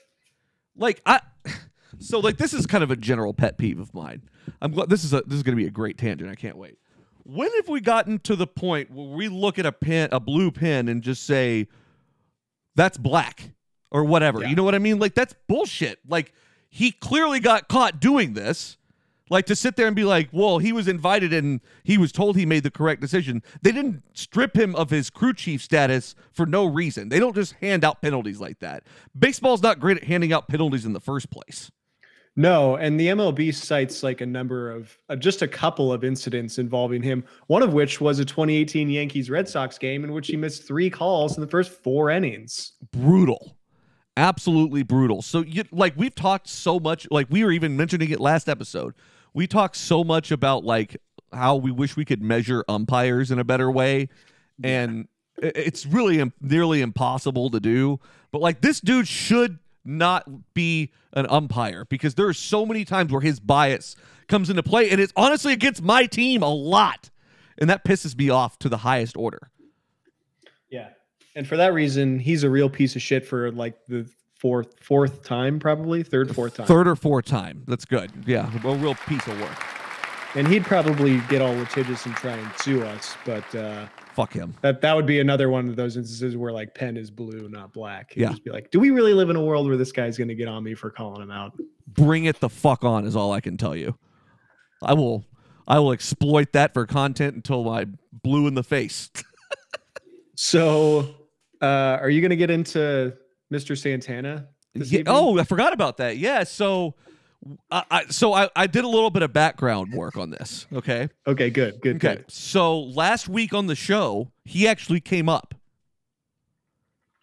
like 0.76 1.02
I 1.06 1.22
so 2.00 2.20
like 2.20 2.38
this 2.38 2.54
is 2.54 2.66
kind 2.66 2.84
of 2.84 2.92
a 2.92 2.96
general 2.96 3.34
pet 3.34 3.58
peeve 3.58 3.80
of 3.80 3.94
mine. 3.94 4.24
I'm 4.62 4.72
glad 4.72 4.90
this 4.90 5.04
is 5.04 5.14
a 5.14 5.22
this 5.22 5.36
is 5.38 5.44
going 5.44 5.56
to 5.56 5.62
be 5.62 5.68
a 5.68 5.72
great 5.72 5.98
tangent. 5.98 6.30
I 6.30 6.36
can't 6.36 6.58
wait. 6.58 6.78
When 7.26 7.50
have 7.56 7.70
we 7.70 7.80
gotten 7.80 8.20
to 8.20 8.36
the 8.36 8.48
point 8.48 8.92
where 8.92 9.08
we 9.08 9.30
look 9.30 9.58
at 9.58 9.66
a 9.66 9.72
pen, 9.72 10.10
a 10.12 10.20
blue 10.20 10.52
pen, 10.52 10.90
and 10.90 11.02
just 11.02 11.26
say 11.26 11.68
that's 12.76 12.98
black 12.98 13.52
or 13.92 14.04
whatever? 14.04 14.42
Yeah. 14.42 14.50
You 14.50 14.56
know 14.56 14.64
what 14.64 14.76
I 14.76 14.80
mean? 14.80 15.00
Like 15.00 15.16
that's 15.16 15.36
bullshit. 15.48 16.00
Like 16.08 16.34
he 16.70 16.92
clearly 16.92 17.40
got 17.40 17.68
caught 17.68 18.00
doing 18.00 18.34
this. 18.34 18.78
Like 19.30 19.46
to 19.46 19.56
sit 19.56 19.78
there 19.78 19.88
and 19.88 19.96
be 19.96 20.04
like, 20.04 20.30
well, 20.32 20.60
he 20.60 20.74
was 20.74 20.88
invited 20.88 21.34
and 21.34 21.62
he 21.84 21.98
was 21.98 22.12
told 22.12 22.36
he 22.36 22.46
made 22.46 22.64
the 22.64 22.70
correct 22.70 23.02
decision. 23.02 23.42
They 23.62 23.72
didn't 23.72 24.04
strip 24.14 24.56
him 24.56 24.76
of 24.76 24.90
his 24.90 25.10
crew 25.10 25.34
chief 25.34 25.62
status 25.62 26.14
for 26.32 26.46
no 26.46 26.66
reason. 26.66 27.10
They 27.10 27.20
don't 27.20 27.34
just 27.34 27.54
hand 27.54 27.84
out 27.84 28.02
penalties 28.02 28.42
like 28.42 28.60
that. 28.60 28.84
Baseball's 29.18 29.64
not 29.64 29.80
great 29.80 29.98
at 29.98 30.04
handing 30.04 30.34
out 30.34 30.50
penalties 30.50 30.86
in 30.86 30.94
the 30.94 31.00
first 31.00 31.30
place. 31.30 31.72
No, 32.36 32.78
and 32.78 33.00
the 33.00 33.08
MLB 33.08 33.54
cites 33.54 34.02
like 34.02 34.22
a 34.22 34.26
number 34.26 34.72
of 34.72 34.98
uh, 35.08 35.16
just 35.16 35.44
a 35.44 35.48
couple 35.48 35.94
of 35.94 36.04
incidents 36.04 36.58
involving 36.58 37.04
him. 37.04 37.24
One 37.48 37.62
of 37.62 37.74
which 37.74 38.02
was 38.02 38.18
a 38.18 38.26
2018 38.26 38.90
Yankees 38.90 39.30
Red 39.30 39.48
Sox 39.48 39.78
game 39.78 40.04
in 40.04 40.14
which 40.14 40.28
he 40.28 40.36
missed 40.36 40.68
three 40.68 40.90
calls 40.90 41.38
in 41.38 41.42
the 41.42 41.48
first 41.48 41.72
four 41.72 42.10
innings. 42.10 42.74
Brutal. 42.92 43.56
Absolutely 44.18 44.84
brutal. 44.84 45.22
So 45.22 45.42
you 45.42 45.64
like 45.72 45.94
we've 45.96 46.14
talked 46.14 46.48
so 46.48 46.80
much 46.80 47.08
like 47.12 47.28
we 47.30 47.44
were 47.44 47.52
even 47.52 47.78
mentioning 47.78 48.10
it 48.10 48.20
last 48.20 48.50
episode. 48.50 48.94
We 49.34 49.48
talked 49.48 49.76
so 49.76 50.04
much 50.04 50.32
about 50.32 50.64
like 50.64 50.98
how 51.32 51.56
we 51.56 51.72
wish 51.72 51.96
we 51.96 52.06
could 52.06 52.22
measure 52.22 52.64
umpires 52.68 53.32
in 53.32 53.40
a 53.40 53.44
better 53.44 53.72
way 53.72 54.10
and 54.64 55.08
it's 55.38 55.86
really 55.86 56.20
im- 56.20 56.34
nearly 56.42 56.82
impossible 56.82 57.50
to 57.50 57.60
do. 57.60 58.00
But 58.32 58.42
like 58.42 58.62
this 58.62 58.80
dude 58.80 59.08
should 59.08 59.58
not 59.86 60.54
be 60.54 60.92
an 61.14 61.28
umpire 61.30 61.86
because 61.86 62.16
there 62.16 62.28
are 62.28 62.34
so 62.34 62.66
many 62.66 62.86
times 62.86 63.12
where 63.12 63.22
his 63.22 63.40
bias 63.40 63.96
comes 64.28 64.50
into 64.50 64.64
play 64.64 64.90
and 64.90 65.00
it's 65.00 65.14
honestly 65.16 65.54
against 65.54 65.82
my 65.82 66.06
team 66.06 66.42
a 66.42 66.54
lot. 66.54 67.10
And 67.58 67.70
that 67.70 67.86
pisses 67.86 68.18
me 68.18 68.30
off 68.30 68.58
to 68.60 68.70
the 68.70 68.78
highest 68.78 69.16
order. 69.16 69.52
Yeah. 70.70 70.90
And 71.36 71.48
for 71.48 71.58
that 71.58 71.74
reason, 71.74 72.20
he's 72.20 72.44
a 72.44 72.50
real 72.50 72.70
piece 72.70 72.96
of 72.96 73.02
shit 73.02 73.28
for 73.28 73.52
like 73.52 73.76
the 73.88 74.10
fourth 74.40 74.80
fourth 74.82 75.24
time, 75.24 75.60
probably 75.60 76.04
third, 76.04 76.34
fourth 76.36 76.56
time. 76.56 76.68
Third 76.68 76.88
or 76.88 76.96
fourth 76.96 77.26
time. 77.26 77.64
That's 77.68 77.86
good. 77.86 78.12
Yeah, 78.26 78.52
a 78.64 78.76
real 78.76 78.96
piece 78.96 79.26
of 79.28 79.40
work. 79.40 79.64
And 80.36 80.48
he'd 80.48 80.66
probably 80.66 81.20
get 81.30 81.42
all 81.42 81.54
litigious 81.54 82.06
and 82.06 82.16
try 82.16 82.34
and 82.34 82.52
sue 82.58 82.84
us, 82.84 83.16
but 83.24 83.56
uh, 83.56 83.86
Fuck 84.16 84.34
him. 84.34 84.54
that 84.62 84.82
that 84.82 84.96
would 84.96 85.06
be 85.06 85.20
another 85.20 85.50
one 85.50 85.68
of 85.70 85.76
those 85.76 85.98
instances 85.98 86.38
where 86.38 86.52
like 86.52 86.76
pen 86.76 86.98
is 86.98 87.10
blue, 87.12 87.50
not 87.50 87.74
black. 87.74 88.14
He'd 88.14 88.22
Yeah. 88.22 88.30
just 88.30 88.44
be 88.44 88.52
like, 88.52 88.70
do 88.72 88.80
we 88.80 88.92
really 88.92 89.14
live 89.14 89.30
in 89.30 89.36
a 89.36 89.44
world 89.44 89.68
where 89.68 89.78
this 89.78 89.92
guy's 89.92 90.18
going 90.18 90.28
to 90.28 90.36
get 90.36 90.48
on 90.48 90.64
me 90.64 90.76
for 90.76 90.90
calling 90.90 91.22
him 91.22 91.32
out? 91.32 91.54
Bring 91.88 92.26
it 92.26 92.40
the 92.40 92.50
fuck 92.50 92.84
on 92.84 93.06
is 93.06 93.16
all 93.16 93.32
I 93.32 93.40
can 93.42 93.58
tell 93.58 93.76
you. 93.76 93.98
I 94.82 94.94
will 94.94 95.26
I 95.68 95.80
will 95.80 95.92
exploit 95.94 96.52
that 96.54 96.74
for 96.74 96.86
content 96.86 97.36
until 97.36 97.70
I 97.70 97.86
blue 98.12 98.48
in 98.48 98.54
the 98.56 98.64
face. 98.64 99.10
So, 100.36 101.14
uh, 101.62 101.66
are 102.02 102.10
you 102.10 102.20
going 102.22 102.32
to 102.32 102.36
get 102.36 102.50
into 102.50 103.14
Mr. 103.52 103.78
Santana? 103.78 104.48
Yeah- 104.74 105.04
oh, 105.06 105.38
I 105.38 105.44
forgot 105.44 105.74
about 105.74 105.98
that. 105.98 106.18
Yeah, 106.18 106.44
so 106.44 106.96
I, 107.72 107.84
I 107.92 108.06
so 108.06 108.34
I, 108.34 108.50
I 108.56 108.68
did 108.68 108.84
a 108.84 108.88
little 108.88 109.10
bit 109.10 109.22
of 109.24 109.34
background 109.34 109.94
work 109.94 110.18
on 110.18 110.30
this. 110.30 110.66
Okay. 110.74 111.10
okay, 111.28 111.50
good, 111.50 111.82
good, 111.82 111.98
Okay. 111.98 112.16
good. 112.18 112.26
So 112.32 112.80
last 112.80 113.28
week 113.28 113.54
on 113.54 113.68
the 113.68 113.76
show, 113.76 114.32
he 114.46 114.68
actually 114.68 115.02
came 115.02 115.28
up. 115.28 115.54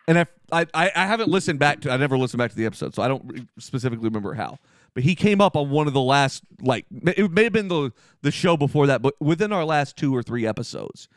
And 0.09 0.19
I, 0.19 0.27
I, 0.51 0.67
I 0.75 0.91
I 0.97 1.07
haven't 1.07 1.29
listened 1.29 1.59
back 1.59 1.81
to 1.83 1.91
I 1.91 1.97
never 1.97 2.19
listened 2.19 2.39
back 2.39 2.51
to 2.51 2.57
the 2.57 2.67
episode, 2.67 2.95
so 2.95 3.03
I 3.03 3.09
don't 3.09 3.49
specifically 3.59 4.05
remember 4.09 4.35
how. 4.35 4.59
But 4.93 5.05
he 5.05 5.15
came 5.15 5.41
up 5.41 5.57
on 5.57 5.71
one 5.71 5.87
of 5.87 5.93
the 5.93 6.01
last 6.01 6.43
like 6.61 6.85
it 6.91 7.31
may 7.31 7.45
have 7.45 7.53
been 7.53 7.69
the 7.69 7.93
the 8.23 8.33
show 8.33 8.57
before 8.57 8.89
that, 8.89 9.03
but 9.03 9.15
within 9.21 9.53
our 9.53 9.65
last 9.65 9.97
two 9.97 10.15
or 10.15 10.23
three 10.23 10.47
episodes. 10.47 11.09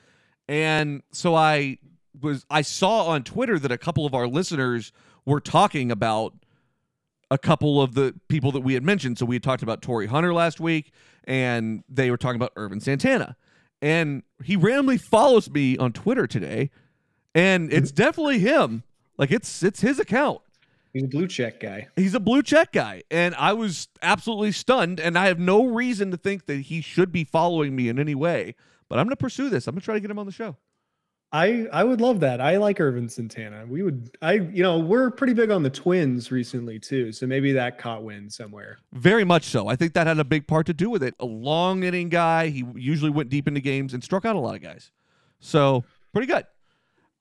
And 0.47 1.01
so 1.11 1.33
I 1.33 1.79
was 2.21 2.45
I 2.51 2.61
saw 2.61 3.05
on 3.07 3.23
Twitter 3.23 3.57
that 3.57 3.71
a 3.71 3.77
couple 3.77 4.05
of 4.05 4.13
our 4.13 4.27
listeners 4.27 4.91
were 5.25 5.39
talking 5.39 5.89
about 5.91 6.33
a 7.33 7.37
couple 7.39 7.81
of 7.81 7.95
the 7.95 8.13
people 8.27 8.51
that 8.51 8.61
we 8.61 8.75
had 8.75 8.83
mentioned. 8.83 9.17
So 9.17 9.25
we 9.25 9.35
had 9.35 9.43
talked 9.43 9.63
about 9.63 9.81
Torii 9.81 10.05
Hunter 10.05 10.33
last 10.35 10.59
week, 10.59 10.93
and 11.23 11.83
they 11.89 12.11
were 12.11 12.17
talking 12.17 12.35
about 12.35 12.53
Ervin 12.55 12.79
Santana. 12.79 13.35
And 13.81 14.21
he 14.43 14.55
randomly 14.55 14.99
follows 14.99 15.49
me 15.49 15.75
on 15.77 15.93
Twitter 15.93 16.27
today, 16.27 16.69
and 17.33 17.73
it's 17.73 17.91
mm-hmm. 17.91 18.03
definitely 18.03 18.39
him. 18.39 18.83
Like 19.17 19.31
it's 19.31 19.63
it's 19.63 19.81
his 19.81 19.99
account. 19.99 20.41
He's 20.93 21.05
a 21.05 21.07
blue 21.07 21.27
check 21.27 21.59
guy. 21.59 21.87
He's 21.95 22.13
a 22.13 22.19
blue 22.19 22.43
check 22.43 22.71
guy, 22.71 23.01
and 23.09 23.33
I 23.33 23.53
was 23.53 23.87
absolutely 24.03 24.51
stunned. 24.51 24.99
And 24.99 25.17
I 25.17 25.25
have 25.25 25.39
no 25.39 25.65
reason 25.65 26.11
to 26.11 26.17
think 26.17 26.45
that 26.45 26.61
he 26.61 26.81
should 26.81 27.11
be 27.11 27.23
following 27.23 27.75
me 27.75 27.89
in 27.89 27.97
any 27.97 28.13
way. 28.13 28.53
But 28.89 28.99
I'm 28.99 29.05
going 29.05 29.13
to 29.13 29.17
pursue 29.17 29.49
this. 29.49 29.67
I'm 29.67 29.73
going 29.73 29.81
to 29.81 29.85
try 29.85 29.95
to 29.95 29.99
get 29.99 30.11
him 30.11 30.19
on 30.19 30.27
the 30.27 30.31
show. 30.31 30.55
I 31.33 31.65
I 31.73 31.83
would 31.83 31.99
love 31.99 32.19
that. 32.19 32.39
I 32.39 32.57
like 32.57 32.79
Ervin 32.79 33.09
Santana. 33.09 33.65
We 33.67 33.81
would 33.81 34.15
I 34.21 34.33
you 34.33 34.61
know 34.61 34.77
we're 34.77 35.09
pretty 35.09 35.33
big 35.33 35.49
on 35.49 35.63
the 35.63 35.69
Twins 35.69 36.31
recently 36.31 36.79
too, 36.79 37.11
so 37.11 37.25
maybe 37.25 37.51
that 37.53 37.79
caught 37.79 38.03
wind 38.03 38.31
somewhere. 38.31 38.77
Very 38.93 39.23
much 39.23 39.45
so. 39.45 39.67
I 39.67 39.75
think 39.75 39.93
that 39.93 40.05
had 40.05 40.19
a 40.19 40.23
big 40.23 40.47
part 40.47 40.67
to 40.67 40.73
do 40.73 40.89
with 40.91 41.01
it. 41.01 41.15
A 41.19 41.25
long 41.25 41.83
inning 41.83 42.09
guy. 42.09 42.49
He 42.49 42.63
usually 42.75 43.09
went 43.09 43.29
deep 43.29 43.47
into 43.47 43.59
games 43.61 43.95
and 43.95 44.03
struck 44.03 44.25
out 44.25 44.35
a 44.35 44.39
lot 44.39 44.55
of 44.55 44.61
guys. 44.61 44.91
So 45.39 45.83
pretty 46.13 46.27
good. 46.31 46.45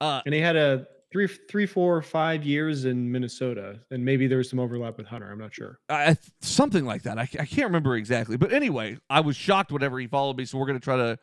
Uh, 0.00 0.20
And 0.26 0.34
he 0.34 0.40
had 0.42 0.56
a 0.56 0.86
three 1.10 1.26
three 1.26 1.64
four 1.66 2.02
five 2.02 2.44
years 2.44 2.84
in 2.84 3.10
Minnesota, 3.10 3.80
and 3.90 4.04
maybe 4.04 4.26
there 4.26 4.38
was 4.38 4.50
some 4.50 4.58
overlap 4.58 4.98
with 4.98 5.06
Hunter. 5.06 5.30
I'm 5.30 5.38
not 5.38 5.54
sure. 5.54 5.78
I, 5.88 6.18
something 6.42 6.84
like 6.84 7.02
that. 7.04 7.18
I, 7.18 7.22
I 7.22 7.46
can't 7.46 7.64
remember 7.68 7.96
exactly, 7.96 8.36
but 8.36 8.52
anyway, 8.52 8.98
I 9.08 9.20
was 9.20 9.36
shocked 9.36 9.72
whenever 9.72 9.98
he 9.98 10.06
followed 10.06 10.36
me. 10.36 10.44
So 10.44 10.58
we're 10.58 10.66
gonna 10.66 10.80
try 10.80 10.96
to 10.96 11.18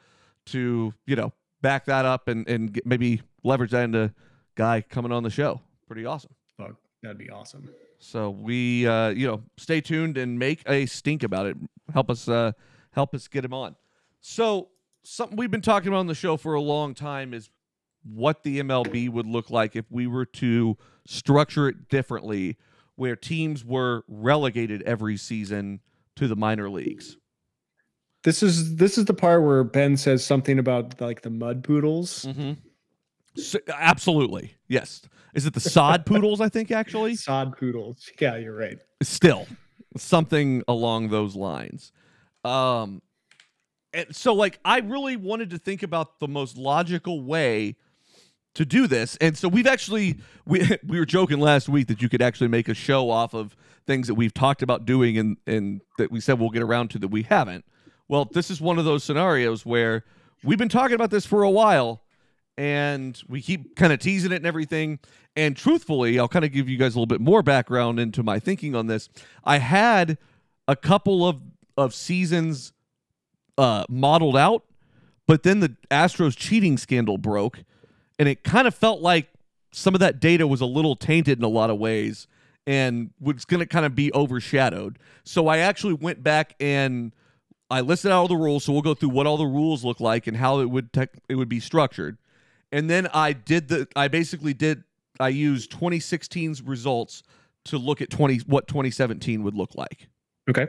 to 0.48 0.92
you 1.06 1.16
know 1.16 1.34
back 1.62 1.86
that 1.86 2.06
up 2.06 2.28
and 2.28 2.48
and 2.48 2.74
get, 2.74 2.86
maybe 2.86 3.22
leverage 3.44 3.72
that 3.72 3.84
into 3.84 4.14
guy 4.56 4.82
coming 4.82 5.12
on 5.12 5.24
the 5.24 5.30
show. 5.30 5.62
Pretty 5.88 6.06
awesome. 6.06 6.32
Fuck, 6.58 6.76
that'd 7.02 7.18
be 7.18 7.30
awesome. 7.30 7.70
So 8.00 8.30
we 8.30 8.88
uh, 8.88 9.10
you 9.10 9.28
know 9.28 9.44
stay 9.58 9.82
tuned 9.82 10.18
and 10.18 10.40
make 10.40 10.64
a 10.68 10.86
stink 10.86 11.24
about 11.24 11.46
it. 11.46 11.58
Help 11.94 12.10
us 12.10 12.28
uh, 12.28 12.54
help 12.92 13.14
us 13.14 13.28
get 13.28 13.46
him 13.46 13.54
on. 13.54 13.76
So 14.22 14.70
something 15.04 15.38
we've 15.38 15.52
been 15.52 15.62
talking 15.62 15.90
about 15.90 16.00
on 16.00 16.08
the 16.08 16.16
show 16.16 16.38
for 16.38 16.54
a 16.54 16.62
long 16.62 16.94
time 16.94 17.34
is 17.34 17.50
what 18.04 18.44
the 18.44 18.60
MLB 18.60 19.10
would 19.10 19.26
look 19.26 19.50
like 19.50 19.76
if 19.76 19.86
we 19.90 20.08
were 20.08 20.26
to 20.26 20.78
structure 21.06 21.68
it 21.68 21.90
differently, 21.90 22.58
where 22.96 23.16
teams 23.16 23.66
were 23.66 24.04
relegated 24.08 24.82
every 24.84 25.18
season 25.18 25.82
to 26.16 26.28
the 26.28 26.36
minor 26.36 26.70
leagues. 26.70 27.18
This 28.24 28.44
is 28.44 28.76
this 28.76 28.98
is 28.98 29.06
the 29.06 29.14
part 29.14 29.44
where 29.44 29.64
Ben 29.64 29.96
says 29.96 30.26
something 30.26 30.60
about 30.60 31.00
like 31.00 31.22
the 31.22 31.30
mud 31.30 31.64
poodles. 31.64 32.26
Mm-hmm. 32.26 32.54
So, 33.40 33.60
absolutely, 33.74 34.56
yes. 34.68 35.02
Is 35.34 35.46
it 35.46 35.54
the 35.54 35.60
sod 35.60 36.06
poodles? 36.06 36.42
I 36.42 36.50
think 36.50 36.72
actually. 36.72 37.16
Sod 37.16 37.56
poodles. 37.56 38.10
Yeah, 38.20 38.36
you're 38.38 38.56
right. 38.56 38.80
still 39.02 39.48
something 39.98 40.64
along 40.68 41.10
those 41.10 41.36
lines 41.36 41.92
um 42.46 43.02
and 43.94 44.16
so 44.16 44.34
like 44.34 44.60
i 44.64 44.80
really 44.80 45.18
wanted 45.18 45.50
to 45.50 45.58
think 45.58 45.84
about 45.84 46.20
the 46.20 46.28
most 46.28 46.58
logical 46.58 47.22
way 47.22 47.76
to 48.54 48.66
do 48.66 48.88
this 48.88 49.18
and 49.18 49.38
so 49.38 49.48
we've 49.48 49.68
actually 49.68 50.18
we 50.46 50.78
we 50.88 51.00
were 51.00 51.06
joking 51.06 51.40
last 51.40 51.68
week 51.68 51.88
that 51.88 52.02
you 52.02 52.10
could 52.10 52.22
actually 52.22 52.48
make 52.48 52.70
a 52.70 52.74
show 52.74 53.10
off 53.10 53.34
of 53.34 53.56
things 53.88 54.08
that 54.08 54.14
we've 54.14 54.34
talked 54.34 54.62
about 54.62 54.86
doing 54.86 55.18
and 55.18 55.38
and 55.48 55.82
that 55.98 56.12
we 56.12 56.20
said 56.20 56.40
we'll 56.40 56.50
get 56.50 56.62
around 56.62 56.90
to 56.90 57.00
that 57.00 57.08
we 57.10 57.24
haven't 57.24 57.66
well 58.10 58.26
this 58.26 58.52
is 58.52 58.60
one 58.60 58.78
of 58.78 58.84
those 58.84 59.06
scenarios 59.06 59.66
where 59.66 60.04
we've 60.44 60.58
been 60.58 60.68
talking 60.68 60.96
about 60.96 61.12
this 61.12 61.26
for 61.26 61.44
a 61.44 61.50
while 61.50 62.02
and 62.60 63.22
we 63.30 63.42
keep 63.42 63.78
kind 63.78 63.94
of 63.94 64.00
teasing 64.00 64.34
it 64.34 64.36
and 64.36 64.46
everything. 64.46 65.00
And 65.38 65.56
truthfully, 65.56 66.20
I'll 66.20 66.28
kind 66.28 66.44
of 66.44 66.52
give 66.52 66.68
you 66.68 66.76
guys 66.78 66.94
a 66.94 66.98
little 66.98 67.06
bit 67.06 67.22
more 67.22 67.42
background 67.42 68.02
into 68.02 68.22
my 68.22 68.38
thinking 68.38 68.76
on 68.76 68.88
this. 68.88 69.08
I 69.46 69.60
had 69.60 70.18
a 70.68 70.76
couple 70.76 71.26
of 71.26 71.40
of 71.78 71.94
seasons 71.96 72.74
uh, 73.58 73.86
modeled 73.88 74.36
out, 74.36 74.66
but 75.26 75.44
then 75.44 75.62
the 75.62 75.78
Astros 75.90 76.36
cheating 76.36 76.78
scandal 76.78 77.18
broke, 77.18 77.64
and 78.20 78.28
it 78.28 78.44
kind 78.44 78.68
of 78.68 78.76
felt 78.76 79.00
like 79.00 79.30
some 79.72 79.94
of 79.94 80.02
that 80.02 80.20
data 80.20 80.46
was 80.46 80.60
a 80.60 80.66
little 80.66 80.98
tainted 80.98 81.38
in 81.38 81.46
a 81.46 81.50
lot 81.50 81.70
of 81.70 81.78
ways 81.78 82.28
and 82.68 83.12
was 83.22 83.46
going 83.46 83.62
to 83.62 83.66
kind 83.66 83.86
of 83.86 83.96
be 83.96 84.12
overshadowed. 84.14 85.00
So 85.24 85.48
I 85.48 85.60
actually 85.60 85.94
went 85.94 86.24
back 86.24 86.56
and 86.60 87.14
I 87.70 87.82
listed 87.82 88.12
out 88.12 88.22
all 88.22 88.28
the 88.28 88.36
rules. 88.36 88.64
So 88.64 88.74
we'll 88.74 88.82
go 88.82 88.94
through 88.94 89.10
what 89.10 89.28
all 89.28 89.38
the 89.38 89.46
rules 89.46 89.84
look 89.84 90.00
like 90.00 90.28
and 90.28 90.38
how 90.38 90.60
it 90.60 90.70
would 90.70 90.92
tech 90.92 91.12
it 91.28 91.36
would 91.36 91.50
be 91.50 91.60
structured. 91.60 92.18
And 92.72 92.90
then 92.90 93.08
I 93.14 93.34
did 93.34 93.68
the 93.68 93.88
I 93.96 94.08
basically 94.08 94.54
did 94.54 94.84
I 95.20 95.30
used 95.30 95.72
2016's 95.72 96.62
results 96.62 97.24
to 97.66 97.78
look 97.78 98.02
at 98.02 98.10
20 98.10 98.40
what 98.48 98.68
2017 98.68 99.44
would 99.44 99.56
look 99.56 99.76
like. 99.76 100.10
Okay. 100.50 100.68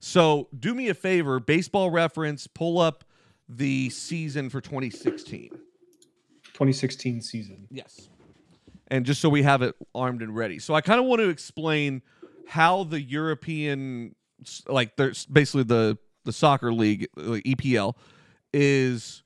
So 0.00 0.48
do 0.58 0.74
me 0.74 0.88
a 0.88 0.94
favor, 0.94 1.40
baseball 1.40 1.90
reference, 1.90 2.46
pull 2.46 2.78
up 2.78 3.04
the 3.48 3.88
season 3.90 4.50
for 4.50 4.60
2016. 4.60 5.48
2016 5.48 7.22
season. 7.22 7.66
Yes. 7.70 8.08
And 8.88 9.06
just 9.06 9.20
so 9.20 9.28
we 9.28 9.42
have 9.42 9.62
it 9.62 9.74
armed 9.94 10.20
and 10.20 10.36
ready. 10.36 10.58
So 10.58 10.74
I 10.74 10.82
kind 10.82 11.00
of 11.00 11.06
want 11.06 11.20
to 11.20 11.30
explain 11.30 12.02
how 12.46 12.84
the 12.84 13.00
European 13.00 14.14
like 14.68 14.96
there's 14.96 15.24
basically 15.26 15.62
the 15.62 15.96
the 16.24 16.32
soccer 16.32 16.72
league 16.72 17.06
EPL 17.16 17.94
is 18.52 19.22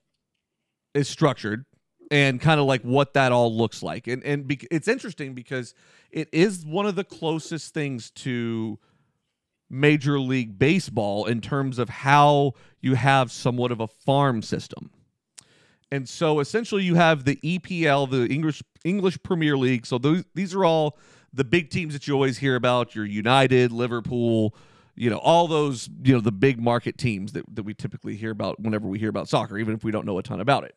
is 0.94 1.08
structured 1.08 1.64
and 2.10 2.40
kind 2.40 2.58
of 2.58 2.66
like 2.66 2.82
what 2.82 3.14
that 3.14 3.32
all 3.32 3.54
looks 3.54 3.82
like. 3.82 4.06
And 4.06 4.22
and 4.24 4.46
bec- 4.46 4.66
it's 4.70 4.88
interesting 4.88 5.34
because 5.34 5.74
it 6.10 6.28
is 6.32 6.64
one 6.64 6.86
of 6.86 6.94
the 6.94 7.04
closest 7.04 7.74
things 7.74 8.10
to 8.12 8.78
Major 9.70 10.18
League 10.18 10.58
Baseball 10.58 11.26
in 11.26 11.40
terms 11.40 11.78
of 11.78 11.88
how 11.88 12.54
you 12.80 12.94
have 12.94 13.30
somewhat 13.30 13.70
of 13.70 13.80
a 13.80 13.86
farm 13.86 14.40
system. 14.42 14.90
And 15.90 16.08
so 16.08 16.40
essentially 16.40 16.84
you 16.84 16.94
have 16.96 17.24
the 17.24 17.36
EPL, 17.36 18.10
the 18.10 18.26
English 18.32 18.62
English 18.84 19.22
Premier 19.22 19.56
League. 19.56 19.86
So 19.86 19.98
those 19.98 20.24
these 20.34 20.54
are 20.54 20.64
all 20.64 20.98
the 21.32 21.44
big 21.44 21.70
teams 21.70 21.92
that 21.92 22.06
you 22.06 22.14
always 22.14 22.38
hear 22.38 22.56
about, 22.56 22.94
your 22.94 23.04
United, 23.04 23.72
Liverpool, 23.72 24.54
you 24.98 25.10
know, 25.10 25.18
all 25.18 25.46
those, 25.46 25.88
you 26.02 26.12
know, 26.12 26.20
the 26.20 26.32
big 26.32 26.60
market 26.60 26.98
teams 26.98 27.32
that, 27.32 27.44
that 27.54 27.62
we 27.62 27.74
typically 27.74 28.16
hear 28.16 28.30
about 28.30 28.60
whenever 28.60 28.88
we 28.88 28.98
hear 28.98 29.08
about 29.08 29.28
soccer, 29.28 29.58
even 29.58 29.74
if 29.74 29.84
we 29.84 29.90
don't 29.90 30.04
know 30.04 30.18
a 30.18 30.22
ton 30.22 30.40
about 30.40 30.64
it. 30.64 30.74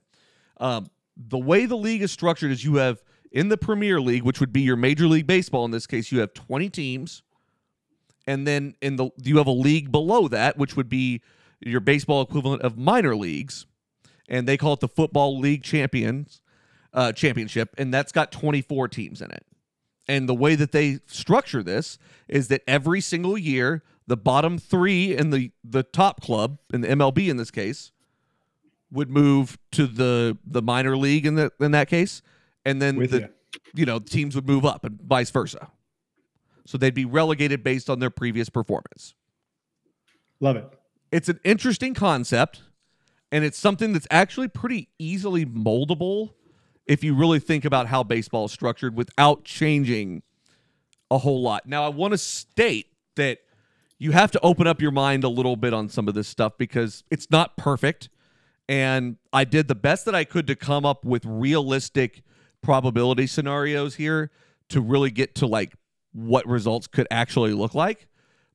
Um, 0.58 0.88
the 1.18 1.40
way 1.40 1.66
the 1.66 1.76
league 1.78 2.02
is 2.02 2.12
structured 2.12 2.52
is 2.52 2.64
you 2.64 2.76
have 2.76 3.02
in 3.32 3.50
the 3.50 3.58
Premier 3.58 4.00
League, 4.00 4.24
which 4.24 4.40
would 4.40 4.54
be 4.54 4.62
your 4.62 4.76
Major 4.76 5.08
League 5.08 5.28
Baseball 5.28 5.66
in 5.66 5.72
this 5.72 5.88
case, 5.88 6.12
you 6.12 6.20
have 6.20 6.34
20 6.34 6.70
teams. 6.70 7.24
And 8.28 8.46
then 8.46 8.76
in 8.82 8.98
the 8.98 9.10
you 9.18 9.38
have 9.38 9.48
a 9.48 9.52
league 9.52 9.92
below 9.92 10.28
that, 10.28 10.58
which 10.58 10.76
would 10.78 10.88
be 10.88 11.22
your 11.60 11.80
baseball 11.80 12.22
equivalent 12.22 12.62
of 12.62 12.78
minor 12.78 13.16
leagues 13.16 13.66
and 14.32 14.48
they 14.48 14.58
call 14.58 14.74
it 14.74 14.80
the 14.80 14.88
Football 14.88 15.38
League 15.38 15.62
Champions 15.62 16.42
uh, 16.94 17.12
Championship, 17.12 17.76
and 17.78 17.94
that's 17.94 18.12
got 18.12 18.32
24 18.32 18.88
teams 18.88 19.22
in 19.22 19.30
it. 19.30 19.46
And 20.08 20.28
the 20.28 20.34
way 20.34 20.56
that 20.56 20.72
they 20.72 21.00
structure 21.06 21.62
this 21.62 22.00
is 22.28 22.48
that 22.48 22.64
every 22.66 23.02
single 23.02 23.38
year, 23.38 23.84
the 24.08 24.18
bottom 24.18 24.58
three 24.58 25.16
in 25.16 25.30
the 25.30 25.52
the 25.64 25.84
top 25.84 26.22
club 26.22 26.58
in 26.74 26.82
the 26.82 26.88
MLB 26.90 27.30
in 27.30 27.38
this 27.38 27.52
case 27.52 27.92
would 28.92 29.10
move 29.10 29.58
to 29.72 29.88
the 29.88 30.38
the 30.46 30.62
minor 30.62 30.98
league 30.98 31.26
in 31.26 31.36
the 31.36 31.52
in 31.60 31.72
that 31.72 31.88
case, 31.88 32.22
and 32.66 32.82
then 32.82 32.98
With 32.98 33.12
the 33.12 33.22
ya. 33.22 33.28
you 33.74 33.86
know 33.86 34.00
teams 34.00 34.36
would 34.36 34.48
move 34.48 34.66
up 34.66 34.84
and 34.84 35.00
vice 35.02 35.30
versa. 35.30 35.70
So 36.66 36.78
they'd 36.78 36.94
be 36.94 37.06
relegated 37.06 37.64
based 37.64 37.90
on 37.90 38.00
their 38.00 38.12
previous 38.12 38.48
performance 38.48 39.16
Love 40.40 40.56
it. 40.58 40.66
it's 41.12 41.28
an 41.28 41.40
interesting 41.44 41.94
concept 41.94 42.62
and 43.32 43.44
it's 43.44 43.58
something 43.58 43.94
that's 43.94 44.08
actually 44.12 44.48
pretty 44.48 44.88
easily 45.00 45.46
moldable 45.46 46.34
if 46.86 47.04
you 47.04 47.16
really 47.16 47.40
think 47.40 47.66
about 47.66 47.88
how 47.88 48.04
baseball 48.04 48.46
is 48.46 48.52
structured 48.52 48.96
without 48.96 49.44
changing 49.44 50.22
a 51.10 51.18
whole 51.18 51.42
lot. 51.42 51.66
Now, 51.66 51.84
I 51.84 51.90
want 51.90 52.12
to 52.14 52.18
state 52.18 52.88
that 53.16 53.40
you 54.02 54.14
have 54.14 54.32
to 54.32 54.40
open 54.42 54.66
up 54.66 54.82
your 54.82 54.90
mind 54.90 55.24
a 55.24 55.30
little 55.30 55.56
bit 55.56 55.76
on 55.76 55.88
some 55.88 56.08
of 56.08 56.16
this 56.16 56.28
stuff 56.28 56.54
because 56.58 57.04
it's 57.12 57.30
not 57.30 57.56
perfect. 57.56 58.10
And 58.68 59.18
I 59.32 59.44
did 59.44 59.68
the 59.68 59.76
best 59.76 60.06
that 60.06 60.16
I 60.16 60.24
could 60.24 60.48
to 60.48 60.56
come 60.56 60.88
up 60.88 61.06
with 61.06 61.24
realistic 61.24 62.24
probability 62.64 63.28
scenarios 63.28 63.94
here 63.94 64.32
to 64.70 64.82
really 64.82 65.12
get 65.12 65.36
to 65.36 65.46
like 65.46 65.76
what 66.14 66.48
results 66.48 66.88
could 66.88 67.06
actually 67.12 67.54
look 67.54 67.76
like. 67.76 68.08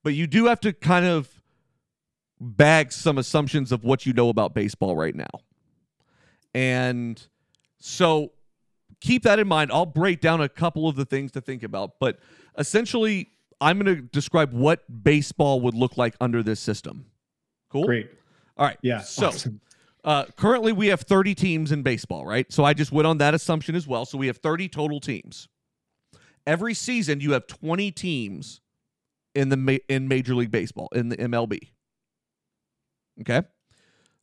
But 0.03 0.15
you 0.15 0.27
do 0.27 0.47
have 0.47 0.59
to 0.63 0.73
kind 0.73 1.07
of 1.07 1.31
bag 2.41 2.91
some 2.91 3.17
assumptions 3.17 3.71
of 3.71 3.85
what 3.85 4.05
you 4.05 4.13
know 4.13 4.31
about 4.31 4.53
baseball 4.53 4.97
right 4.97 5.15
now. 5.15 5.31
And 6.55 7.25
so 7.79 8.33
keep 9.01 9.23
that 9.23 9.39
in 9.39 9.47
mind. 9.47 9.71
I'll 9.71 9.87
break 9.87 10.21
down 10.21 10.41
a 10.41 10.49
couple 10.49 10.89
of 10.89 10.97
the 10.97 11.05
things 11.05 11.31
to 11.33 11.41
think 11.41 11.63
about, 11.63 12.01
but 12.01 12.19
essentially, 12.59 13.31
I'm 13.61 13.79
going 13.79 13.97
to 13.97 14.03
describe 14.03 14.53
what 14.53 14.85
baseball 15.03 15.61
would 15.63 15.75
look 15.75 15.97
like 15.97 16.15
under 16.21 16.43
this 16.43 16.61
system. 16.61 17.07
Cool. 17.71 17.87
Great. 17.87 18.11
All 18.57 18.67
right. 18.67 18.79
Yeah. 18.83 19.01
So 19.01 19.29
awesome. 19.29 19.61
uh, 20.05 20.25
currently, 20.37 20.73
we 20.73 20.89
have 20.89 21.01
30 21.01 21.35
teams 21.35 21.73
in 21.73 21.83
baseball, 21.83 22.27
right? 22.27 22.51
So 22.53 22.65
I 22.65 22.75
just 22.75 22.93
went 22.93 23.07
on 23.07 23.19
that 23.19 23.35
assumption 23.35 23.75
as 23.75 23.87
well. 23.87 24.05
So 24.05 24.19
we 24.19 24.27
have 24.27 24.39
30 24.39 24.69
total 24.69 25.01
teams. 25.01 25.49
Every 26.47 26.75
season, 26.75 27.21
you 27.21 27.33
have 27.33 27.47
20 27.47 27.91
teams 27.93 28.61
in 29.35 29.49
the 29.49 29.57
ma- 29.57 29.79
in 29.89 30.09
Major 30.09 30.35
League 30.35 30.51
Baseball 30.51 30.89
in 30.93 31.09
the 31.09 31.17
MLB. 31.17 31.71
Okay, 33.21 33.43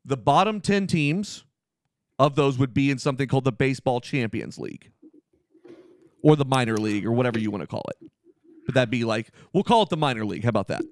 the 0.06 0.18
bottom 0.18 0.62
10 0.62 0.88
teams 0.88 1.44
of 2.20 2.36
those 2.36 2.58
would 2.58 2.74
be 2.74 2.92
in 2.92 2.98
something 2.98 3.28
called 3.28 3.44
the 3.44 3.52
Baseball 3.52 4.00
Champions 4.00 4.58
League, 4.58 4.92
or 6.22 6.36
the 6.36 6.46
minor 6.46 6.78
league, 6.78 7.06
or 7.06 7.12
whatever 7.12 7.40
you 7.40 7.52
want 7.52 7.62
to 7.62 7.68
call 7.68 7.84
it. 7.90 8.10
But 8.66 8.76
that'd 8.76 8.90
be 8.90 9.04
like 9.04 9.30
we'll 9.52 9.64
call 9.64 9.84
it 9.84 9.90
the 9.90 9.98
minor 9.98 10.26
league. 10.26 10.44
How 10.44 10.50
about 10.50 10.68
that? 10.68 10.84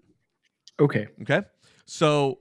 Okay. 0.80 1.08
Okay. 1.22 1.42
So 1.86 2.40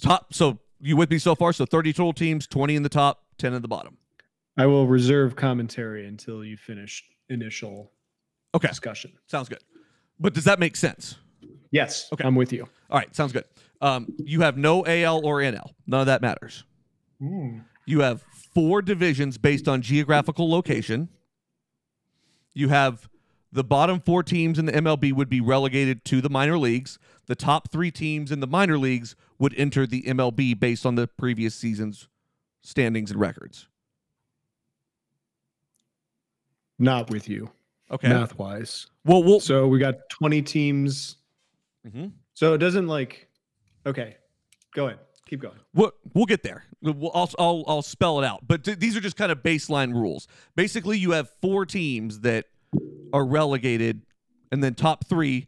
top 0.00 0.32
so 0.34 0.58
you 0.80 0.96
with 0.96 1.10
me 1.10 1.18
so 1.18 1.34
far? 1.34 1.52
So 1.52 1.64
30 1.66 1.92
total 1.92 2.12
teams, 2.12 2.46
20 2.46 2.76
in 2.76 2.82
the 2.82 2.88
top, 2.88 3.22
10 3.38 3.54
in 3.54 3.62
the 3.62 3.68
bottom. 3.68 3.96
I 4.58 4.66
will 4.66 4.86
reserve 4.86 5.36
commentary 5.36 6.06
until 6.06 6.44
you 6.44 6.56
finish 6.56 7.02
initial 7.28 7.92
Okay. 8.54 8.68
discussion. 8.68 9.12
Sounds 9.26 9.48
good. 9.48 9.62
But 10.18 10.32
does 10.34 10.44
that 10.44 10.58
make 10.58 10.76
sense? 10.76 11.16
Yes. 11.70 12.08
Okay. 12.12 12.24
I'm 12.24 12.34
with 12.34 12.52
you. 12.52 12.66
All 12.90 12.98
right, 12.98 13.14
sounds 13.14 13.32
good. 13.32 13.44
Um, 13.82 14.06
you 14.18 14.40
have 14.40 14.56
no 14.56 14.86
AL 14.86 15.26
or 15.26 15.40
NL. 15.40 15.72
None 15.86 16.00
of 16.00 16.06
that 16.06 16.22
matters. 16.22 16.64
You 17.20 18.00
have 18.00 18.22
four 18.54 18.80
divisions 18.80 19.36
based 19.36 19.68
on 19.68 19.82
geographical 19.82 20.50
location. 20.50 21.08
You 22.54 22.68
have 22.68 23.08
the 23.56 23.64
bottom 23.64 23.98
four 24.00 24.22
teams 24.22 24.58
in 24.58 24.66
the 24.66 24.72
MLB 24.72 25.12
would 25.14 25.30
be 25.30 25.40
relegated 25.40 26.04
to 26.04 26.20
the 26.20 26.28
minor 26.28 26.58
leagues. 26.58 26.98
The 27.26 27.34
top 27.34 27.72
three 27.72 27.90
teams 27.90 28.30
in 28.30 28.40
the 28.40 28.46
minor 28.46 28.78
leagues 28.78 29.16
would 29.38 29.54
enter 29.56 29.86
the 29.86 30.02
MLB 30.02 30.60
based 30.60 30.84
on 30.84 30.94
the 30.94 31.06
previous 31.08 31.54
season's 31.54 32.06
standings 32.62 33.10
and 33.10 33.18
records. 33.18 33.66
Not 36.78 37.10
with 37.10 37.28
you. 37.28 37.50
Okay. 37.90 38.08
Math 38.08 38.38
wise. 38.38 38.88
Well, 39.04 39.22
we'll. 39.22 39.40
So 39.40 39.66
we 39.66 39.78
got 39.78 39.94
20 40.10 40.42
teams. 40.42 41.16
Mhm. 41.88 42.12
So 42.34 42.52
it 42.52 42.58
doesn't 42.58 42.86
like. 42.88 43.28
Okay. 43.86 44.16
Go 44.74 44.86
ahead. 44.88 44.98
Keep 45.28 45.40
going. 45.40 45.56
We'll, 45.72 45.92
we'll 46.12 46.26
get 46.26 46.42
there. 46.42 46.64
We'll, 46.82 47.10
I'll, 47.14 47.30
I'll, 47.38 47.64
I'll 47.66 47.82
spell 47.82 48.20
it 48.20 48.24
out. 48.26 48.46
But 48.46 48.64
th- 48.64 48.78
these 48.78 48.96
are 48.96 49.00
just 49.00 49.16
kind 49.16 49.32
of 49.32 49.42
baseline 49.42 49.94
rules. 49.94 50.28
Basically, 50.54 50.98
you 50.98 51.12
have 51.12 51.30
four 51.40 51.64
teams 51.64 52.20
that 52.20 52.44
are 53.12 53.24
relegated, 53.24 54.02
and 54.50 54.62
then 54.62 54.74
top 54.74 55.06
three, 55.06 55.46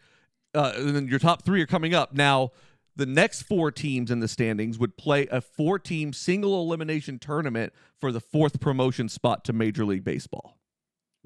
uh, 0.54 0.72
and 0.76 0.94
then 0.94 1.08
your 1.08 1.18
top 1.18 1.44
three 1.44 1.62
are 1.62 1.66
coming 1.66 1.94
up. 1.94 2.12
Now, 2.12 2.52
the 2.96 3.06
next 3.06 3.42
four 3.42 3.70
teams 3.70 4.10
in 4.10 4.20
the 4.20 4.28
standings 4.28 4.78
would 4.78 4.96
play 4.96 5.28
a 5.30 5.40
four 5.40 5.78
team 5.78 6.12
single 6.12 6.60
elimination 6.60 7.18
tournament 7.18 7.72
for 8.00 8.10
the 8.10 8.20
fourth 8.20 8.60
promotion 8.60 9.08
spot 9.08 9.44
to 9.44 9.52
Major 9.52 9.84
League 9.84 10.04
Baseball. 10.04 10.58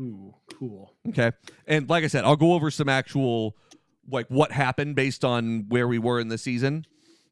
Ooh, 0.00 0.34
cool. 0.58 0.94
Okay. 1.08 1.32
And 1.66 1.88
like 1.88 2.04
I 2.04 2.08
said, 2.08 2.24
I'll 2.24 2.36
go 2.36 2.52
over 2.52 2.70
some 2.70 2.88
actual 2.88 3.56
like 4.10 4.26
what 4.28 4.52
happened 4.52 4.96
based 4.96 5.24
on 5.24 5.66
where 5.68 5.86
we 5.86 5.98
were 5.98 6.20
in 6.20 6.28
the 6.28 6.38
season 6.38 6.84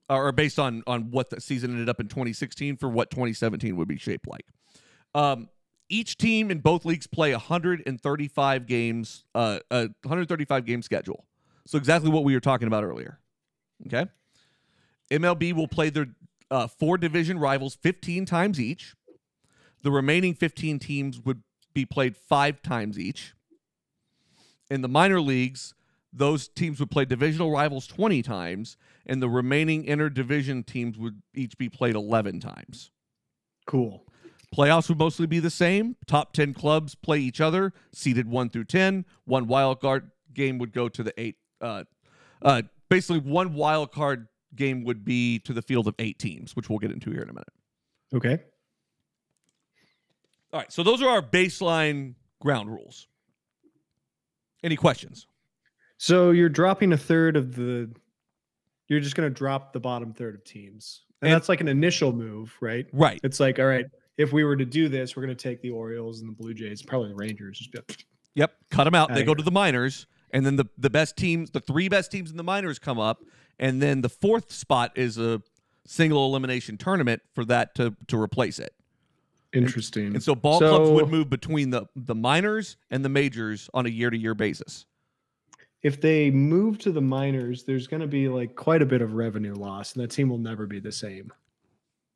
or 0.08 0.32
based 0.32 0.58
on 0.58 0.82
on 0.86 1.10
what 1.10 1.30
the 1.30 1.40
season 1.40 1.72
ended 1.72 1.88
up 1.88 2.00
in 2.00 2.08
2016 2.08 2.76
for 2.76 2.88
what 2.88 3.10
2017 3.10 3.76
would 3.76 3.88
be 3.88 3.98
shaped 3.98 4.26
like. 4.26 4.46
Um 5.14 5.48
each 5.90 6.16
team 6.16 6.50
in 6.50 6.60
both 6.60 6.84
leagues 6.86 7.06
play 7.06 7.32
135 7.32 8.66
games 8.66 9.24
uh 9.34 9.58
a 9.70 9.88
135 10.02 10.64
game 10.64 10.80
schedule. 10.80 11.26
So 11.66 11.76
exactly 11.76 12.10
what 12.10 12.24
we 12.24 12.32
were 12.32 12.40
talking 12.40 12.68
about 12.68 12.84
earlier. 12.84 13.18
Okay? 13.86 14.06
MLB 15.10 15.52
will 15.52 15.68
play 15.68 15.90
their 15.90 16.06
uh, 16.50 16.66
four 16.66 16.96
division 16.96 17.38
rivals 17.38 17.74
15 17.76 18.24
times 18.24 18.60
each. 18.60 18.94
The 19.82 19.90
remaining 19.90 20.34
15 20.34 20.78
teams 20.78 21.20
would 21.20 21.42
be 21.74 21.84
played 21.84 22.16
five 22.16 22.62
times 22.62 22.98
each. 22.98 23.34
In 24.70 24.82
the 24.82 24.88
minor 24.88 25.20
leagues, 25.20 25.74
those 26.12 26.48
teams 26.48 26.80
would 26.80 26.90
play 26.90 27.04
divisional 27.04 27.50
rivals 27.50 27.86
20 27.86 28.22
times, 28.22 28.76
and 29.06 29.22
the 29.22 29.28
remaining 29.28 29.84
interdivision 29.84 30.64
teams 30.64 30.98
would 30.98 31.22
each 31.34 31.56
be 31.56 31.68
played 31.68 31.94
11 31.94 32.40
times. 32.40 32.90
Cool. 33.66 34.04
Playoffs 34.56 34.88
would 34.88 34.98
mostly 34.98 35.26
be 35.26 35.38
the 35.38 35.50
same. 35.50 35.96
Top 36.06 36.32
10 36.32 36.54
clubs 36.54 36.94
play 36.94 37.20
each 37.20 37.40
other, 37.40 37.72
seeded 37.92 38.26
1 38.28 38.50
through 38.50 38.64
10. 38.64 39.04
One 39.24 39.46
wild 39.46 39.80
card 39.80 40.10
game 40.34 40.58
would 40.58 40.72
go 40.72 40.88
to 40.88 41.02
the 41.02 41.12
eight. 41.20 41.36
Uh, 41.60 41.84
uh, 42.42 42.62
basically, 42.88 43.20
one 43.20 43.54
wild 43.54 43.92
card 43.92 44.26
game 44.56 44.82
would 44.84 45.04
be 45.04 45.38
to 45.40 45.52
the 45.52 45.62
field 45.62 45.86
of 45.86 45.94
eight 46.00 46.18
teams, 46.18 46.56
which 46.56 46.68
we'll 46.68 46.80
get 46.80 46.90
into 46.90 47.10
here 47.10 47.22
in 47.22 47.28
a 47.30 47.32
minute. 47.32 47.52
Okay. 48.12 48.42
All 50.52 50.58
right, 50.60 50.72
so 50.72 50.82
those 50.82 51.00
are 51.00 51.08
our 51.08 51.22
baseline 51.22 52.14
ground 52.40 52.70
rules. 52.70 53.06
Any 54.64 54.74
questions? 54.76 55.26
So 55.96 56.32
you're 56.32 56.48
dropping 56.48 56.92
a 56.92 56.96
third 56.98 57.36
of 57.36 57.54
the. 57.54 57.90
You're 58.88 59.00
just 59.00 59.14
going 59.14 59.28
to 59.28 59.34
drop 59.34 59.72
the 59.72 59.78
bottom 59.78 60.12
third 60.12 60.34
of 60.34 60.42
teams, 60.42 61.02
and, 61.22 61.28
And- 61.28 61.36
that's 61.36 61.48
like 61.48 61.60
an 61.60 61.68
initial 61.68 62.12
move, 62.12 62.56
right? 62.60 62.86
Right. 62.92 63.20
It's 63.22 63.38
like, 63.38 63.60
all 63.60 63.66
right, 63.66 63.86
if 64.16 64.32
we 64.32 64.44
were 64.44 64.56
to 64.56 64.64
do 64.64 64.88
this, 64.88 65.16
we're 65.16 65.24
going 65.24 65.36
to 65.36 65.42
take 65.42 65.60
the 65.62 65.70
Orioles 65.70 66.20
and 66.20 66.28
the 66.28 66.34
Blue 66.34 66.54
Jays, 66.54 66.82
probably 66.82 67.08
the 67.08 67.14
Rangers. 67.14 67.58
Just 67.58 67.72
be 67.72 67.78
like, 67.78 68.04
Yep. 68.34 68.52
Cut 68.70 68.84
them 68.84 68.94
out. 68.94 69.12
They 69.12 69.22
go 69.22 69.30
here. 69.30 69.36
to 69.36 69.42
the 69.42 69.50
minors, 69.50 70.06
and 70.30 70.46
then 70.46 70.56
the 70.56 70.66
the 70.78 70.90
best 70.90 71.16
teams, 71.16 71.50
the 71.50 71.60
three 71.60 71.88
best 71.88 72.12
teams 72.12 72.30
in 72.30 72.36
the 72.36 72.44
minors, 72.44 72.78
come 72.78 72.98
up, 72.98 73.24
and 73.58 73.82
then 73.82 74.02
the 74.02 74.08
fourth 74.08 74.52
spot 74.52 74.92
is 74.94 75.18
a 75.18 75.42
single 75.84 76.26
elimination 76.26 76.78
tournament 76.78 77.22
for 77.34 77.44
that 77.46 77.74
to 77.74 77.96
to 78.06 78.20
replace 78.20 78.60
it. 78.60 78.72
Interesting. 79.52 80.14
And 80.14 80.22
so 80.22 80.36
ball 80.36 80.60
clubs 80.60 80.90
would 80.90 81.08
move 81.08 81.28
between 81.28 81.70
the 81.70 81.86
the 81.96 82.14
minors 82.14 82.76
and 82.88 83.04
the 83.04 83.08
majors 83.08 83.68
on 83.74 83.84
a 83.84 83.88
year 83.88 84.10
to 84.10 84.16
year 84.16 84.34
basis. 84.34 84.86
if 85.82 86.00
they 86.00 86.30
move 86.30 86.78
to 86.78 86.92
the 86.92 87.00
minors, 87.00 87.64
there's 87.64 87.88
going 87.88 88.00
to 88.00 88.06
be 88.06 88.28
like 88.28 88.54
quite 88.54 88.80
a 88.80 88.86
bit 88.86 89.02
of 89.02 89.14
revenue 89.14 89.54
loss, 89.54 89.94
and 89.94 90.04
that 90.04 90.12
team 90.12 90.28
will 90.28 90.38
never 90.38 90.66
be 90.66 90.78
the 90.78 90.92
same. 90.92 91.32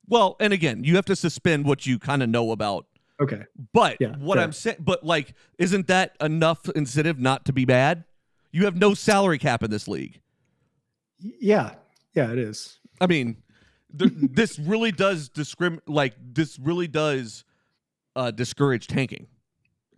Well, 0.07 0.37
and 0.41 0.53
again, 0.53 0.85
you 0.85 0.97
have 0.97 1.05
to 1.07 1.17
suspend 1.17 1.65
what 1.65 1.87
you 1.87 1.99
kind 1.99 2.23
of 2.23 2.29
know 2.29 2.51
about. 2.53 2.87
Okay. 3.21 3.43
But 3.73 3.97
Yeah, 4.01 4.17
what 4.17 4.37
fair. 4.37 4.45
I'm 4.45 4.53
saying, 4.53 4.77
but 4.81 5.05
like, 5.05 5.35
isn't 5.59 5.87
that 5.87 6.17
enough 6.21 6.69
incentive 6.71 7.19
not 7.19 7.45
to 7.47 7.53
be 7.53 7.65
bad? 7.65 8.05
You 8.53 8.65
have 8.65 8.77
no 8.77 8.95
salary 8.95 9.39
cap 9.39 9.63
in 9.63 9.71
this 9.71 9.89
league. 9.89 10.21
Yeah. 11.19 11.75
Yeah, 12.15 12.31
it 12.33 12.39
is. 12.39 12.79
I 13.01 13.07
mean, 13.07 13.37
th- 13.99 14.13
this 14.15 14.59
really 14.59 14.93
does 14.93 15.29
discrim 15.31 15.81
like 15.87 16.15
this 16.33 16.59
really 16.59 16.87
does 16.87 17.45
uh, 18.15 18.31
discourage 18.31 18.87
tanking. 18.87 19.27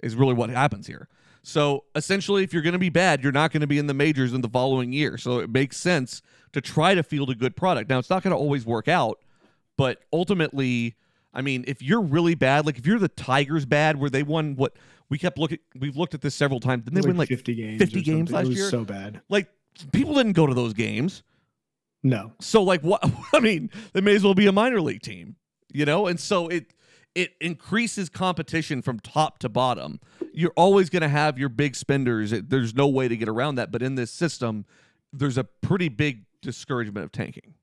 Is 0.03 0.15
really 0.15 0.35
what 0.35 0.51
happens 0.51 0.87
here. 0.87 1.09
So 1.43 1.85
essentially, 1.95 2.43
if 2.45 2.53
you're 2.53 2.63
going 2.63 2.75
to 2.75 2.79
be 2.79 2.91
bad, 2.91 3.23
you're 3.23 3.33
not 3.33 3.51
going 3.51 3.63
to 3.63 3.67
be 3.67 3.79
in 3.79 3.87
the 3.87 3.95
majors 3.95 4.35
in 4.35 4.41
the 4.43 4.49
following 4.49 4.93
year. 4.93 5.17
So 5.17 5.39
it 5.39 5.49
makes 5.49 5.77
sense 5.79 6.21
to 6.53 6.61
try 6.61 6.95
to 6.95 7.03
field 7.03 7.31
a 7.31 7.35
good 7.35 7.57
product. 7.57 7.89
Now 7.89 7.99
it's 7.99 8.11
not 8.11 8.23
going 8.23 8.33
to 8.33 8.37
always 8.37 8.67
work 8.67 8.89
out, 8.89 9.21
but 9.77 10.03
ultimately, 10.13 10.95
I 11.33 11.43
mean, 11.43 11.65
if 11.67 11.83
you're 11.83 12.01
really 12.01 12.35
bad, 12.35 12.67
like 12.67 12.79
if 12.79 12.87
you're 12.87 12.99
the 12.99 13.09
Tigers 13.09 13.67
bad, 13.67 13.99
where 13.99 14.11
they 14.11 14.23
won 14.23 14.57
what 14.57 14.75
we 15.09 15.19
kept 15.19 15.39
looking, 15.39 15.59
we've 15.79 15.97
looked 15.97 16.15
at 16.15 16.21
this 16.23 16.35
several 16.35 16.61
times. 16.61 16.85
They 16.87 16.99
was 16.99 17.07
win 17.07 17.17
like 17.17 17.29
50 17.29 17.55
games. 17.55 17.79
50 17.79 18.03
games 18.03 18.33
last 18.33 18.47
it 18.47 18.49
was 18.49 18.59
year? 18.59 18.71
So 18.71 18.85
bad. 18.85 19.21
like 19.29 19.49
people 19.93 20.15
didn't 20.15 20.33
go 20.33 20.47
to 20.47 20.55
those 20.55 20.73
games. 20.73 21.23
No. 22.03 22.33
So 22.41 22.63
like 22.63 22.83
what 22.83 23.05
I 23.33 23.41
mean, 23.41 23.71
they 23.93 24.01
may 24.01 24.15
as 24.15 24.25
well 24.25 24.35
be 24.35 24.47
a 24.47 24.53
minor 24.53 24.81
league 24.81 25.03
team, 25.03 25.37
you 25.73 25.85
know? 25.85 26.07
And 26.07 26.19
so 26.19 26.49
it 26.49 26.73
it 27.15 27.33
increases 27.41 28.11
competition 28.11 28.83
from 28.83 29.01
top 29.01 29.39
to 29.39 29.49
bottom. 29.49 30.01
You're 30.35 30.53
always 30.55 30.91
going 30.91 31.01
to 31.01 31.09
have 31.09 31.39
your 31.39 31.49
big 31.49 31.75
spenders. 31.75 32.31
There's 32.31 32.75
no 32.75 32.87
way 32.87 33.09
to 33.09 33.17
get 33.17 33.27
around 33.27 33.55
that, 33.55 33.73
but 33.73 33.83
in 33.83 33.95
this 33.95 34.11
system, 34.11 34.67
there's 35.15 35.39
a 35.39 35.45
pretty 35.45 35.89
big 35.89 36.27
discouragement 36.43 37.05
of 37.05 37.13
tanking. 37.13 37.55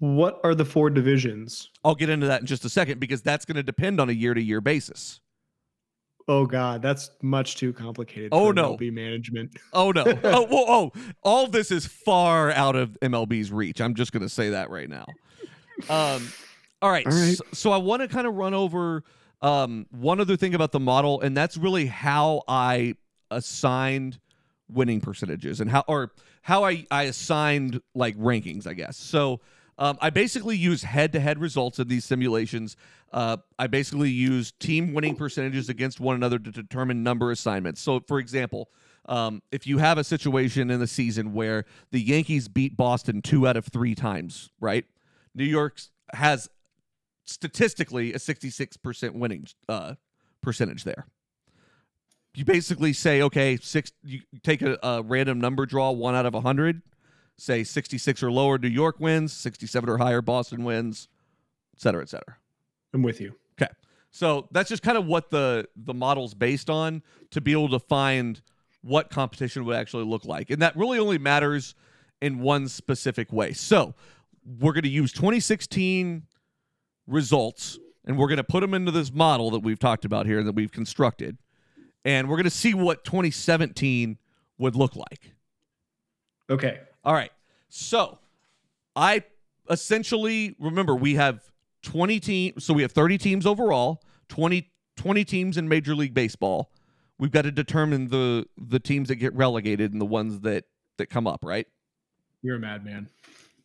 What 0.00 0.40
are 0.44 0.54
the 0.54 0.64
four 0.64 0.90
divisions? 0.90 1.70
I'll 1.84 1.94
get 1.94 2.08
into 2.08 2.26
that 2.26 2.40
in 2.40 2.46
just 2.46 2.64
a 2.64 2.68
second 2.68 3.00
because 3.00 3.22
that's 3.22 3.44
going 3.44 3.56
to 3.56 3.62
depend 3.62 4.00
on 4.00 4.08
a 4.08 4.12
year-to-year 4.12 4.60
basis. 4.60 5.20
Oh 6.26 6.46
God, 6.46 6.80
that's 6.80 7.10
much 7.22 7.56
too 7.56 7.72
complicated. 7.72 8.30
Oh, 8.32 8.48
for 8.48 8.54
no. 8.54 8.76
MLB 8.76 8.92
management. 8.92 9.56
Oh 9.72 9.90
no. 9.90 10.04
oh, 10.24 10.46
whoa, 10.46 10.64
oh, 10.68 10.92
all 11.22 11.46
this 11.46 11.70
is 11.70 11.86
far 11.86 12.50
out 12.50 12.76
of 12.76 12.96
MLB's 13.02 13.52
reach. 13.52 13.80
I'm 13.80 13.94
just 13.94 14.12
going 14.12 14.22
to 14.22 14.28
say 14.28 14.50
that 14.50 14.70
right 14.70 14.88
now. 14.88 15.06
Um, 15.88 16.32
all 16.80 16.90
right. 16.90 17.06
All 17.06 17.12
right. 17.12 17.36
So, 17.36 17.44
so 17.52 17.72
I 17.72 17.78
want 17.78 18.02
to 18.02 18.08
kind 18.08 18.26
of 18.26 18.34
run 18.36 18.54
over 18.54 19.02
um, 19.42 19.86
one 19.90 20.20
other 20.20 20.36
thing 20.36 20.54
about 20.54 20.72
the 20.72 20.80
model, 20.80 21.20
and 21.20 21.36
that's 21.36 21.56
really 21.56 21.86
how 21.86 22.42
I 22.48 22.94
assigned 23.30 24.18
winning 24.68 25.00
percentages 25.00 25.60
and 25.60 25.70
how 25.70 25.84
or 25.88 26.12
how 26.42 26.64
I, 26.64 26.86
I 26.90 27.04
assigned 27.04 27.80
like 27.94 28.16
rankings, 28.16 28.66
I 28.66 28.74
guess. 28.74 28.96
So 28.96 29.40
um, 29.80 29.96
I 30.00 30.10
basically 30.10 30.58
use 30.58 30.82
head-to-head 30.82 31.38
results 31.38 31.78
in 31.78 31.88
these 31.88 32.04
simulations. 32.04 32.76
Uh, 33.12 33.38
I 33.58 33.66
basically 33.66 34.10
use 34.10 34.52
team 34.52 34.92
winning 34.92 35.16
percentages 35.16 35.70
against 35.70 36.00
one 36.00 36.14
another 36.14 36.38
to 36.38 36.50
determine 36.50 37.02
number 37.02 37.30
assignments. 37.30 37.80
So, 37.80 38.00
for 38.00 38.18
example, 38.18 38.68
um, 39.06 39.42
if 39.50 39.66
you 39.66 39.78
have 39.78 39.96
a 39.96 40.04
situation 40.04 40.70
in 40.70 40.80
the 40.80 40.86
season 40.86 41.32
where 41.32 41.64
the 41.92 42.00
Yankees 42.00 42.46
beat 42.46 42.76
Boston 42.76 43.22
two 43.22 43.48
out 43.48 43.56
of 43.56 43.66
three 43.68 43.94
times, 43.94 44.50
right? 44.60 44.84
New 45.34 45.44
York 45.44 45.80
has 46.12 46.50
statistically 47.24 48.12
a 48.12 48.18
66% 48.18 49.14
winning 49.14 49.46
uh, 49.66 49.94
percentage 50.42 50.84
there. 50.84 51.06
You 52.34 52.44
basically 52.44 52.92
say, 52.92 53.22
okay, 53.22 53.58
six. 53.60 53.90
You 54.04 54.20
take 54.44 54.62
a, 54.62 54.78
a 54.82 55.02
random 55.02 55.40
number 55.40 55.66
draw, 55.66 55.90
one 55.90 56.14
out 56.14 56.26
of 56.26 56.34
a 56.34 56.40
hundred. 56.40 56.82
Say 57.40 57.64
66 57.64 58.22
or 58.22 58.30
lower, 58.30 58.58
New 58.58 58.68
York 58.68 59.00
wins. 59.00 59.32
67 59.32 59.88
or 59.88 59.96
higher, 59.96 60.20
Boston 60.20 60.62
wins, 60.62 61.08
et 61.74 61.80
cetera, 61.80 62.02
et 62.02 62.10
cetera. 62.10 62.36
I'm 62.92 63.02
with 63.02 63.18
you. 63.18 63.34
Okay. 63.60 63.72
So 64.10 64.46
that's 64.50 64.68
just 64.68 64.82
kind 64.82 64.98
of 64.98 65.06
what 65.06 65.30
the 65.30 65.66
the 65.74 65.94
model's 65.94 66.34
based 66.34 66.68
on 66.68 67.02
to 67.30 67.40
be 67.40 67.52
able 67.52 67.70
to 67.70 67.78
find 67.78 68.42
what 68.82 69.08
competition 69.08 69.64
would 69.64 69.76
actually 69.76 70.04
look 70.04 70.26
like. 70.26 70.50
And 70.50 70.60
that 70.60 70.76
really 70.76 70.98
only 70.98 71.16
matters 71.16 71.74
in 72.20 72.40
one 72.40 72.68
specific 72.68 73.32
way. 73.32 73.54
So, 73.54 73.94
we're 74.58 74.72
going 74.72 74.82
to 74.82 74.90
use 74.90 75.12
2016 75.12 76.24
results 77.06 77.78
and 78.04 78.18
we're 78.18 78.28
going 78.28 78.38
to 78.38 78.44
put 78.44 78.60
them 78.60 78.74
into 78.74 78.90
this 78.90 79.12
model 79.12 79.50
that 79.52 79.60
we've 79.60 79.78
talked 79.78 80.04
about 80.04 80.26
here 80.26 80.42
that 80.42 80.54
we've 80.54 80.72
constructed. 80.72 81.38
And 82.04 82.28
we're 82.28 82.36
going 82.36 82.44
to 82.44 82.50
see 82.50 82.74
what 82.74 83.04
2017 83.04 84.18
would 84.58 84.76
look 84.76 84.96
like. 84.96 85.32
Okay. 86.50 86.80
All 87.04 87.14
right. 87.14 87.32
So 87.68 88.18
I 88.96 89.22
essentially 89.70 90.56
remember 90.58 90.94
we 90.94 91.14
have 91.14 91.50
20 91.82 92.20
teams. 92.20 92.64
So 92.64 92.74
we 92.74 92.82
have 92.82 92.92
30 92.92 93.18
teams 93.18 93.46
overall, 93.46 94.02
20, 94.28 94.70
20 94.96 95.24
teams 95.24 95.56
in 95.56 95.68
Major 95.68 95.94
League 95.94 96.14
Baseball. 96.14 96.70
We've 97.18 97.30
got 97.30 97.42
to 97.42 97.50
determine 97.50 98.08
the 98.08 98.46
the 98.56 98.80
teams 98.80 99.08
that 99.08 99.16
get 99.16 99.34
relegated 99.34 99.92
and 99.92 100.00
the 100.00 100.06
ones 100.06 100.40
that 100.40 100.64
that 100.96 101.10
come 101.10 101.26
up, 101.26 101.44
right? 101.44 101.66
You're 102.42 102.56
a 102.56 102.58
madman. 102.58 103.08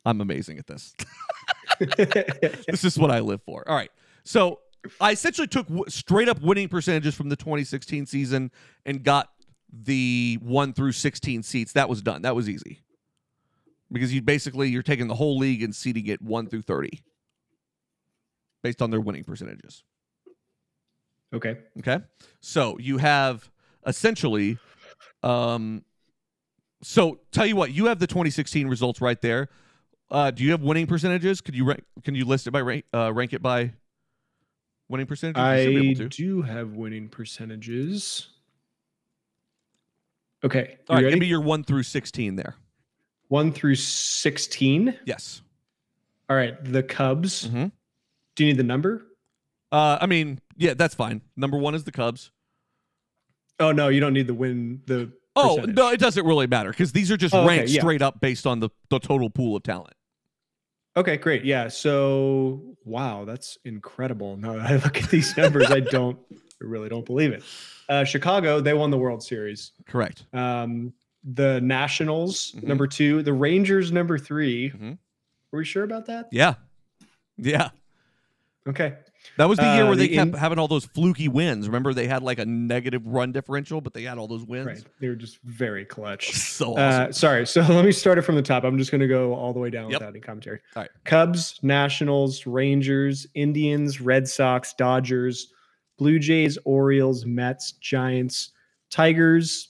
I'm 0.05 0.19
amazing 0.21 0.59
at 0.59 0.67
this. 0.67 0.93
this 2.67 2.83
is 2.83 2.99
what 2.99 3.11
I 3.11 3.19
live 3.19 3.41
for. 3.43 3.67
All 3.67 3.75
right. 3.75 3.91
So 4.25 4.59
I 4.99 5.11
essentially 5.11 5.47
took 5.47 5.67
w- 5.67 5.85
straight 5.87 6.29
up 6.29 6.41
winning 6.41 6.67
percentages 6.67 7.15
from 7.15 7.29
the 7.29 7.35
2016 7.35 8.05
season 8.05 8.51
and 8.85 9.03
got 9.03 9.29
the 9.71 10.37
1 10.41 10.73
through 10.73 10.91
16 10.91 11.43
seats. 11.43 11.71
That 11.73 11.89
was 11.89 12.01
done. 12.01 12.21
That 12.21 12.35
was 12.35 12.49
easy. 12.49 12.81
Because 13.95 14.13
you 14.13 14.21
basically 14.21 14.67
you're 14.67 14.83
taking 14.83 15.07
the 15.07 15.15
whole 15.15 15.37
league 15.37 15.63
and 15.63 15.73
seeding 15.73 16.05
it 16.07 16.21
1 16.21 16.47
through 16.47 16.63
30 16.63 17.01
based 18.61 18.81
on 18.81 18.91
their 18.91 18.99
winning 18.99 19.23
percentages. 19.23 19.85
okay. 21.33 21.59
Okay. 21.79 21.99
So 22.41 22.77
you 22.77 22.97
have 22.97 23.49
essentially 23.87 24.57
um 25.23 25.85
so 26.83 27.21
tell 27.31 27.45
you 27.45 27.55
what, 27.55 27.71
you 27.71 27.85
have 27.85 27.99
the 27.99 28.05
2016 28.05 28.67
results 28.67 28.99
right 28.99 29.21
there. 29.21 29.47
Uh 30.11 30.29
do 30.29 30.43
you 30.43 30.51
have 30.51 30.61
winning 30.61 30.87
percentages? 30.87 31.39
Could 31.39 31.55
you 31.55 31.63
rank 31.63 31.85
can 32.03 32.15
you 32.15 32.25
list 32.25 32.47
it 32.47 32.51
by 32.51 32.59
rank 32.59 32.83
uh 32.93 33.13
rank 33.13 33.31
it 33.31 33.41
by 33.41 33.71
winning 34.89 35.07
percentages? 35.07 35.65
You 35.65 35.71
should 35.71 35.97
be 35.97 36.03
I 36.03 36.07
do 36.09 36.41
have 36.41 36.73
winning 36.73 37.07
percentages. 37.07 38.27
Okay. 40.43 40.79
All 40.89 40.97
right, 40.97 41.05
ready? 41.05 41.15
give 41.15 41.21
me 41.21 41.27
your 41.27 41.39
1 41.39 41.63
through 41.63 41.83
16 41.83 42.35
there. 42.35 42.55
One 43.27 43.51
through 43.51 43.75
sixteen. 43.75 44.97
Yes. 45.05 45.41
All 46.29 46.35
right. 46.35 46.55
The 46.63 46.83
Cubs. 46.83 47.47
Mhm. 47.47 47.71
Do 48.35 48.43
you 48.43 48.51
need 48.51 48.57
the 48.57 48.63
number? 48.63 49.05
Uh 49.71 49.97
I 49.99 50.05
mean, 50.05 50.39
yeah, 50.57 50.73
that's 50.73 50.95
fine. 50.95 51.21
Number 51.35 51.57
1 51.57 51.75
is 51.75 51.83
the 51.83 51.91
Cubs. 51.91 52.31
Oh 53.59 53.71
no, 53.71 53.87
you 53.89 53.99
don't 53.99 54.13
need 54.13 54.27
the 54.27 54.33
win. 54.33 54.81
The 54.85 55.11
Oh, 55.37 55.55
percentage. 55.57 55.75
no, 55.75 55.89
it 55.89 55.99
doesn't 55.99 56.25
really 56.25 56.47
matter 56.47 56.71
cuz 56.71 56.91
these 56.93 57.11
are 57.11 57.17
just 57.17 57.33
Oh, 57.33 57.39
okay, 57.39 57.47
ranked 57.47 57.69
yeah. 57.71 57.81
straight 57.81 58.01
up 58.01 58.21
based 58.21 58.45
on 58.47 58.59
the 58.59 58.69
the 58.89 58.99
total 58.99 59.29
pool 59.29 59.55
of 59.55 59.63
talent. 59.63 59.93
Okay, 60.97 61.17
great. 61.17 61.43
Yeah. 61.43 61.67
So, 61.67 62.77
wow, 62.85 63.25
that's 63.25 63.57
incredible. 63.65 64.37
Now 64.37 64.53
that 64.53 64.61
I 64.71 64.75
look 64.77 65.03
at 65.03 65.09
these 65.09 65.35
numbers, 65.41 65.69
I 65.69 65.81
don't, 65.81 66.17
I 66.31 66.37
really 66.63 66.87
don't 66.87 67.05
believe 67.05 67.33
it. 67.33 67.43
Uh, 67.89 68.05
Chicago, 68.05 68.61
they 68.61 68.73
won 68.73 68.91
the 68.91 68.97
World 68.97 69.21
Series. 69.21 69.73
Correct. 69.87 70.25
Um, 70.31 70.93
the 71.25 71.59
Nationals, 71.61 72.53
Mhm. 72.53 72.63
number 72.63 72.87
two. 72.87 73.23
The 73.23 73.33
Rangers, 73.33 73.91
number 73.91 74.17
3 74.17 74.69
Mhm. 74.69 74.97
Were 75.51 75.59
we 75.59 75.65
sure 75.65 75.83
about 75.83 76.05
that? 76.07 76.27
Yeah. 76.31 76.55
Yeah. 77.37 77.69
Okay. 78.67 78.95
That 79.37 79.45
was 79.45 79.57
the 79.57 79.63
year 79.75 79.83
Uh, 79.83 79.87
where 79.87 79.95
they 79.95 80.07
the 80.07 80.15
kept 80.15 80.31
in- 80.33 80.37
having 80.37 80.59
all 80.59 80.67
those 80.67 80.85
fluky 80.85 81.27
wins. 81.27 81.67
Remember, 81.67 81.93
they 81.93 82.07
had 82.07 82.21
like 82.23 82.37
a 82.39 82.45
negative 82.45 83.05
run 83.07 83.31
differential, 83.31 83.81
but 83.81 83.93
they 83.93 84.03
had 84.03 84.17
all 84.17 84.27
those 84.27 84.43
wins. 84.45 84.65
Right. 84.67 84.83
They 84.99 85.07
were 85.09 85.15
just 85.15 85.39
very 85.43 85.83
clutch. 85.85 86.29
So 86.33 86.75
awesome. 86.77 87.09
Uh, 87.09 87.11
sorry. 87.11 87.47
So 87.47 87.61
let 87.69 87.85
me 87.85 87.91
start 87.91 88.17
it 88.17 88.21
from 88.23 88.35
the 88.35 88.41
top. 88.41 88.63
I'm 88.63 88.77
just 88.77 88.91
going 88.91 89.01
to 89.01 89.07
go 89.07 89.33
all 89.33 89.53
the 89.53 89.59
way 89.59 89.69
down 89.69 89.89
Yep. 89.89 89.99
without 90.01 90.09
any 90.09 90.19
commentary. 90.19 90.59
All 90.75 90.83
right. 90.83 90.91
Cubs, 91.05 91.59
Nationals, 91.63 92.45
Rangers, 92.45 93.25
Indians, 93.33 93.99
Red 94.01 94.27
Sox, 94.27 94.73
Dodgers, 94.73 95.51
Blue 95.97 96.19
Jays, 96.19 96.57
Orioles, 96.65 97.25
Mets, 97.25 97.73
Giants, 97.73 98.51
Tigers, 98.91 99.69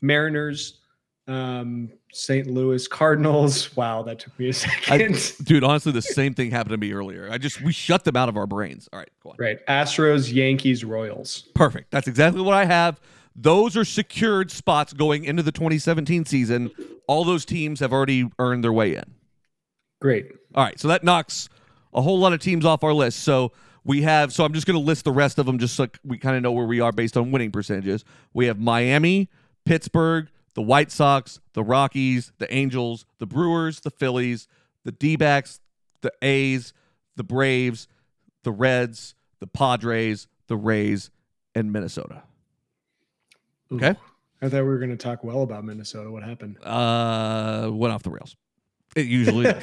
Mariners, 0.00 0.80
um, 1.26 1.90
St. 2.12 2.46
Louis 2.48 2.86
Cardinals. 2.88 3.70
Wow, 3.76 4.02
that 4.02 4.18
took 4.18 4.38
me 4.38 4.48
a 4.48 4.52
second. 4.52 5.14
I, 5.16 5.20
dude, 5.44 5.64
honestly, 5.64 5.92
the 5.92 6.02
same 6.02 6.34
thing 6.34 6.50
happened 6.50 6.72
to 6.72 6.78
me 6.78 6.92
earlier. 6.92 7.28
I 7.30 7.38
just 7.38 7.62
we 7.62 7.72
shut 7.72 8.04
them 8.04 8.16
out 8.16 8.28
of 8.28 8.36
our 8.36 8.46
brains. 8.46 8.88
All 8.92 8.98
right, 8.98 9.10
go 9.22 9.30
on. 9.30 9.36
right. 9.38 9.64
Astros, 9.66 10.32
Yankees, 10.32 10.84
Royals. 10.84 11.42
Perfect. 11.54 11.90
That's 11.90 12.08
exactly 12.08 12.42
what 12.42 12.54
I 12.54 12.64
have. 12.64 13.00
Those 13.36 13.76
are 13.76 13.84
secured 13.84 14.50
spots 14.50 14.92
going 14.92 15.24
into 15.24 15.42
the 15.42 15.52
2017 15.52 16.24
season. 16.24 16.70
All 17.06 17.24
those 17.24 17.44
teams 17.44 17.80
have 17.80 17.92
already 17.92 18.28
earned 18.38 18.64
their 18.64 18.72
way 18.72 18.96
in. 18.96 19.04
Great. 20.00 20.32
All 20.54 20.64
right, 20.64 20.78
so 20.80 20.88
that 20.88 21.04
knocks 21.04 21.48
a 21.94 22.02
whole 22.02 22.18
lot 22.18 22.32
of 22.32 22.40
teams 22.40 22.64
off 22.64 22.82
our 22.82 22.92
list. 22.92 23.20
So 23.20 23.52
we 23.84 24.02
have, 24.02 24.32
so 24.32 24.44
I'm 24.44 24.52
just 24.52 24.66
going 24.66 24.78
to 24.78 24.84
list 24.84 25.04
the 25.04 25.12
rest 25.12 25.38
of 25.38 25.46
them 25.46 25.58
just 25.58 25.74
so 25.76 25.86
we 26.04 26.18
kind 26.18 26.36
of 26.36 26.42
know 26.42 26.52
where 26.52 26.66
we 26.66 26.80
are 26.80 26.92
based 26.92 27.16
on 27.16 27.30
winning 27.30 27.50
percentages. 27.50 28.04
We 28.32 28.46
have 28.46 28.58
Miami, 28.58 29.28
Pittsburgh, 29.64 30.28
the 30.54 30.62
White 30.62 30.90
Sox, 30.90 31.40
the 31.52 31.62
Rockies, 31.62 32.32
the 32.38 32.52
Angels, 32.52 33.06
the 33.18 33.26
Brewers, 33.26 33.80
the 33.80 33.90
Phillies, 33.90 34.48
the 34.84 34.92
D 34.92 35.16
backs, 35.16 35.60
the 36.00 36.12
A's, 36.22 36.72
the 37.16 37.24
Braves, 37.24 37.86
the 38.42 38.52
Reds, 38.52 39.14
the 39.38 39.46
Padres, 39.46 40.26
the 40.48 40.56
Rays, 40.56 41.10
and 41.54 41.72
Minnesota. 41.72 42.22
Ooh. 43.72 43.76
Okay. 43.76 43.94
I 44.42 44.48
thought 44.48 44.62
we 44.62 44.68
were 44.68 44.78
going 44.78 44.90
to 44.90 44.96
talk 44.96 45.22
well 45.22 45.42
about 45.42 45.64
Minnesota. 45.64 46.10
What 46.10 46.22
happened? 46.22 46.56
Uh, 46.62 47.68
went 47.72 47.92
off 47.92 48.02
the 48.02 48.10
rails. 48.10 48.36
It 48.96 49.06
usually 49.06 49.44
does. 49.52 49.62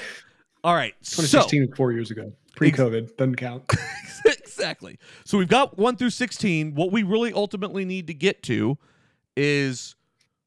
All 0.64 0.74
right, 0.74 0.94
so 1.02 1.22
2016 1.22 1.62
was 1.62 1.78
four 1.78 1.92
years 1.92 2.12
ago. 2.12 2.34
Pre-COVID 2.56 3.16
doesn't 3.18 3.36
count. 3.36 3.72
exactly. 4.26 4.98
So 5.24 5.38
we've 5.38 5.48
got 5.48 5.78
1 5.78 5.96
through 5.96 6.10
16. 6.10 6.76
What 6.76 6.92
we 6.92 7.04
really 7.04 7.32
ultimately 7.32 7.86
need 7.86 8.08
to 8.08 8.14
get 8.14 8.44
to 8.44 8.78
is 9.38 9.96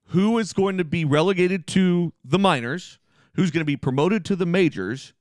who 0.09 0.38
is 0.38 0.53
going 0.53 0.76
to 0.76 0.84
be 0.84 1.05
relegated 1.05 1.66
to 1.68 2.12
the 2.24 2.38
minors, 2.38 2.99
who's 3.34 3.51
going 3.51 3.61
to 3.61 3.66
be 3.66 3.76
promoted 3.76 4.24
to 4.26 4.36
the 4.36 4.45
majors, 4.45 5.14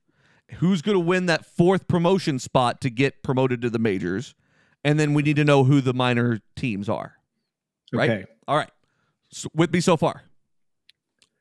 who's 0.56 0.82
going 0.82 0.96
to 0.96 1.00
win 1.00 1.26
that 1.26 1.46
fourth 1.46 1.86
promotion 1.86 2.38
spot 2.38 2.80
to 2.80 2.90
get 2.90 3.22
promoted 3.22 3.62
to 3.62 3.70
the 3.70 3.78
majors, 3.78 4.34
and 4.84 4.98
then 4.98 5.14
we 5.14 5.22
need 5.22 5.36
to 5.36 5.44
know 5.44 5.64
who 5.64 5.80
the 5.80 5.94
minor 5.94 6.40
teams 6.56 6.88
are. 6.88 7.14
Right? 7.92 8.10
Okay. 8.10 8.24
All 8.48 8.56
right. 8.56 8.70
So, 9.32 9.48
with 9.54 9.72
me 9.72 9.80
so 9.80 9.96
far. 9.96 10.22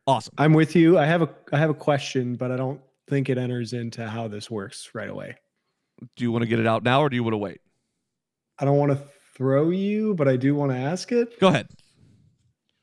Awesome. 0.06 0.34
I'm 0.38 0.54
with 0.54 0.76
you. 0.76 0.98
I 0.98 1.06
have 1.06 1.22
a 1.22 1.30
I 1.52 1.58
have 1.58 1.70
a 1.70 1.76
question, 1.76 2.36
but 2.36 2.52
I 2.52 2.56
don't 2.56 2.82
think 3.08 3.30
it 3.30 3.38
enters 3.38 3.74
into 3.74 4.08
how 4.08 4.28
this 4.28 4.50
works 4.50 4.90
right 4.94 5.10
away. 5.10 5.36
Do 6.16 6.24
you 6.24 6.32
want 6.32 6.44
to 6.44 6.48
get 6.48 6.60
it 6.60 6.68
out 6.68 6.84
now 6.84 7.02
or 7.02 7.10
do 7.10 7.16
you 7.16 7.24
want 7.24 7.34
to 7.34 7.38
wait? 7.38 7.62
I 8.58 8.66
don't 8.66 8.78
want 8.78 8.92
to 8.92 9.00
throw 9.36 9.70
you, 9.70 10.16
but 10.16 10.28
I 10.28 10.36
do 10.36 10.56
want 10.56 10.72
to 10.72 10.78
ask 10.78 11.12
it. 11.12 11.40
Go 11.40 11.48
ahead. 11.48 11.68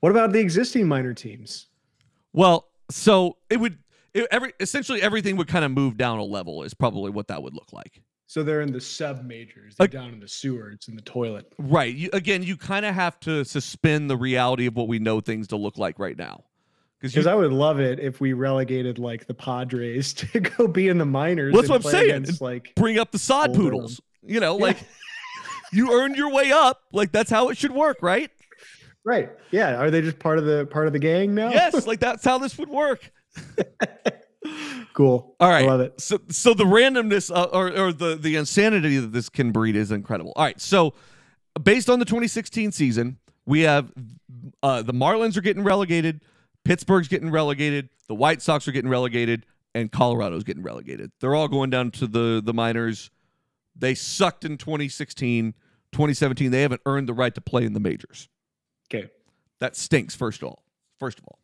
What 0.00 0.10
about 0.10 0.32
the 0.32 0.40
existing 0.40 0.86
minor 0.86 1.14
teams? 1.14 1.66
Well, 2.32 2.68
so 2.90 3.36
it 3.50 3.58
would 3.58 3.78
it, 4.14 4.26
every 4.30 4.52
essentially 4.60 5.02
everything 5.02 5.36
would 5.36 5.48
kind 5.48 5.64
of 5.64 5.70
move 5.70 5.96
down 5.96 6.18
a 6.18 6.24
level 6.24 6.62
is 6.62 6.74
probably 6.74 7.10
what 7.10 7.28
that 7.28 7.42
would 7.42 7.54
look 7.54 7.72
like. 7.72 8.02
So 8.28 8.42
they're 8.42 8.60
in 8.60 8.72
the 8.72 8.80
sub 8.80 9.24
majors. 9.24 9.76
They're 9.76 9.84
Like- 9.84 9.90
down 9.92 10.12
in 10.12 10.20
the 10.20 10.28
sewer. 10.28 10.70
It's 10.70 10.88
in 10.88 10.96
the 10.96 11.02
toilet. 11.02 11.52
Right. 11.58 11.94
You, 11.94 12.10
again, 12.12 12.42
you 12.42 12.56
kind 12.56 12.84
of 12.84 12.94
have 12.94 13.20
to 13.20 13.44
suspend 13.44 14.10
the 14.10 14.16
reality 14.16 14.66
of 14.66 14.74
what 14.74 14.88
we 14.88 14.98
know 14.98 15.20
things 15.20 15.46
to 15.48 15.56
look 15.56 15.78
like 15.78 15.98
right 15.98 16.16
now. 16.18 16.42
Because 16.98 17.12
Because 17.12 17.26
I 17.28 17.34
would 17.34 17.52
love 17.52 17.78
it 17.78 18.00
if 18.00 18.20
we 18.20 18.32
relegated 18.32 18.98
like 18.98 19.26
the 19.26 19.34
Padres 19.34 20.12
to 20.14 20.40
go 20.40 20.66
be 20.66 20.88
in 20.88 20.98
the 20.98 21.04
minors. 21.06 21.52
Well, 21.52 21.62
that's 21.62 21.70
and 21.70 21.84
what 21.84 21.86
I'm 21.86 21.90
play 21.90 22.08
saying. 22.08 22.22
Against, 22.22 22.40
like 22.40 22.72
bring 22.74 22.98
up 22.98 23.12
the 23.12 23.18
sod 23.18 23.48
Hold 23.50 23.58
on. 23.58 23.64
poodles. 23.64 24.00
You 24.22 24.40
know, 24.40 24.56
like 24.56 24.78
you 25.72 25.92
earned 25.92 26.16
your 26.16 26.32
way 26.32 26.50
up. 26.52 26.82
Like 26.92 27.12
that's 27.12 27.30
how 27.30 27.48
it 27.50 27.56
should 27.58 27.72
work, 27.72 27.98
right? 28.02 28.30
Right, 29.06 29.30
yeah. 29.50 29.76
Are 29.76 29.90
they 29.90 30.02
just 30.02 30.18
part 30.18 30.38
of 30.38 30.44
the 30.44 30.66
part 30.66 30.86
of 30.86 30.92
the 30.92 30.98
gang 30.98 31.34
now? 31.34 31.48
Yes, 31.48 31.86
like 31.86 32.00
that's 32.00 32.24
how 32.24 32.36
this 32.36 32.58
would 32.58 32.68
work. 32.68 33.10
cool. 34.92 35.34
All 35.40 35.48
right. 35.48 35.64
I 35.64 35.68
love 35.68 35.80
it. 35.80 36.00
So, 36.00 36.18
so 36.28 36.54
the 36.54 36.64
randomness 36.64 37.34
uh, 37.34 37.44
or, 37.44 37.68
or 37.76 37.92
the 37.92 38.16
the 38.16 38.36
insanity 38.36 38.98
that 38.98 39.12
this 39.12 39.28
can 39.28 39.52
breed 39.52 39.76
is 39.76 39.92
incredible. 39.92 40.32
All 40.36 40.44
right. 40.44 40.60
So, 40.60 40.94
based 41.62 41.88
on 41.88 41.98
the 41.98 42.04
2016 42.04 42.72
season, 42.72 43.18
we 43.44 43.60
have 43.62 43.92
uh, 44.62 44.82
the 44.82 44.94
Marlins 44.94 45.36
are 45.36 45.42
getting 45.42 45.62
relegated, 45.62 46.22
Pittsburgh's 46.64 47.08
getting 47.08 47.30
relegated, 47.30 47.88
the 48.08 48.14
White 48.14 48.42
Sox 48.42 48.66
are 48.66 48.72
getting 48.72 48.90
relegated, 48.90 49.46
and 49.74 49.90
Colorado's 49.90 50.44
getting 50.44 50.62
relegated. 50.62 51.12
They're 51.20 51.34
all 51.34 51.48
going 51.48 51.70
down 51.70 51.90
to 51.92 52.06
the 52.06 52.42
the 52.44 52.54
minors. 52.54 53.10
They 53.78 53.94
sucked 53.94 54.44
in 54.44 54.56
2016, 54.56 55.52
2017. 55.92 56.50
They 56.50 56.62
haven't 56.62 56.80
earned 56.86 57.08
the 57.08 57.14
right 57.14 57.34
to 57.34 57.42
play 57.42 57.64
in 57.64 57.74
the 57.74 57.80
majors. 57.80 58.28
Okay. 58.88 59.08
That 59.60 59.76
stinks. 59.76 60.14
First 60.14 60.42
of 60.42 60.48
all, 60.48 60.62
first 60.98 61.18
of 61.18 61.24
all. 61.26 61.38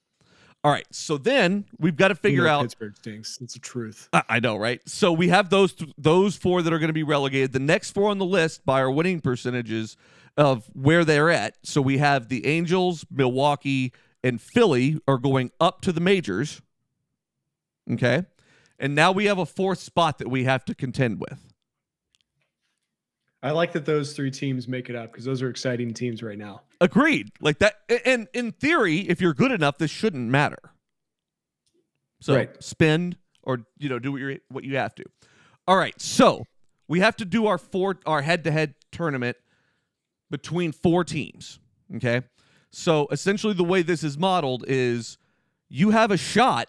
All 0.65 0.71
right. 0.71 0.87
So 0.93 1.19
then 1.19 1.65
we've 1.79 1.97
got 1.97 2.09
to 2.09 2.13
You 2.15 2.17
figure 2.21 2.45
know 2.45 2.51
out 2.51 2.63
Pittsburgh 2.63 2.97
stinks. 2.97 3.39
It's 3.41 3.55
the 3.55 3.61
truth. 3.61 4.09
I- 4.13 4.23
I 4.29 4.41
know, 4.41 4.57
right? 4.57 4.81
So 4.89 5.13
we 5.13 5.29
have 5.29 5.51
those 5.51 5.73
th- 5.73 5.91
those 5.99 6.37
four 6.37 6.63
that 6.63 6.73
are 6.73 6.79
going 6.79 6.89
to 6.89 6.93
be 6.95 7.03
relegated. 7.03 7.53
The 7.53 7.59
next 7.59 7.91
four 7.93 8.11
on 8.11 8.19
the 8.19 8.25
list 8.25 8.65
by 8.65 8.81
our 8.81 8.91
winning 8.91 9.21
percentages 9.21 9.97
of 10.37 10.71
where 10.73 11.05
they're 11.05 11.31
at. 11.31 11.57
So 11.65 11.83
we 11.83 11.99
have 11.99 12.29
the 12.29 12.47
Angels, 12.47 13.05
Milwaukee, 13.11 13.93
and 14.23 14.41
Philly 14.41 15.01
are 15.09 15.19
going 15.19 15.51
up 15.61 15.81
to 15.83 15.93
the 15.93 16.01
majors. 16.01 16.63
Okay, 17.91 18.25
and 18.79 18.95
now 18.95 19.11
we 19.11 19.25
have 19.25 19.39
a 19.39 19.47
fourth 19.47 19.81
spot 19.81 20.19
that 20.19 20.29
we 20.29 20.45
have 20.45 20.65
to 20.67 20.75
contend 20.75 21.19
with. 21.21 21.52
I 23.43 23.51
like 23.51 23.73
that 23.73 23.85
those 23.85 24.13
three 24.13 24.31
teams 24.31 24.69
make 24.69 24.89
it 24.89 24.95
up 24.95 25.11
because 25.11 25.25
those 25.25 25.43
are 25.43 25.49
exciting 25.49 25.93
teams 25.95 26.23
right 26.23 26.39
now. 26.39 26.63
Agreed. 26.81 27.31
Like 27.41 27.59
that, 27.59 27.75
and 28.05 28.29
in 28.33 28.53
theory, 28.53 28.99
if 28.99 29.21
you're 29.21 29.35
good 29.35 29.51
enough, 29.51 29.79
this 29.79 29.91
shouldn't 29.91 30.29
matter. 30.29 30.59
So 32.21 32.37
Right. 32.37 32.63
spend 32.63 33.17
or 33.43 33.59
you 33.79 33.89
know 33.89 33.99
do 33.99 34.13
what 34.13 34.21
you 34.21 34.41
what 34.49 34.65
you 34.65 34.77
have 34.77 34.95
to. 34.95 35.05
All 35.67 35.77
right, 35.77 36.01
so 36.01 36.45
we 36.89 37.01
have 37.01 37.17
to 37.17 37.25
do 37.25 37.47
our 37.47 37.59
four 37.59 37.99
our 38.07 38.23
head 38.23 38.45
to 38.45 38.53
head 38.53 38.75
tournament 38.93 39.37
between 40.31 40.71
four 40.73 41.03
teams. 41.03 41.59
Okay, 41.97 42.23
so 42.71 43.09
essentially 43.11 43.55
the 43.55 43.65
way 43.65 43.83
this 43.83 44.05
is 44.05 44.17
modeled 44.17 44.65
is 44.69 45.19
you 45.69 45.91
have 45.91 46.11
a 46.13 46.17
shot 46.17 46.69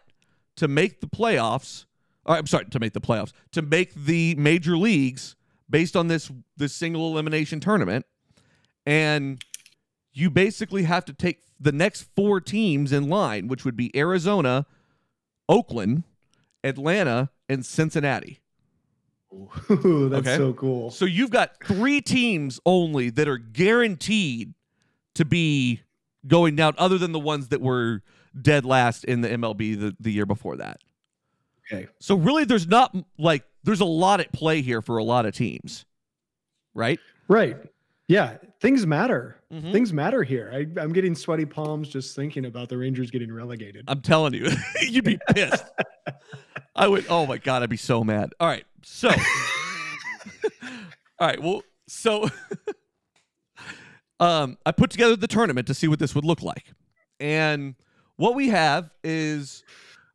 to 0.55 0.67
make 0.67 1.01
the 1.01 1.07
playoffs. 1.07 1.85
Or, 2.25 2.37
I'm 2.37 2.47
sorry, 2.47 2.65
to 2.65 2.79
make 2.79 2.93
the 2.93 3.01
playoffs 3.01 3.33
to 3.51 3.61
make 3.61 3.93
the 3.93 4.33
major 4.35 4.75
leagues 4.75 5.35
based 5.69 5.95
on 5.95 6.07
this 6.07 6.31
this 6.57 6.73
single 6.73 7.11
elimination 7.11 7.59
tournament, 7.59 8.05
and 8.85 9.43
you 10.13 10.29
basically 10.29 10.83
have 10.83 11.05
to 11.05 11.13
take 11.13 11.43
the 11.59 11.71
next 11.71 12.03
four 12.15 12.39
teams 12.41 12.91
in 12.91 13.07
line, 13.09 13.47
which 13.47 13.65
would 13.65 13.75
be 13.75 13.95
Arizona, 13.97 14.65
Oakland, 15.49 16.03
Atlanta, 16.63 17.29
and 17.49 17.65
Cincinnati. 17.65 18.39
Ooh, 19.33 19.49
that's 20.09 20.27
Okay. 20.27 20.37
so 20.37 20.53
cool. 20.53 20.91
So 20.91 21.05
you've 21.05 21.31
got 21.31 21.63
three 21.65 22.01
teams 22.01 22.59
only 22.65 23.09
that 23.11 23.27
are 23.27 23.37
guaranteed 23.37 24.53
to 25.15 25.25
be 25.25 25.81
going 26.27 26.55
down, 26.55 26.73
other 26.77 26.97
than 26.97 27.11
the 27.11 27.19
ones 27.19 27.47
that 27.49 27.61
were 27.61 28.01
dead 28.39 28.65
last 28.65 29.03
in 29.05 29.21
the 29.21 29.29
MLB 29.29 29.79
the, 29.79 29.95
the 29.99 30.11
year 30.11 30.25
before 30.25 30.57
that. 30.57 30.81
Okay. 31.71 31.87
So 31.99 32.15
really, 32.15 32.45
there's 32.45 32.67
not 32.67 32.95
like 33.17 33.43
there's 33.63 33.81
a 33.81 33.85
lot 33.85 34.19
at 34.19 34.31
play 34.31 34.61
here 34.61 34.81
for 34.81 34.97
a 34.97 35.03
lot 35.03 35.25
of 35.25 35.35
teams, 35.35 35.85
right? 36.73 36.99
Right. 37.27 37.57
Yeah. 38.07 38.37
Things 38.59 38.85
matter. 38.85 39.37
Mhm. 39.51 39.71
Things 39.71 39.93
matter 39.93 40.23
here. 40.23 40.51
I, 40.53 40.79
I'm 40.79 40.91
getting 40.93 41.15
sweaty 41.15 41.45
palms 41.45 41.87
just 41.89 42.15
thinking 42.15 42.45
about 42.45 42.69
the 42.69 42.77
Rangers 42.77 43.11
getting 43.11 43.31
relegated. 43.31 43.85
I'm 43.87 44.01
telling 44.01 44.33
you, 44.33 44.49
you'd 44.81 45.05
be 45.05 45.17
pissed. 45.33 45.63
I 46.75 46.87
would. 46.87 47.05
Oh 47.09 47.25
my 47.25 47.37
god, 47.37 47.63
I'd 47.63 47.69
be 47.69 47.77
so 47.77 48.03
mad. 48.03 48.33
All 48.39 48.47
right, 48.47 48.65
so, 48.81 49.09
all 51.19 51.27
right, 51.27 51.41
well, 51.41 51.61
so, 51.87 52.27
um, 54.19 54.57
I 54.65 54.71
put 54.71 54.89
together 54.89 55.15
the 55.15 55.27
tournament 55.27 55.67
to 55.67 55.73
see 55.73 55.87
what 55.87 55.99
this 55.99 56.15
would 56.15 56.25
look 56.25 56.41
like, 56.41 56.65
and 57.19 57.75
what 58.15 58.35
we 58.35 58.49
have 58.49 58.89
is, 59.03 59.63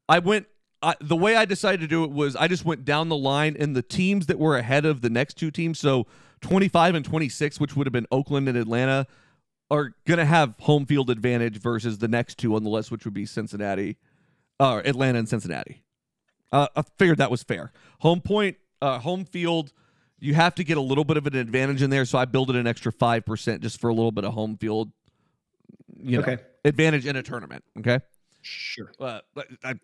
I 0.08 0.18
went 0.18 0.46
I, 0.82 0.94
the 1.00 1.16
way 1.16 1.34
I 1.36 1.44
decided 1.44 1.80
to 1.80 1.86
do 1.88 2.04
it 2.04 2.10
was 2.10 2.36
I 2.36 2.46
just 2.48 2.64
went 2.64 2.84
down 2.84 3.08
the 3.08 3.16
line, 3.16 3.56
and 3.58 3.74
the 3.74 3.82
teams 3.82 4.26
that 4.26 4.38
were 4.38 4.56
ahead 4.56 4.84
of 4.84 5.00
the 5.00 5.10
next 5.10 5.34
two 5.34 5.50
teams, 5.50 5.78
so 5.78 6.06
25 6.40 6.94
and 6.94 7.04
26, 7.04 7.58
which 7.58 7.74
would 7.76 7.86
have 7.86 7.92
been 7.92 8.06
Oakland 8.12 8.48
and 8.48 8.56
Atlanta, 8.56 9.06
are 9.70 9.94
going 10.06 10.18
to 10.18 10.24
have 10.24 10.54
home 10.60 10.86
field 10.86 11.10
advantage 11.10 11.58
versus 11.60 11.98
the 11.98 12.08
next 12.08 12.38
two 12.38 12.54
on 12.54 12.62
the 12.62 12.70
list, 12.70 12.90
which 12.90 13.04
would 13.04 13.12
be 13.14 13.26
Cincinnati, 13.26 13.96
or 14.60 14.80
Atlanta 14.86 15.18
and 15.18 15.28
Cincinnati. 15.28 15.82
Uh, 16.52 16.68
I 16.76 16.82
figured 16.96 17.18
that 17.18 17.30
was 17.30 17.42
fair. 17.42 17.72
Home 18.00 18.20
point, 18.20 18.56
uh, 18.80 18.98
home 19.00 19.24
field, 19.24 19.72
you 20.20 20.34
have 20.34 20.54
to 20.54 20.64
get 20.64 20.78
a 20.78 20.80
little 20.80 21.04
bit 21.04 21.16
of 21.16 21.26
an 21.26 21.34
advantage 21.36 21.82
in 21.82 21.90
there, 21.90 22.04
so 22.04 22.18
I 22.18 22.24
built 22.24 22.50
it 22.50 22.56
an 22.56 22.66
extra 22.66 22.92
five 22.92 23.26
percent 23.26 23.62
just 23.62 23.80
for 23.80 23.88
a 23.90 23.94
little 23.94 24.12
bit 24.12 24.24
of 24.24 24.32
home 24.32 24.56
field, 24.56 24.90
you 26.00 26.16
know, 26.18 26.22
Okay. 26.22 26.38
advantage 26.64 27.04
in 27.06 27.16
a 27.16 27.22
tournament. 27.22 27.64
Okay 27.78 27.98
Sure. 28.42 28.90
uh, 29.00 29.20
I, 29.62 29.74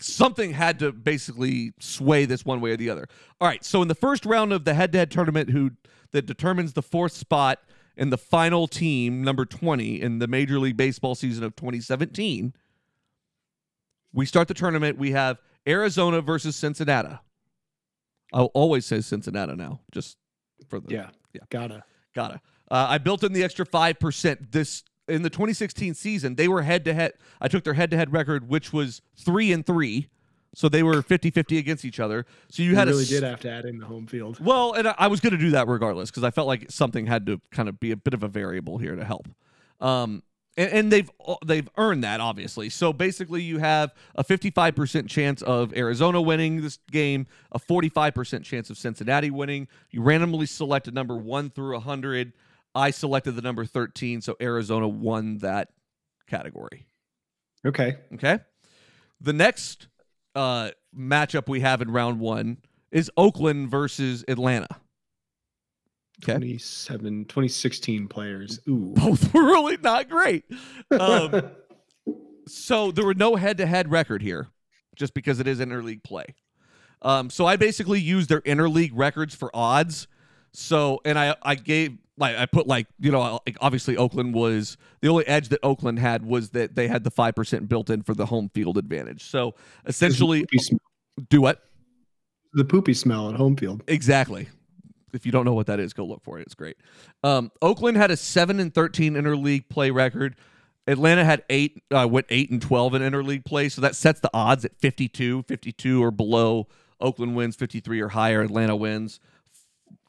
something 0.00 0.52
had 0.52 0.78
to 0.78 0.92
basically 0.92 1.72
sway 1.78 2.24
this 2.24 2.44
one 2.44 2.60
way 2.60 2.72
or 2.72 2.76
the 2.76 2.90
other. 2.90 3.08
All 3.40 3.48
right, 3.48 3.64
so 3.64 3.82
in 3.82 3.88
the 3.88 3.94
first 3.94 4.24
round 4.24 4.52
of 4.52 4.64
the 4.64 4.74
head-to-head 4.74 5.10
tournament, 5.10 5.50
who 5.50 5.72
that 6.12 6.26
determines 6.26 6.72
the 6.72 6.82
fourth 6.82 7.12
spot 7.12 7.60
and 7.96 8.12
the 8.12 8.18
final 8.18 8.66
team, 8.66 9.22
number 9.22 9.44
twenty 9.44 10.00
in 10.00 10.18
the 10.18 10.26
Major 10.26 10.58
League 10.58 10.76
Baseball 10.76 11.14
season 11.14 11.44
of 11.44 11.56
2017, 11.56 12.54
we 14.12 14.26
start 14.26 14.48
the 14.48 14.54
tournament. 14.54 14.98
We 14.98 15.12
have 15.12 15.38
Arizona 15.66 16.20
versus 16.20 16.56
Cincinnati. 16.56 17.18
I'll 18.32 18.50
always 18.54 18.86
say 18.86 19.00
Cincinnati 19.00 19.54
now, 19.56 19.80
just 19.92 20.16
for 20.68 20.80
the 20.80 20.92
Yeah. 20.92 21.10
Yeah. 21.34 21.42
Gotta. 21.50 21.84
Gotta. 22.14 22.40
Uh, 22.70 22.86
I 22.90 22.98
built 22.98 23.24
in 23.24 23.32
the 23.32 23.42
extra 23.42 23.66
five 23.66 23.98
percent. 23.98 24.52
This 24.52 24.82
in 25.08 25.22
the 25.22 25.30
2016 25.30 25.94
season, 25.94 26.36
they 26.36 26.48
were 26.48 26.62
head 26.62 26.84
to 26.84 26.94
head. 26.94 27.14
I 27.40 27.48
took 27.48 27.64
their 27.64 27.74
head 27.74 27.90
to 27.90 27.96
head 27.96 28.12
record, 28.12 28.48
which 28.48 28.72
was 28.72 29.02
three 29.16 29.52
and 29.52 29.64
three, 29.66 30.08
so 30.54 30.68
they 30.68 30.82
were 30.82 31.02
50-50 31.02 31.58
against 31.58 31.84
each 31.84 31.98
other. 31.98 32.26
So 32.50 32.62
you 32.62 32.70
You 32.70 32.76
had 32.76 32.88
really 32.88 33.04
a 33.04 33.06
did 33.06 33.22
have 33.22 33.40
to 33.40 33.50
add 33.50 33.64
in 33.64 33.78
the 33.78 33.86
home 33.86 34.06
field. 34.06 34.38
well, 34.44 34.72
and 34.74 34.88
I, 34.88 34.94
I 34.98 35.06
was 35.08 35.20
going 35.20 35.32
to 35.32 35.38
do 35.38 35.50
that 35.50 35.66
regardless 35.66 36.10
because 36.10 36.24
I 36.24 36.30
felt 36.30 36.46
like 36.46 36.70
something 36.70 37.06
had 37.06 37.26
to 37.26 37.40
kind 37.50 37.68
of 37.68 37.80
be 37.80 37.90
a 37.90 37.96
bit 37.96 38.14
of 38.14 38.22
a 38.22 38.28
variable 38.28 38.78
here 38.78 38.94
to 38.94 39.04
help. 39.04 39.28
Um, 39.80 40.22
and, 40.56 40.70
and 40.70 40.92
they've 40.92 41.10
they've 41.46 41.68
earned 41.78 42.04
that 42.04 42.20
obviously. 42.20 42.68
So 42.68 42.92
basically, 42.92 43.42
you 43.42 43.58
have 43.58 43.94
a 44.14 44.22
55% 44.22 45.08
chance 45.08 45.42
of 45.42 45.74
Arizona 45.74 46.20
winning 46.20 46.60
this 46.60 46.78
game, 46.90 47.26
a 47.52 47.58
45% 47.58 48.44
chance 48.44 48.68
of 48.68 48.76
Cincinnati 48.76 49.30
winning. 49.30 49.68
You 49.90 50.02
randomly 50.02 50.46
select 50.46 50.88
a 50.88 50.90
number 50.90 51.16
one 51.16 51.50
through 51.50 51.72
100. 51.72 52.34
I 52.74 52.90
selected 52.90 53.32
the 53.32 53.42
number 53.42 53.64
13, 53.64 54.20
so 54.20 54.36
Arizona 54.40 54.88
won 54.88 55.38
that 55.38 55.68
category. 56.26 56.86
Okay. 57.66 57.96
Okay. 58.14 58.38
The 59.20 59.32
next 59.32 59.88
uh, 60.34 60.70
matchup 60.96 61.48
we 61.48 61.60
have 61.60 61.80
in 61.82 61.90
round 61.90 62.18
one 62.18 62.58
is 62.90 63.10
Oakland 63.16 63.70
versus 63.70 64.24
Atlanta. 64.28 64.68
Okay. 66.22 66.34
27, 66.34 67.24
2016 67.24 68.08
players. 68.08 68.60
Ooh. 68.68 68.92
Both 68.96 69.32
were 69.34 69.44
really 69.44 69.76
not 69.76 70.08
great. 70.08 70.44
Um, 70.90 71.50
so 72.46 72.92
there 72.92 73.04
were 73.04 73.14
no 73.14 73.36
head-to-head 73.36 73.90
record 73.90 74.22
here, 74.22 74.48
just 74.94 75.14
because 75.14 75.40
it 75.40 75.48
is 75.48 75.58
interleague 75.58 76.04
play. 76.04 76.34
Um, 77.02 77.30
so 77.30 77.46
I 77.46 77.56
basically 77.56 78.00
used 78.00 78.28
their 78.28 78.40
interleague 78.42 78.92
records 78.94 79.34
for 79.34 79.50
odds. 79.54 80.06
So 80.52 81.00
and 81.04 81.18
I 81.18 81.34
I 81.42 81.54
gave 81.54 81.96
like 82.22 82.36
I 82.38 82.46
put 82.46 82.66
like 82.66 82.86
you 83.00 83.10
know 83.10 83.40
like 83.44 83.58
obviously 83.60 83.96
Oakland 83.96 84.32
was 84.32 84.78
the 85.00 85.08
only 85.08 85.26
edge 85.26 85.48
that 85.48 85.58
Oakland 85.62 85.98
had 85.98 86.24
was 86.24 86.50
that 86.50 86.76
they 86.76 86.86
had 86.86 87.02
the 87.04 87.10
five 87.10 87.34
percent 87.34 87.68
built 87.68 87.90
in 87.90 88.02
for 88.02 88.14
the 88.14 88.24
home 88.24 88.48
field 88.54 88.78
advantage. 88.78 89.24
So 89.24 89.56
essentially, 89.84 90.46
do 91.28 91.42
what 91.42 91.64
the 92.54 92.64
poopy 92.64 92.94
smell 92.94 93.28
at 93.28 93.36
home 93.36 93.56
field. 93.56 93.82
exactly? 93.88 94.48
If 95.12 95.26
you 95.26 95.32
don't 95.32 95.44
know 95.44 95.52
what 95.52 95.66
that 95.66 95.78
is, 95.78 95.92
go 95.92 96.06
look 96.06 96.22
for 96.22 96.38
it. 96.38 96.42
It's 96.42 96.54
great. 96.54 96.78
Um, 97.22 97.50
Oakland 97.60 97.98
had 97.98 98.10
a 98.10 98.16
seven 98.16 98.60
and 98.60 98.72
thirteen 98.72 99.14
interleague 99.14 99.68
play 99.68 99.90
record. 99.90 100.36
Atlanta 100.86 101.24
had 101.24 101.44
eight, 101.50 101.82
uh, 101.90 102.08
went 102.10 102.26
eight 102.30 102.50
and 102.50 102.62
twelve 102.62 102.94
in 102.94 103.02
interleague 103.02 103.44
play, 103.44 103.68
so 103.68 103.80
that 103.82 103.94
sets 103.94 104.20
the 104.20 104.30
odds 104.32 104.64
at 104.64 104.76
52, 104.80 105.42
52 105.42 106.02
or 106.02 106.10
below. 106.10 106.68
Oakland 107.00 107.34
wins, 107.34 107.56
fifty 107.56 107.80
three 107.80 108.00
or 108.00 108.08
higher. 108.08 108.42
Atlanta 108.42 108.76
wins. 108.76 109.18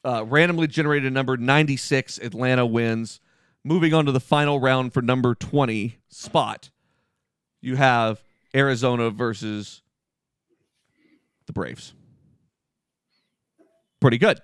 Uh, 0.04 0.24
randomly 0.26 0.66
generated 0.66 1.12
number 1.12 1.36
ninety 1.36 1.76
six. 1.76 2.18
Atlanta 2.18 2.66
wins. 2.66 3.20
Moving 3.64 3.94
on 3.94 4.04
to 4.04 4.12
the 4.12 4.20
final 4.20 4.60
round 4.60 4.92
for 4.92 5.00
number 5.00 5.34
twenty 5.34 5.98
spot, 6.08 6.70
you 7.62 7.76
have 7.76 8.22
Arizona 8.54 9.08
versus 9.10 9.80
the 11.46 11.52
Braves. 11.54 11.94
Pretty 14.00 14.18
good. 14.18 14.40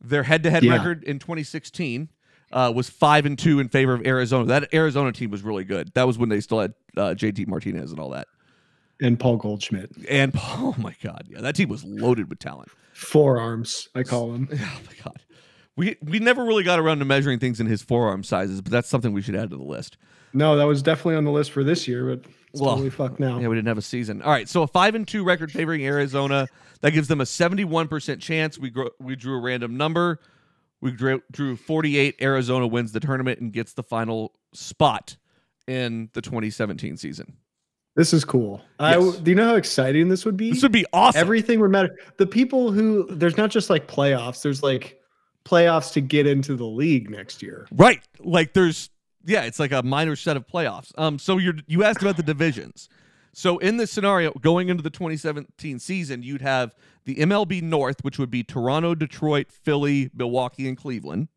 Their 0.00 0.22
head-to-head 0.24 0.64
Yeah. 0.64 0.72
record 0.76 1.04
in 1.04 1.18
2016 1.18 2.08
uh, 2.50 2.72
was 2.74 2.90
five 2.90 3.24
and 3.24 3.38
two 3.38 3.60
in 3.60 3.68
favor 3.68 3.94
of 3.94 4.04
Arizona. 4.06 4.46
That 4.46 4.74
Arizona 4.74 5.12
team 5.12 5.30
was 5.30 5.42
really 5.42 5.64
good. 5.64 5.90
That 5.94 6.06
was 6.06 6.18
when 6.18 6.28
they 6.28 6.40
still 6.40 6.60
had 6.60 6.74
uh, 6.96 7.14
JD 7.16 7.46
Martinez 7.46 7.90
and 7.90 8.00
all 8.00 8.10
that. 8.10 8.26
And 9.00 9.18
Paul 9.18 9.36
Goldschmidt. 9.36 9.90
And 10.08 10.32
Paul, 10.32 10.74
oh 10.78 10.80
my 10.80 10.94
god, 11.02 11.26
yeah, 11.28 11.40
that 11.40 11.54
team 11.56 11.68
was 11.68 11.84
loaded 11.84 12.28
with 12.28 12.38
talent. 12.38 12.68
Forearms, 12.94 13.88
I 13.94 14.02
call 14.02 14.32
them. 14.32 14.48
Oh 14.52 14.80
my 14.86 14.94
god, 15.02 15.20
we 15.76 15.96
we 16.02 16.18
never 16.18 16.44
really 16.44 16.62
got 16.64 16.78
around 16.78 16.98
to 17.00 17.04
measuring 17.04 17.38
things 17.38 17.60
in 17.60 17.66
his 17.66 17.82
forearm 17.82 18.22
sizes, 18.22 18.60
but 18.60 18.70
that's 18.70 18.88
something 18.88 19.12
we 19.12 19.22
should 19.22 19.34
add 19.36 19.50
to 19.50 19.56
the 19.56 19.62
list. 19.62 19.96
No, 20.34 20.56
that 20.56 20.64
was 20.66 20.82
definitely 20.82 21.16
on 21.16 21.24
the 21.24 21.30
list 21.30 21.50
for 21.50 21.62
this 21.62 21.86
year, 21.86 22.06
but 22.16 22.24
it's 22.52 22.60
Well, 22.60 22.70
totally 22.70 22.90
fucked 22.90 23.20
now. 23.20 23.38
Yeah, 23.38 23.48
we 23.48 23.56
didn't 23.56 23.68
have 23.68 23.76
a 23.78 23.82
season. 23.82 24.22
All 24.22 24.30
right, 24.30 24.48
so 24.48 24.62
a 24.62 24.66
five 24.66 24.94
and 24.94 25.06
two 25.06 25.24
record 25.24 25.50
favoring 25.52 25.84
Arizona. 25.84 26.46
That 26.80 26.92
gives 26.92 27.08
them 27.08 27.20
a 27.20 27.26
seventy-one 27.26 27.88
percent 27.88 28.20
chance. 28.20 28.58
We 28.58 28.70
gro- 28.70 28.90
we 29.00 29.16
drew 29.16 29.36
a 29.36 29.40
random 29.40 29.76
number. 29.76 30.20
We 30.80 30.90
drew, 30.92 31.22
drew 31.30 31.56
forty-eight. 31.56 32.16
Arizona 32.22 32.66
wins 32.66 32.92
the 32.92 33.00
tournament 33.00 33.40
and 33.40 33.52
gets 33.52 33.72
the 33.72 33.82
final 33.82 34.32
spot 34.52 35.16
in 35.68 36.10
the 36.12 36.20
2017 36.20 36.96
season. 36.96 37.36
This 37.94 38.14
is 38.14 38.24
cool. 38.24 38.62
I 38.78 38.94
do 38.94 39.30
you 39.30 39.34
know 39.34 39.48
how 39.48 39.56
exciting 39.56 40.08
this 40.08 40.24
would 40.24 40.36
be? 40.36 40.50
This 40.50 40.62
would 40.62 40.72
be 40.72 40.86
awesome. 40.92 41.20
Everything 41.20 41.60
would 41.60 41.70
matter. 41.70 41.98
The 42.16 42.26
people 42.26 42.72
who 42.72 43.06
there's 43.10 43.36
not 43.36 43.50
just 43.50 43.68
like 43.68 43.86
playoffs. 43.86 44.42
There's 44.42 44.62
like 44.62 45.00
playoffs 45.44 45.92
to 45.92 46.00
get 46.00 46.26
into 46.26 46.56
the 46.56 46.64
league 46.64 47.10
next 47.10 47.42
year. 47.42 47.66
Right. 47.70 48.00
Like 48.18 48.54
there's 48.54 48.88
yeah, 49.24 49.42
it's 49.42 49.58
like 49.58 49.72
a 49.72 49.82
minor 49.82 50.16
set 50.16 50.36
of 50.36 50.46
playoffs. 50.46 50.92
Um 50.96 51.18
so 51.18 51.36
you're 51.36 51.54
you 51.66 51.84
asked 51.84 52.00
about 52.00 52.16
the 52.16 52.22
divisions. 52.22 52.88
So 53.34 53.58
in 53.58 53.76
this 53.76 53.90
scenario 53.90 54.32
going 54.32 54.68
into 54.68 54.82
the 54.82 54.90
2017 54.90 55.78
season, 55.78 56.22
you'd 56.22 56.42
have 56.42 56.74
the 57.04 57.16
MLB 57.16 57.62
North, 57.62 58.02
which 58.02 58.18
would 58.18 58.30
be 58.30 58.42
Toronto, 58.42 58.94
Detroit, 58.94 59.50
Philly, 59.50 60.10
Milwaukee 60.14 60.68
and 60.68 60.76
Cleveland. 60.76 61.28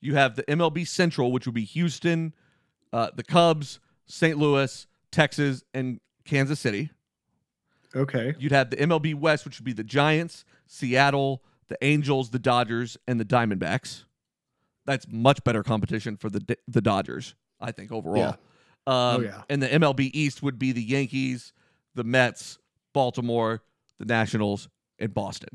You 0.00 0.14
have 0.14 0.36
the 0.36 0.42
MLB 0.44 0.86
Central, 0.86 1.30
which 1.32 1.46
would 1.46 1.54
be 1.54 1.64
Houston, 1.64 2.34
uh, 2.92 3.10
the 3.14 3.22
Cubs, 3.22 3.78
St. 4.06 4.36
Louis, 4.36 4.86
Texas 5.12 5.62
and 5.72 6.00
Kansas 6.24 6.58
City. 6.58 6.90
Okay. 7.94 8.34
You'd 8.38 8.52
have 8.52 8.70
the 8.70 8.76
MLB 8.76 9.14
West, 9.14 9.44
which 9.44 9.58
would 9.58 9.64
be 9.64 9.72
the 9.74 9.84
Giants, 9.84 10.44
Seattle, 10.66 11.42
the 11.68 11.76
Angels, 11.82 12.30
the 12.30 12.38
Dodgers, 12.38 12.96
and 13.06 13.20
the 13.20 13.24
Diamondbacks. 13.24 14.04
That's 14.86 15.06
much 15.08 15.44
better 15.44 15.62
competition 15.62 16.16
for 16.16 16.28
the 16.28 16.56
the 16.66 16.80
Dodgers, 16.80 17.34
I 17.60 17.70
think 17.70 17.92
overall. 17.92 18.30
Um, 18.30 18.36
Oh, 18.86 19.20
yeah. 19.20 19.42
And 19.48 19.62
the 19.62 19.68
MLB 19.68 20.10
East 20.12 20.42
would 20.42 20.58
be 20.58 20.72
the 20.72 20.82
Yankees, 20.82 21.52
the 21.94 22.02
Mets, 22.02 22.58
Baltimore, 22.92 23.62
the 23.98 24.04
Nationals, 24.06 24.68
and 24.98 25.14
Boston. 25.14 25.50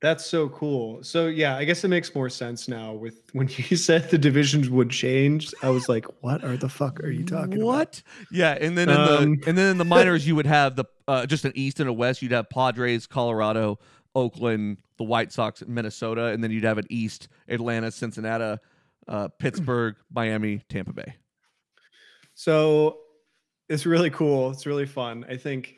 That's 0.00 0.24
so 0.24 0.48
cool. 0.50 1.02
So 1.02 1.26
yeah, 1.26 1.56
I 1.56 1.64
guess 1.64 1.82
it 1.82 1.88
makes 1.88 2.14
more 2.14 2.30
sense 2.30 2.68
now 2.68 2.92
with 2.92 3.20
when 3.32 3.48
you 3.48 3.76
said 3.76 4.10
the 4.10 4.18
divisions 4.18 4.70
would 4.70 4.90
change. 4.90 5.52
I 5.62 5.70
was 5.70 5.88
like, 5.88 6.06
what 6.22 6.44
are 6.44 6.56
the 6.56 6.68
fuck 6.68 7.00
are 7.00 7.10
you 7.10 7.24
talking 7.24 7.54
about? 7.54 7.66
What? 7.66 8.02
Yeah, 8.30 8.56
and 8.60 8.78
then 8.78 8.88
in 8.88 8.96
Um, 8.96 9.08
the 9.36 9.48
and 9.48 9.58
then 9.58 9.70
in 9.72 9.78
the 9.78 9.84
minors 9.84 10.26
you 10.26 10.36
would 10.36 10.46
have 10.46 10.76
the 10.76 10.84
uh, 11.08 11.26
just 11.26 11.44
an 11.44 11.52
East 11.54 11.80
and 11.80 11.88
a 11.88 11.92
West. 11.92 12.22
You'd 12.22 12.32
have 12.32 12.48
Padres, 12.48 13.06
Colorado, 13.08 13.78
Oakland, 14.14 14.76
the 14.98 15.04
White 15.04 15.32
Sox, 15.32 15.64
Minnesota, 15.66 16.26
and 16.26 16.44
then 16.44 16.52
you'd 16.52 16.64
have 16.64 16.78
an 16.78 16.86
East: 16.90 17.28
Atlanta, 17.48 17.90
Cincinnati, 17.90 18.60
uh, 19.08 19.28
Pittsburgh, 19.40 19.96
Miami, 20.12 20.62
Tampa 20.68 20.92
Bay. 20.92 21.16
So 22.34 22.98
it's 23.68 23.84
really 23.84 24.10
cool. 24.10 24.50
It's 24.52 24.64
really 24.66 24.86
fun. 24.86 25.26
I 25.28 25.36
think 25.36 25.77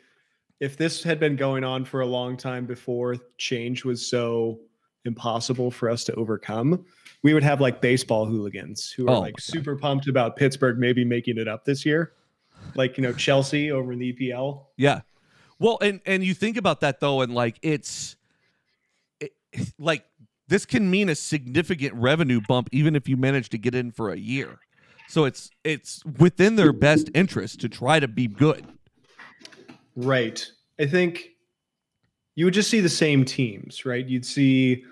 if 0.61 0.77
this 0.77 1.03
had 1.03 1.19
been 1.19 1.35
going 1.35 1.63
on 1.63 1.83
for 1.83 2.01
a 2.01 2.05
long 2.05 2.37
time 2.37 2.65
before 2.65 3.17
change 3.37 3.83
was 3.83 4.07
so 4.07 4.59
impossible 5.05 5.71
for 5.71 5.89
us 5.89 6.03
to 6.03 6.13
overcome, 6.13 6.85
we 7.23 7.33
would 7.33 7.43
have 7.43 7.59
like 7.59 7.81
baseball 7.81 8.25
hooligans 8.27 8.91
who 8.91 9.07
are 9.07 9.15
Oh 9.15 9.19
like 9.21 9.39
super 9.39 9.75
pumped 9.75 10.07
about 10.07 10.37
Pittsburgh 10.37 10.77
maybe 10.77 11.03
making 11.03 11.39
it 11.39 11.47
up 11.47 11.65
this 11.65 11.83
year. 11.83 12.13
Like, 12.75 12.95
you 12.95 13.01
know, 13.01 13.11
Chelsea 13.11 13.71
over 13.71 13.91
in 13.91 13.99
the 13.99 14.13
EPL. 14.13 14.65
Yeah. 14.77 15.01
Well, 15.57 15.79
and 15.81 15.99
and 16.05 16.23
you 16.23 16.35
think 16.35 16.57
about 16.57 16.81
that 16.81 16.99
though, 16.99 17.21
and 17.21 17.33
like 17.33 17.57
it's 17.63 18.15
it, 19.19 19.33
like 19.79 20.05
this 20.47 20.67
can 20.67 20.91
mean 20.91 21.09
a 21.09 21.15
significant 21.15 21.95
revenue 21.95 22.39
bump 22.47 22.69
even 22.71 22.95
if 22.95 23.09
you 23.09 23.17
manage 23.17 23.49
to 23.49 23.57
get 23.57 23.73
in 23.73 23.91
for 23.91 24.11
a 24.11 24.17
year. 24.17 24.59
So 25.07 25.25
it's 25.25 25.49
it's 25.63 26.05
within 26.05 26.55
their 26.55 26.71
best 26.71 27.09
interest 27.15 27.61
to 27.61 27.69
try 27.69 27.99
to 27.99 28.07
be 28.07 28.27
good. 28.27 28.67
Right. 29.95 30.45
I 30.79 30.85
think 30.85 31.31
you 32.35 32.45
would 32.45 32.53
just 32.53 32.69
see 32.69 32.79
the 32.79 32.89
same 32.89 33.25
teams, 33.25 33.85
right? 33.85 34.07
You'd 34.07 34.25
see 34.25 34.83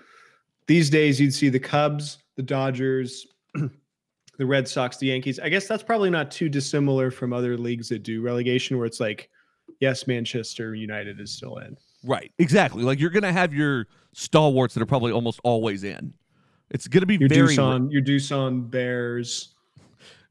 these 0.66 0.90
days 0.90 1.20
you'd 1.20 1.34
see 1.34 1.48
the 1.48 1.58
Cubs, 1.58 2.18
the 2.36 2.42
Dodgers, 2.42 3.26
the 3.54 4.46
Red 4.46 4.68
Sox, 4.68 4.98
the 4.98 5.06
Yankees. 5.06 5.40
I 5.40 5.48
guess 5.48 5.66
that's 5.66 5.82
probably 5.82 6.10
not 6.10 6.30
too 6.30 6.48
dissimilar 6.48 7.10
from 7.10 7.32
other 7.32 7.56
leagues 7.56 7.88
that 7.88 8.02
do 8.02 8.22
relegation 8.22 8.76
where 8.76 8.86
it's 8.86 9.00
like 9.00 9.30
yes, 9.80 10.06
Manchester 10.06 10.74
United 10.74 11.20
is 11.20 11.32
still 11.32 11.58
in. 11.58 11.76
Right. 12.04 12.32
Exactly. 12.38 12.82
Like 12.82 13.00
you're 13.00 13.10
gonna 13.10 13.32
have 13.32 13.52
your 13.52 13.86
stalwarts 14.12 14.74
that 14.74 14.82
are 14.82 14.86
probably 14.86 15.12
almost 15.12 15.40
always 15.44 15.84
in. 15.84 16.14
It's 16.70 16.86
gonna 16.86 17.06
be 17.06 17.16
Your 17.16 17.28
very 17.28 17.56
Doosan, 17.56 17.90
your 17.90 18.02
Doosan 18.02 18.70
Bears. 18.70 19.54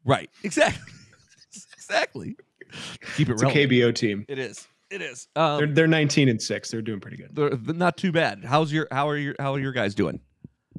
right. 0.06 0.30
Exactly. 0.44 0.94
exactly. 1.74 2.38
Keep 3.16 3.30
it 3.30 3.34
It's 3.34 3.44
a. 3.44 3.46
KBO 3.48 3.94
team. 3.94 4.26
It 4.28 4.40
is. 4.40 4.68
It 4.90 5.02
is. 5.02 5.28
Um, 5.36 5.58
They're 5.60 5.68
they're 5.68 5.88
19 5.88 6.30
and 6.30 6.42
6. 6.42 6.72
They're 6.72 6.82
doing 6.82 7.00
pretty 7.00 7.18
good. 7.18 7.30
they're, 7.36 7.52
they're 7.52 7.76
not 7.76 7.96
too 7.98 8.12
bad. 8.12 8.44
How's 8.44 8.72
your 8.74 8.88
how 8.92 9.08
are 9.08 9.18
your 9.18 9.36
how 9.40 9.54
are 9.54 9.60
your 9.60 9.72
guys 9.72 9.94
doing? 9.94 10.20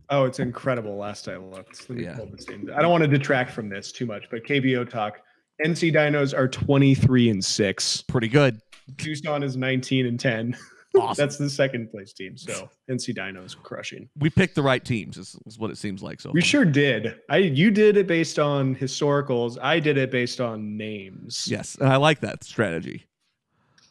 Oh, 0.08 0.24
it's 0.24 0.40
incredible. 0.40 0.96
Last 0.96 1.28
I 1.28 1.36
looked, 1.36 1.88
Let 1.88 1.96
me 1.98 2.04
Yeah. 2.04 2.16
pull 2.16 2.26
the 2.26 2.74
I 2.76 2.82
don't 2.82 2.90
want 2.90 3.04
to 3.04 3.08
detract 3.08 3.52
from 3.52 3.68
this 3.68 3.92
too 3.92 4.06
much, 4.06 4.24
but 4.30 4.44
KBO 4.44 4.88
talk. 4.88 5.18
NC 5.64 5.92
Dinos 5.94 6.36
are 6.36 6.48
23 6.48 7.30
and 7.30 7.44
six. 7.44 8.02
Pretty 8.02 8.26
good. 8.28 8.58
Doosan 8.96 9.44
is 9.44 9.56
19 9.56 10.06
and 10.06 10.18
10. 10.18 10.56
Awesome. 10.98 11.22
That's 11.22 11.36
the 11.36 11.48
second 11.48 11.90
place 11.90 12.12
team. 12.12 12.36
So 12.36 12.68
NC 12.90 13.14
Dinos 13.16 13.56
crushing. 13.56 14.08
we 14.18 14.28
picked 14.30 14.54
the 14.56 14.62
right 14.62 14.84
teams. 14.84 15.16
Is, 15.18 15.36
is 15.46 15.58
what 15.58 15.70
it 15.70 15.78
seems 15.78 16.02
like. 16.02 16.20
So 16.20 16.30
We 16.32 16.40
far. 16.40 16.46
sure 16.46 16.64
did. 16.64 17.14
I 17.28 17.36
you 17.38 17.70
did 17.70 17.96
it 17.96 18.06
based 18.08 18.38
on 18.40 18.74
historicals. 18.74 19.56
I 19.62 19.78
did 19.78 19.96
it 19.98 20.10
based 20.10 20.40
on 20.40 20.76
names. 20.76 21.46
Yes, 21.48 21.76
and 21.80 21.88
I 21.88 21.96
like 21.96 22.20
that 22.20 22.42
strategy. 22.44 23.06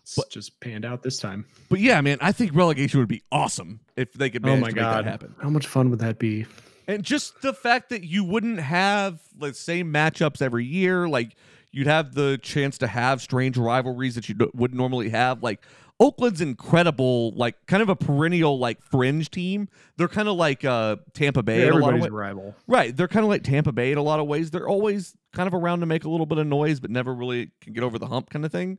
It's 0.03 0.27
just 0.29 0.59
panned 0.59 0.85
out 0.85 1.03
this 1.03 1.19
time. 1.19 1.45
But 1.69 1.79
yeah, 1.79 2.01
man, 2.01 2.17
I 2.19 2.31
think 2.31 2.55
relegation 2.55 2.99
would 2.99 3.07
be 3.09 3.21
awesome 3.31 3.79
if 3.95 4.11
they 4.13 4.29
could 4.29 4.45
Oh 4.45 4.57
my 4.57 4.71
god. 4.71 5.05
that 5.05 5.09
happen. 5.09 5.35
How 5.41 5.49
much 5.49 5.67
fun 5.67 5.89
would 5.91 5.99
that 5.99 6.17
be? 6.19 6.47
And 6.87 7.03
just 7.03 7.41
the 7.43 7.53
fact 7.53 7.89
that 7.89 8.03
you 8.03 8.23
wouldn't 8.23 8.59
have 8.59 9.21
the 9.37 9.53
same 9.53 9.93
matchups 9.93 10.41
every 10.41 10.65
year, 10.65 11.07
like 11.07 11.35
you'd 11.71 11.85
have 11.85 12.15
the 12.15 12.39
chance 12.41 12.79
to 12.79 12.87
have 12.87 13.21
strange 13.21 13.55
rivalries 13.55 14.15
that 14.15 14.27
you 14.27 14.33
d- 14.33 14.47
wouldn't 14.55 14.77
normally 14.77 15.09
have. 15.09 15.43
Like 15.43 15.61
Oakland's 16.01 16.39
incredible, 16.39 17.31
like 17.31 17.55
kind 17.65 17.83
of 17.83 17.89
a 17.89 17.95
perennial 17.95 18.57
like 18.57 18.81
fringe 18.81 19.29
team. 19.29 19.67
They're 19.97 20.07
kind 20.07 20.29
of 20.29 20.37
like 20.37 20.63
uh, 20.63 20.95
Tampa 21.13 21.43
Bay. 21.43 21.63
in 21.67 21.73
a 21.73 21.73
lot 21.73 21.77
of 21.79 21.83
Everybody's 22.01 22.05
a 22.05 22.11
rival. 22.11 22.55
Right. 22.67 22.95
They're 22.95 23.09
kind 23.09 23.23
of 23.25 23.29
like 23.29 23.43
Tampa 23.43 23.71
Bay 23.73 23.91
in 23.91 23.97
a 23.97 24.01
lot 24.01 24.19
of 24.21 24.27
ways. 24.27 24.49
They're 24.51 24.67
always 24.67 25.13
kind 25.33 25.47
of 25.47 25.53
around 25.53 25.81
to 25.81 25.85
make 25.85 26.05
a 26.05 26.09
little 26.09 26.25
bit 26.25 26.37
of 26.37 26.47
noise, 26.47 26.79
but 26.79 26.89
never 26.89 27.13
really 27.13 27.51
can 27.61 27.73
get 27.73 27.83
over 27.83 27.99
the 27.99 28.07
hump 28.07 28.29
kind 28.29 28.45
of 28.45 28.51
thing. 28.51 28.77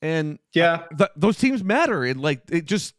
And 0.00 0.40
Yeah. 0.52 0.82
th- 0.98 1.10
those 1.14 1.38
teams 1.38 1.62
matter. 1.62 2.02
And 2.04 2.20
like 2.20 2.42
it 2.50 2.64
just, 2.64 2.94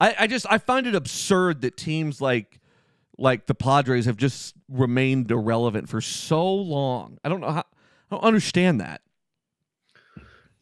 I, 0.00 0.14
I 0.20 0.26
just, 0.26 0.46
I 0.48 0.56
find 0.56 0.86
it 0.86 0.94
absurd 0.94 1.60
that 1.60 1.76
teams 1.76 2.22
like, 2.22 2.60
like 3.18 3.44
the 3.46 3.54
Padres 3.54 4.06
have 4.06 4.16
just 4.16 4.54
remained 4.70 5.30
irrelevant 5.30 5.90
for 5.90 6.00
so 6.00 6.50
long. 6.54 7.18
I 7.22 7.28
don't 7.28 7.40
know 7.42 7.50
how, 7.50 7.64
I 8.10 8.14
don't 8.16 8.24
understand 8.24 8.80
that. 8.80 9.02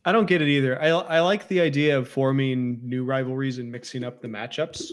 I 0.09 0.13
don't 0.13 0.25
get 0.25 0.41
it 0.41 0.49
either. 0.49 0.81
I 0.81 0.89
I 0.89 1.21
like 1.21 1.49
the 1.49 1.61
idea 1.61 1.99
of 1.99 2.09
forming 2.09 2.81
new 2.83 3.05
rivalries 3.05 3.59
and 3.59 3.71
mixing 3.71 4.05
up 4.05 4.23
the 4.23 4.29
matchups. 4.29 4.91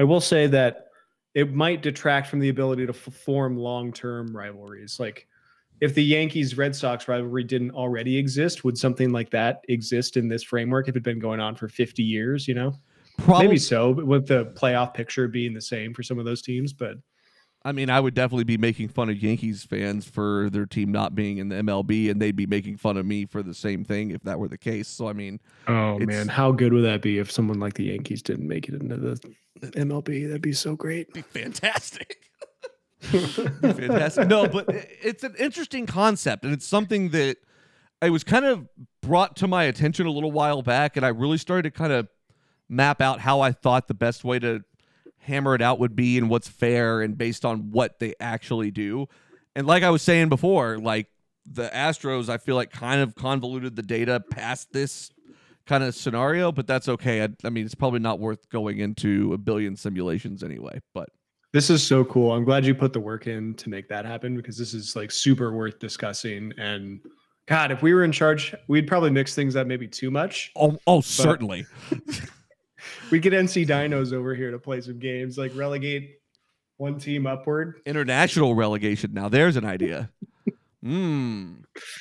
I 0.00 0.02
will 0.02 0.20
say 0.20 0.48
that 0.48 0.88
it 1.34 1.54
might 1.54 1.80
detract 1.80 2.26
from 2.26 2.40
the 2.40 2.48
ability 2.48 2.86
to 2.86 2.92
f- 2.92 3.14
form 3.14 3.56
long-term 3.56 4.36
rivalries. 4.36 4.98
Like 4.98 5.28
if 5.80 5.94
the 5.94 6.02
Yankees 6.02 6.58
Red 6.58 6.74
Sox 6.74 7.06
rivalry 7.06 7.44
didn't 7.44 7.70
already 7.70 8.16
exist, 8.16 8.64
would 8.64 8.76
something 8.76 9.12
like 9.12 9.30
that 9.30 9.64
exist 9.68 10.16
in 10.16 10.26
this 10.26 10.42
framework 10.42 10.88
if 10.88 10.94
it'd 10.94 11.04
been 11.04 11.20
going 11.20 11.38
on 11.38 11.54
for 11.54 11.68
50 11.68 12.02
years, 12.02 12.48
you 12.48 12.54
know? 12.54 12.74
Probably, 13.18 13.46
Maybe 13.46 13.58
so, 13.58 13.94
but 13.94 14.08
with 14.08 14.26
the 14.26 14.46
playoff 14.56 14.92
picture 14.92 15.28
being 15.28 15.54
the 15.54 15.60
same 15.60 15.94
for 15.94 16.02
some 16.02 16.18
of 16.18 16.24
those 16.24 16.42
teams, 16.42 16.72
but 16.72 16.96
I 17.64 17.72
mean, 17.72 17.90
I 17.90 18.00
would 18.00 18.14
definitely 18.14 18.44
be 18.44 18.58
making 18.58 18.88
fun 18.88 19.08
of 19.08 19.22
Yankees 19.22 19.64
fans 19.64 20.04
for 20.04 20.50
their 20.50 20.66
team 20.66 20.90
not 20.90 21.14
being 21.14 21.38
in 21.38 21.48
the 21.48 21.56
MLB, 21.56 22.10
and 22.10 22.20
they'd 22.20 22.34
be 22.34 22.46
making 22.46 22.76
fun 22.76 22.96
of 22.96 23.06
me 23.06 23.24
for 23.24 23.42
the 23.42 23.54
same 23.54 23.84
thing 23.84 24.10
if 24.10 24.22
that 24.22 24.38
were 24.38 24.48
the 24.48 24.58
case. 24.58 24.88
So, 24.88 25.08
I 25.08 25.12
mean, 25.12 25.38
oh 25.68 25.98
man, 26.00 26.28
how 26.28 26.50
good 26.50 26.72
would 26.72 26.84
that 26.84 27.02
be 27.02 27.18
if 27.18 27.30
someone 27.30 27.60
like 27.60 27.74
the 27.74 27.84
Yankees 27.84 28.20
didn't 28.22 28.48
make 28.48 28.68
it 28.68 28.74
into 28.74 28.96
the 28.96 29.16
MLB? 29.60 30.26
That'd 30.26 30.42
be 30.42 30.52
so 30.52 30.74
great. 30.74 31.12
be 31.12 31.22
fantastic. 31.22 32.18
Be 33.10 33.18
fantastic. 33.18 34.28
No, 34.28 34.46
but 34.46 34.66
it's 34.70 35.24
an 35.24 35.34
interesting 35.36 35.86
concept, 35.86 36.44
and 36.44 36.52
it's 36.52 36.66
something 36.66 37.08
that 37.08 37.36
I 38.00 38.10
was 38.10 38.22
kind 38.22 38.44
of 38.44 38.68
brought 39.00 39.34
to 39.36 39.48
my 39.48 39.64
attention 39.64 40.06
a 40.06 40.10
little 40.10 40.30
while 40.30 40.62
back, 40.62 40.96
and 40.96 41.04
I 41.04 41.08
really 41.08 41.38
started 41.38 41.64
to 41.64 41.70
kind 41.72 41.92
of 41.92 42.06
map 42.68 43.00
out 43.00 43.18
how 43.18 43.40
I 43.40 43.50
thought 43.50 43.88
the 43.88 43.94
best 43.94 44.22
way 44.22 44.38
to 44.38 44.62
hammer 45.22 45.54
it 45.54 45.62
out 45.62 45.78
would 45.78 45.96
be 45.96 46.18
and 46.18 46.28
what's 46.28 46.48
fair 46.48 47.00
and 47.00 47.16
based 47.16 47.44
on 47.44 47.70
what 47.70 47.98
they 47.98 48.14
actually 48.20 48.70
do. 48.70 49.06
And 49.54 49.66
like 49.66 49.82
I 49.82 49.90
was 49.90 50.02
saying 50.02 50.28
before, 50.28 50.78
like 50.78 51.08
the 51.46 51.68
Astros, 51.68 52.28
I 52.28 52.38
feel 52.38 52.56
like 52.56 52.70
kind 52.70 53.00
of 53.00 53.14
convoluted 53.14 53.76
the 53.76 53.82
data 53.82 54.22
past 54.30 54.72
this 54.72 55.10
kind 55.66 55.84
of 55.84 55.94
scenario, 55.94 56.50
but 56.50 56.66
that's 56.66 56.88
okay. 56.88 57.22
I, 57.22 57.28
I 57.44 57.50
mean, 57.50 57.64
it's 57.64 57.74
probably 57.74 58.00
not 58.00 58.18
worth 58.18 58.48
going 58.48 58.78
into 58.78 59.32
a 59.32 59.38
billion 59.38 59.76
simulations 59.76 60.42
anyway. 60.42 60.80
But 60.92 61.08
This 61.52 61.70
is 61.70 61.86
so 61.86 62.04
cool. 62.04 62.32
I'm 62.32 62.44
glad 62.44 62.64
you 62.64 62.74
put 62.74 62.92
the 62.92 63.00
work 63.00 63.26
in 63.26 63.54
to 63.54 63.68
make 63.68 63.88
that 63.88 64.04
happen 64.04 64.36
because 64.36 64.56
this 64.56 64.74
is 64.74 64.96
like 64.96 65.10
super 65.10 65.52
worth 65.52 65.78
discussing. 65.78 66.52
And 66.58 67.00
God, 67.46 67.70
if 67.70 67.82
we 67.82 67.94
were 67.94 68.04
in 68.04 68.12
charge, 68.12 68.54
we'd 68.66 68.88
probably 68.88 69.10
mix 69.10 69.34
things 69.34 69.54
up 69.54 69.66
maybe 69.66 69.86
too 69.86 70.10
much. 70.10 70.50
oh, 70.56 70.78
oh, 70.86 71.00
certainly. 71.00 71.66
We'd 73.10 73.22
get 73.22 73.32
NC 73.32 73.66
Dinos 73.66 74.12
over 74.12 74.34
here 74.34 74.50
to 74.50 74.58
play 74.58 74.80
some 74.80 74.98
games, 74.98 75.36
like 75.36 75.52
relegate 75.54 76.16
one 76.76 76.98
team 76.98 77.26
upward. 77.26 77.80
International 77.86 78.54
relegation. 78.54 79.12
Now 79.12 79.28
there's 79.28 79.56
an 79.56 79.64
idea. 79.64 80.10
Hmm. 80.82 81.58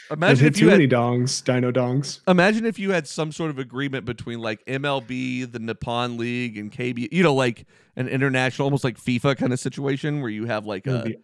Imagine 0.09 0.47
if 0.47 0.55
too 0.55 0.65
you 0.65 0.69
had 0.71 0.79
many 0.79 0.87
dongs, 0.87 1.43
Dino 1.43 1.71
dongs. 1.71 2.19
imagine 2.27 2.65
if 2.65 2.79
you 2.79 2.91
had 2.91 3.07
some 3.07 3.31
sort 3.31 3.51
of 3.51 3.59
agreement 3.59 4.05
between 4.05 4.39
like 4.39 4.65
MLB, 4.65 5.51
the 5.51 5.59
Nippon 5.59 6.17
League, 6.17 6.57
and 6.57 6.71
KB. 6.71 7.07
You 7.11 7.21
know, 7.21 7.35
like 7.35 7.67
an 7.95 8.07
international, 8.07 8.65
almost 8.65 8.83
like 8.83 8.97
FIFA 8.97 9.37
kind 9.37 9.53
of 9.53 9.59
situation 9.59 10.21
where 10.21 10.31
you 10.31 10.45
have 10.45 10.65
like 10.65 10.87
a, 10.87 11.03
be- 11.03 11.17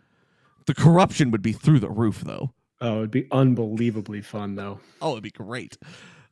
the 0.68 0.76
corruption 0.76 1.32
would 1.32 1.42
be 1.42 1.52
through 1.52 1.80
the 1.80 1.90
roof, 1.90 2.22
though. 2.22 2.54
Oh, 2.80 2.98
it'd 2.98 3.12
be 3.12 3.28
unbelievably 3.32 4.22
fun 4.22 4.56
though. 4.56 4.80
Oh, 5.02 5.14
it'd 5.14 5.24
be 5.24 5.32
great. 5.32 5.78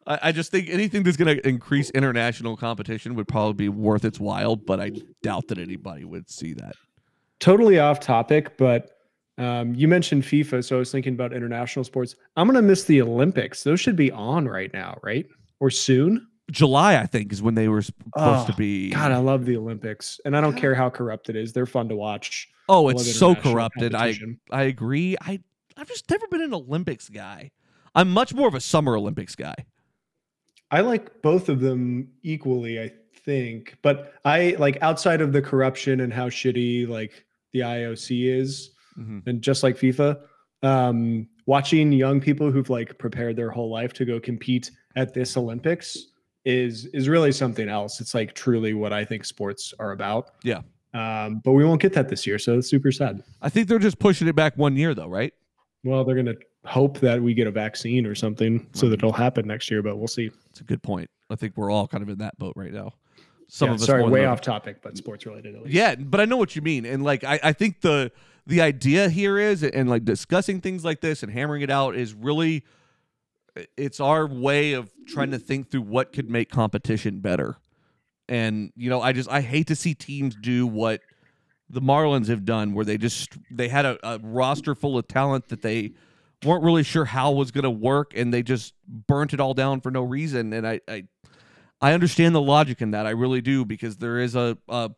I, 0.08 0.20
I 0.24 0.32
just 0.32 0.52
think 0.52 0.70
anything 0.70 1.04
that's 1.04 1.18
going 1.18 1.38
to 1.38 1.48
increase 1.48 1.90
international 1.92 2.56
competition 2.58 3.16
would 3.16 3.28
probably 3.28 3.54
be 3.54 3.70
worth 3.70 4.06
its 4.06 4.20
while, 4.20 4.56
but 4.56 4.80
I 4.80 4.92
doubt 5.24 5.48
that 5.50 5.58
anybody 5.58 6.06
would 6.06 6.30
see 6.30 6.54
that. 6.54 6.76
Totally 7.40 7.80
off 7.80 8.00
topic, 8.00 8.58
but 8.58 8.92
um, 9.38 9.76
you 9.76 9.88
mentioned 9.88 10.24
FIFA, 10.24 10.64
so 10.64 10.78
I 10.78 10.80
was 10.80 10.92
thinking 10.92 11.14
about 11.14 11.34
international 11.34 11.84
sports. 11.84 12.16
I'm 12.38 12.48
gonna 12.48 12.62
miss 12.62 12.86
the 12.86 13.02
Olympics. 13.02 13.64
Those 13.64 13.80
should 13.82 13.98
be 13.98 14.10
on 14.12 14.48
right 14.48 14.74
now, 14.74 14.98
right? 15.04 15.26
Or 15.60 15.70
soon. 15.70 16.28
July, 16.52 16.98
I 16.98 17.06
think, 17.08 17.34
is 17.34 17.42
when 17.42 17.56
they 17.56 17.68
were 17.68 17.82
supposed 17.82 18.48
to 18.48 18.54
Oh, 18.54 18.56
be. 18.56 18.92
God, 18.92 19.12
I 19.12 19.18
love 19.18 19.46
the 19.46 19.58
Olympics, 19.58 20.22
and 20.26 20.38
I 20.38 20.42
don't 20.42 20.56
care 20.56 20.76
how 20.76 20.90
corrupt 20.90 21.30
it 21.30 21.36
is. 21.36 21.52
They're 21.52 21.66
fun 21.66 21.90
to 21.90 21.96
watch. 21.96 22.48
oh, 22.70 22.88
it's 22.90 23.16
so 23.18 23.36
corrupted. 23.36 23.94
I. 23.96 24.16
I 24.52 24.64
agree. 24.64 25.18
I 25.22 25.40
I've 25.76 25.90
just 25.90 26.10
never 26.10 26.26
been 26.28 26.42
an 26.42 26.54
Olympics 26.54 27.10
guy. 27.10 27.52
I'm 27.94 28.10
much 28.12 28.34
more 28.34 28.48
of 28.48 28.54
a 28.56 28.62
Summer 28.62 28.96
Olympics 28.96 29.36
guy. 29.36 29.56
I 30.72 30.82
like 30.82 31.22
both 31.22 31.50
of 31.50 31.60
them 31.60 32.10
equally, 32.24 32.80
I 32.82 32.92
think. 33.24 33.78
But 33.82 34.14
I 34.26 34.56
like 34.60 34.78
outside 34.82 35.22
of 35.22 35.32
the 35.34 35.42
corruption 35.42 36.00
and 36.02 36.12
how 36.14 36.30
shitty 36.30 36.88
like 36.88 37.26
the 37.54 37.60
IOC 37.62 38.28
is, 38.30 38.72
Mhm. 39.00 39.26
and 39.28 39.42
just 39.42 39.64
like 39.64 39.78
FIFA, 39.78 40.20
um, 40.64 41.28
watching 41.46 41.92
young 41.92 42.20
people 42.20 42.52
who've 42.52 42.70
like 42.70 42.98
prepared 42.98 43.36
their 43.36 43.50
whole 43.52 43.70
life 43.70 43.94
to 43.94 44.06
go 44.06 44.20
compete 44.20 44.72
at 44.96 45.14
this 45.14 45.38
Olympics 45.38 45.98
is 46.46 46.86
is 46.88 47.10
really 47.10 47.32
something 47.32 47.70
else. 47.70 48.00
It's 48.02 48.14
like 48.14 48.34
truly 48.34 48.74
what 48.74 48.94
I 48.94 49.04
think 49.06 49.26
sports 49.26 49.74
are 49.80 49.92
about. 49.92 50.32
Yeah. 50.44 50.62
Um, 50.94 51.42
but 51.44 51.52
we 51.54 51.66
won't 51.66 51.82
get 51.82 51.94
that 51.94 52.08
this 52.08 52.26
year, 52.26 52.40
so 52.40 52.58
it's 52.58 52.70
super 52.70 52.92
sad. 52.92 53.22
I 53.42 53.50
think 53.50 53.68
they're 53.68 53.80
just 53.80 54.00
pushing 54.00 54.28
it 54.30 54.36
back 54.36 54.56
one 54.58 54.78
year, 54.78 54.94
though, 54.94 55.08
right? 55.10 55.34
Well, 55.84 56.06
they're 56.06 56.16
gonna 56.16 56.36
hope 56.66 57.00
that 57.00 57.22
we 57.22 57.34
get 57.34 57.48
a 57.48 57.52
vaccine 57.52 58.06
or 58.06 58.16
something 58.16 58.68
so 58.74 58.90
that 58.90 59.00
it'll 59.00 59.14
happen 59.14 59.48
next 59.48 59.70
year, 59.70 59.82
but 59.82 59.98
we'll 59.98 60.08
see. 60.08 60.32
It's 60.50 60.62
a 60.62 60.64
good 60.64 60.82
point. 60.84 61.10
I 61.30 61.36
think 61.36 61.58
we're 61.58 61.72
all 61.72 61.88
kind 61.88 62.04
of 62.04 62.10
in 62.10 62.18
that 62.20 62.38
boat 62.38 62.54
right 62.56 62.74
now. 62.74 62.94
Some 63.48 63.70
Yeah, 63.70 63.76
of 63.76 63.82
us 63.82 63.86
sorry, 63.86 64.04
way 64.04 64.26
off 64.26 64.42
topic, 64.42 64.82
but 64.82 64.98
sports 64.98 65.26
related 65.26 65.56
at 65.56 65.64
least. 65.64 65.74
Yeah, 65.76 65.96
but 65.96 66.20
I 66.20 66.26
know 66.26 66.38
what 66.38 66.56
you 66.56 66.62
mean, 66.62 66.86
and 66.86 67.04
like 67.04 67.24
I, 67.24 67.40
I 67.44 67.54
think 67.54 67.82
the 67.82 68.12
the 68.48 68.62
idea 68.62 69.10
here 69.10 69.38
is, 69.38 69.64
and 69.64 69.90
like 69.90 70.06
discussing 70.06 70.62
things 70.62 70.84
like 70.84 71.02
this 71.02 71.24
and 71.24 71.32
hammering 71.32 71.62
it 71.62 71.70
out 71.70 71.96
is 71.96 72.14
really, 72.14 72.64
it's 73.78 74.00
our 74.00 74.28
way 74.28 74.74
of 74.74 74.92
trying 75.08 75.32
to 75.32 75.40
think 75.40 75.70
through 75.72 75.82
what 75.82 76.12
could 76.14 76.30
make 76.30 76.50
competition 76.50 77.20
better. 77.20 77.58
And 78.28 78.72
you 78.76 78.90
know, 78.90 79.02
I 79.02 79.14
just 79.14 79.30
I 79.30 79.42
hate 79.42 79.68
to 79.68 79.76
see 79.76 79.94
teams 79.94 80.36
do 80.36 80.66
what 80.66 81.02
the 81.70 81.82
Marlins 81.82 82.28
have 82.28 82.46
done, 82.46 82.74
where 82.74 82.86
they 82.86 82.98
just 82.98 83.38
they 83.52 83.70
had 83.70 83.86
a, 83.86 83.98
a 84.04 84.20
roster 84.20 84.74
full 84.74 84.98
of 84.98 85.08
talent 85.08 85.50
that 85.50 85.62
they 85.62 85.94
weren't 86.44 86.64
really 86.64 86.84
sure 86.84 87.06
how 87.06 87.32
it 87.32 87.36
was 87.36 87.52
going 87.52 87.64
to 87.64 87.70
work, 87.70 88.14
and 88.16 88.34
they 88.34 88.44
just 88.44 88.74
burnt 88.88 89.34
it 89.34 89.40
all 89.40 89.54
down 89.54 89.82
for 89.82 89.92
no 89.92 90.02
reason. 90.02 90.54
And 90.54 90.68
I, 90.68 90.82
I, 90.88 91.06
I 91.82 91.94
understand 91.94 92.36
the 92.36 92.42
logic 92.42 92.82
in 92.82 92.92
that. 92.92 93.06
I 93.06 93.12
really 93.12 93.42
do 93.42 93.66
because 93.66 93.98
there 93.98 94.20
is 94.20 94.36
a, 94.36 94.58
a 94.68 94.92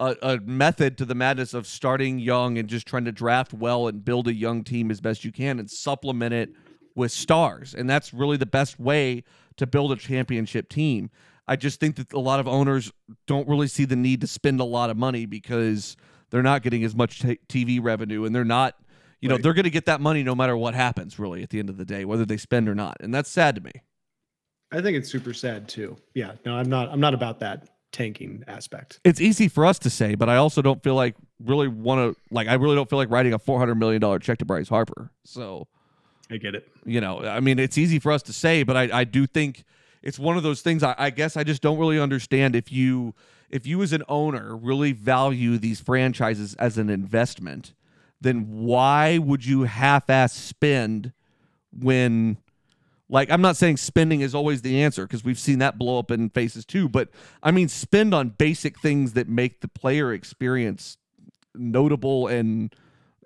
a, 0.00 0.16
a 0.22 0.38
method 0.40 0.98
to 0.98 1.04
the 1.04 1.14
madness 1.14 1.54
of 1.54 1.66
starting 1.66 2.18
young 2.18 2.58
and 2.58 2.68
just 2.68 2.86
trying 2.86 3.04
to 3.04 3.12
draft 3.12 3.52
well 3.52 3.86
and 3.86 4.04
build 4.04 4.28
a 4.28 4.34
young 4.34 4.64
team 4.64 4.90
as 4.90 5.00
best 5.00 5.24
you 5.24 5.32
can 5.32 5.58
and 5.58 5.70
supplement 5.70 6.34
it 6.34 6.50
with 6.94 7.12
stars. 7.12 7.74
And 7.74 7.88
that's 7.88 8.12
really 8.12 8.36
the 8.36 8.46
best 8.46 8.78
way 8.78 9.24
to 9.56 9.66
build 9.66 9.92
a 9.92 9.96
championship 9.96 10.68
team. 10.68 11.10
I 11.46 11.56
just 11.56 11.78
think 11.78 11.96
that 11.96 12.12
a 12.12 12.18
lot 12.18 12.40
of 12.40 12.48
owners 12.48 12.90
don't 13.26 13.48
really 13.48 13.68
see 13.68 13.84
the 13.84 13.96
need 13.96 14.20
to 14.22 14.26
spend 14.26 14.60
a 14.60 14.64
lot 14.64 14.90
of 14.90 14.96
money 14.96 15.26
because 15.26 15.96
they're 16.30 16.42
not 16.42 16.62
getting 16.62 16.84
as 16.84 16.94
much 16.94 17.20
t- 17.20 17.38
TV 17.48 17.82
revenue 17.82 18.24
and 18.24 18.34
they're 18.34 18.44
not, 18.44 18.76
you 19.20 19.28
know, 19.28 19.34
Right. 19.36 19.42
they're 19.42 19.54
going 19.54 19.64
to 19.64 19.70
get 19.70 19.86
that 19.86 20.00
money 20.00 20.22
no 20.22 20.34
matter 20.34 20.56
what 20.56 20.74
happens, 20.74 21.18
really, 21.18 21.42
at 21.42 21.50
the 21.50 21.58
end 21.58 21.70
of 21.70 21.76
the 21.76 21.84
day, 21.84 22.04
whether 22.04 22.24
they 22.24 22.36
spend 22.36 22.68
or 22.68 22.74
not. 22.74 22.96
And 23.00 23.14
that's 23.14 23.30
sad 23.30 23.54
to 23.56 23.60
me. 23.60 23.72
I 24.72 24.80
think 24.80 24.96
it's 24.96 25.10
super 25.10 25.32
sad 25.32 25.68
too. 25.68 25.96
Yeah, 26.14 26.32
no, 26.44 26.56
I'm 26.56 26.68
not. 26.68 26.88
I'm 26.90 27.00
not 27.00 27.14
about 27.14 27.40
that 27.40 27.68
tanking 27.92 28.42
aspect. 28.48 28.98
it's 29.04 29.20
easy 29.20 29.46
for 29.46 29.64
us 29.64 29.78
to 29.78 29.88
say, 29.88 30.16
but 30.16 30.28
I 30.28 30.34
also 30.36 30.60
don't 30.62 30.82
feel 30.82 30.96
like 30.96 31.14
really 31.44 31.68
want 31.68 32.00
to 32.16 32.20
like 32.34 32.48
I 32.48 32.54
really 32.54 32.74
don't 32.74 32.90
feel 32.90 32.98
like 32.98 33.08
writing 33.10 33.32
a 33.34 33.38
four 33.38 33.58
hundred 33.60 33.76
million 33.76 34.00
dollar 34.00 34.18
check 34.18 34.38
to 34.38 34.44
Bryce 34.44 34.68
Harper. 34.68 35.10
So 35.24 35.68
I 36.30 36.38
get 36.38 36.56
it. 36.56 36.66
you 36.84 37.00
know, 37.00 37.20
I 37.20 37.38
mean, 37.38 37.58
it's 37.60 37.78
easy 37.78 38.00
for 38.00 38.10
us 38.10 38.22
to 38.24 38.32
say, 38.32 38.64
but 38.64 38.76
I 38.76 39.00
I 39.00 39.04
do 39.04 39.26
think 39.28 39.62
it's 40.02 40.18
one 40.18 40.36
of 40.36 40.42
those 40.42 40.60
things. 40.60 40.82
I, 40.82 40.94
I 40.98 41.10
guess 41.10 41.36
I 41.36 41.44
just 41.44 41.62
don't 41.62 41.78
really 41.78 42.00
understand 42.00 42.56
if 42.56 42.72
you 42.72 43.14
if 43.48 43.64
you 43.68 43.80
as 43.80 43.92
an 43.92 44.02
owner 44.08 44.56
really 44.56 44.90
value 44.90 45.56
these 45.58 45.78
franchises 45.80 46.54
as 46.56 46.78
an 46.78 46.90
investment, 46.90 47.74
then 48.24 48.46
why 48.64 49.18
would 49.18 49.46
you 49.46 49.62
half-ass 49.62 50.32
spend 50.32 51.12
when 51.72 52.36
like 53.08 53.30
I'm 53.30 53.40
not 53.42 53.56
saying 53.56 53.76
spending 53.76 54.20
is 54.22 54.34
always 54.34 54.62
the 54.62 54.82
answer 54.82 55.06
because 55.06 55.22
we've 55.24 55.38
seen 55.38 55.58
that 55.60 55.78
blow 55.78 55.98
up 55.98 56.10
in 56.10 56.30
faces 56.30 56.64
too, 56.64 56.88
but 56.88 57.08
I 57.42 57.50
mean 57.52 57.68
spend 57.68 58.12
on 58.14 58.30
basic 58.30 58.80
things 58.80 59.12
that 59.12 59.28
make 59.28 59.60
the 59.60 59.68
player 59.68 60.12
experience 60.12 60.96
notable 61.54 62.26
and 62.26 62.74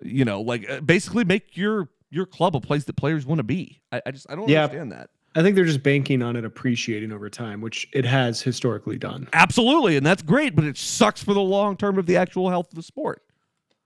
you 0.01 0.23
know 0.23 0.41
like 0.41 0.69
uh, 0.69 0.81
basically 0.81 1.23
make 1.23 1.57
your 1.57 1.89
your 2.11 2.25
club 2.25 2.55
a 2.55 2.61
place 2.61 2.83
that 2.85 2.95
players 2.95 3.25
want 3.25 3.39
to 3.39 3.43
be. 3.43 3.81
I, 3.91 4.01
I 4.05 4.11
just 4.11 4.29
I 4.29 4.35
don't 4.35 4.47
Yeah. 4.49 4.63
understand 4.63 4.91
that. 4.91 5.09
I 5.35 5.43
think 5.43 5.55
they're 5.55 5.63
just 5.65 5.83
banking 5.83 6.23
on 6.23 6.35
it 6.35 6.43
appreciating 6.43 7.11
over 7.11 7.29
time, 7.29 7.61
which 7.61 7.87
it 7.93 8.03
has 8.03 8.41
historically 8.41 8.97
done. 8.97 9.29
Absolutely, 9.31 9.95
and 9.95 10.03
that's 10.05 10.23
great, 10.23 10.55
but 10.55 10.65
it 10.65 10.75
sucks 10.75 11.23
for 11.23 11.35
the 11.35 11.41
long 11.41 11.77
term 11.77 11.97
of 11.99 12.07
the 12.07 12.17
actual 12.17 12.49
health 12.49 12.69
of 12.69 12.75
the 12.75 12.81
sport. 12.83 13.21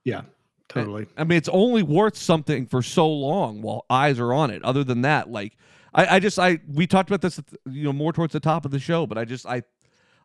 Yeah, 0.04 0.22
totally. 0.68 1.06
I 1.16 1.24
mean, 1.24 1.38
it's 1.38 1.48
only 1.48 1.82
worth 1.82 2.16
something 2.16 2.66
for 2.66 2.82
so 2.82 3.08
long 3.08 3.62
while 3.62 3.84
eyes 3.90 4.18
are 4.18 4.32
on 4.32 4.50
it. 4.50 4.62
Other 4.64 4.84
than 4.84 5.02
that, 5.02 5.30
like 5.30 5.56
I, 5.92 6.16
I 6.16 6.20
just 6.20 6.38
I 6.38 6.58
we 6.72 6.86
talked 6.86 7.08
about 7.08 7.22
this, 7.22 7.40
you 7.66 7.84
know, 7.84 7.92
more 7.92 8.12
towards 8.12 8.32
the 8.32 8.40
top 8.40 8.64
of 8.64 8.70
the 8.70 8.78
show, 8.78 9.06
but 9.06 9.18
I 9.18 9.24
just 9.24 9.46
I 9.46 9.62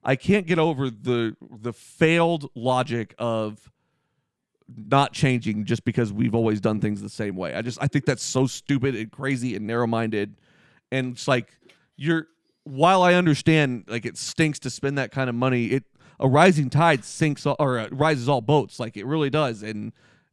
I 0.04 0.16
can't 0.16 0.48
get 0.48 0.60
over 0.60 0.90
the 0.90 1.36
the 1.62 1.74
failed 1.74 2.50
logic 2.56 3.14
of 3.18 3.72
not 4.76 5.14
changing 5.14 5.66
just 5.66 5.84
because 5.84 6.14
we've 6.14 6.36
always 6.36 6.62
done 6.62 6.80
things 6.80 7.02
the 7.02 7.10
same 7.10 7.36
way. 7.36 7.54
I 7.54 7.62
just 7.62 7.78
I 7.82 7.88
think 7.88 8.06
that's 8.06 8.24
so 8.24 8.48
stupid 8.48 8.96
and 8.96 9.12
crazy 9.12 9.56
and 9.56 9.68
narrow 9.68 9.88
minded, 9.88 10.36
and 10.92 11.14
it's 11.14 11.28
like 11.28 11.58
you're. 11.96 12.28
While 12.66 13.02
I 13.02 13.16
understand, 13.16 13.86
like 13.88 14.06
it 14.06 14.16
stinks 14.16 14.60
to 14.60 14.70
spend 14.70 14.98
that 15.00 15.12
kind 15.12 15.28
of 15.28 15.36
money, 15.36 15.68
it 15.68 15.86
a 16.20 16.28
rising 16.28 16.70
tide 16.70 17.04
sinks 17.04 17.46
all, 17.46 17.56
or 17.58 17.80
uh, 17.80 17.88
rises 17.92 18.30
all 18.30 18.42
boats. 18.42 18.80
Like 18.80 18.96
it 18.98 19.06
really 19.08 19.30
does, 19.30 19.64
and 19.64 19.92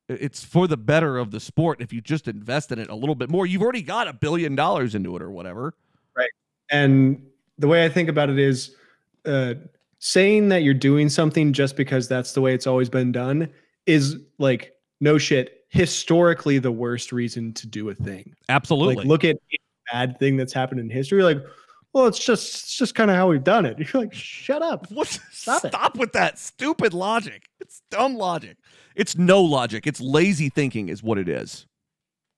it's 0.09 0.44
for 0.44 0.66
the 0.66 0.76
better 0.76 1.18
of 1.18 1.30
the 1.30 1.40
sport 1.40 1.80
if 1.80 1.92
you 1.92 2.00
just 2.00 2.28
invest 2.28 2.72
in 2.72 2.78
it 2.78 2.88
a 2.88 2.94
little 2.94 3.14
bit 3.14 3.28
more. 3.28 3.46
You've 3.46 3.62
already 3.62 3.82
got 3.82 4.09
a 4.09 4.12
billion 4.12 4.54
dollars 4.54 4.94
into 4.94 5.16
it 5.16 5.22
or 5.22 5.30
whatever. 5.30 5.74
Right. 6.16 6.30
And 6.70 7.26
the 7.59 7.68
way 7.68 7.84
I 7.84 7.88
think 7.88 8.09
about 8.09 8.30
it 8.30 8.38
is 8.38 8.76
uh, 9.24 9.54
saying 9.98 10.48
that 10.50 10.62
you're 10.62 10.74
doing 10.74 11.09
something 11.09 11.52
just 11.52 11.76
because 11.76 12.09
that's 12.09 12.32
the 12.32 12.40
way 12.40 12.54
it's 12.54 12.66
always 12.66 12.88
been 12.88 13.12
done 13.12 13.48
is 13.86 14.16
like, 14.38 14.74
no 15.00 15.18
shit, 15.18 15.64
historically 15.68 16.59
the 16.59 16.72
worst 16.72 17.12
reason 17.12 17.52
to 17.54 17.66
do 17.66 17.88
a 17.88 17.94
thing. 17.94 18.34
Absolutely. 18.48 18.96
Like, 18.96 19.07
look 19.07 19.24
at 19.24 19.36
a 19.36 19.59
bad 19.92 20.18
thing 20.18 20.36
that's 20.36 20.52
happened 20.52 20.80
in 20.80 20.88
history. 20.88 21.22
Like, 21.22 21.44
well, 21.92 22.07
it's 22.07 22.18
just, 22.18 22.64
it's 22.64 22.76
just 22.76 22.94
kind 22.94 23.11
of 23.11 23.16
how 23.16 23.28
we've 23.28 23.44
done 23.44 23.66
it. 23.66 23.78
You're 23.92 24.02
like, 24.02 24.14
shut 24.14 24.62
up. 24.62 24.90
What? 24.90 25.09
Stop 25.32 25.66
Stop, 25.66 25.96
with 25.96 26.12
that 26.12 26.38
stupid 26.38 26.94
logic. 26.94 27.48
It's 27.61 27.82
dumb 27.90 28.16
logic. 28.16 28.57
It's 28.97 29.16
no 29.16 29.42
logic. 29.42 29.86
It's 29.86 30.01
lazy 30.01 30.49
thinking, 30.49 30.88
is 30.88 31.03
what 31.03 31.18
it 31.18 31.28
is. 31.28 31.66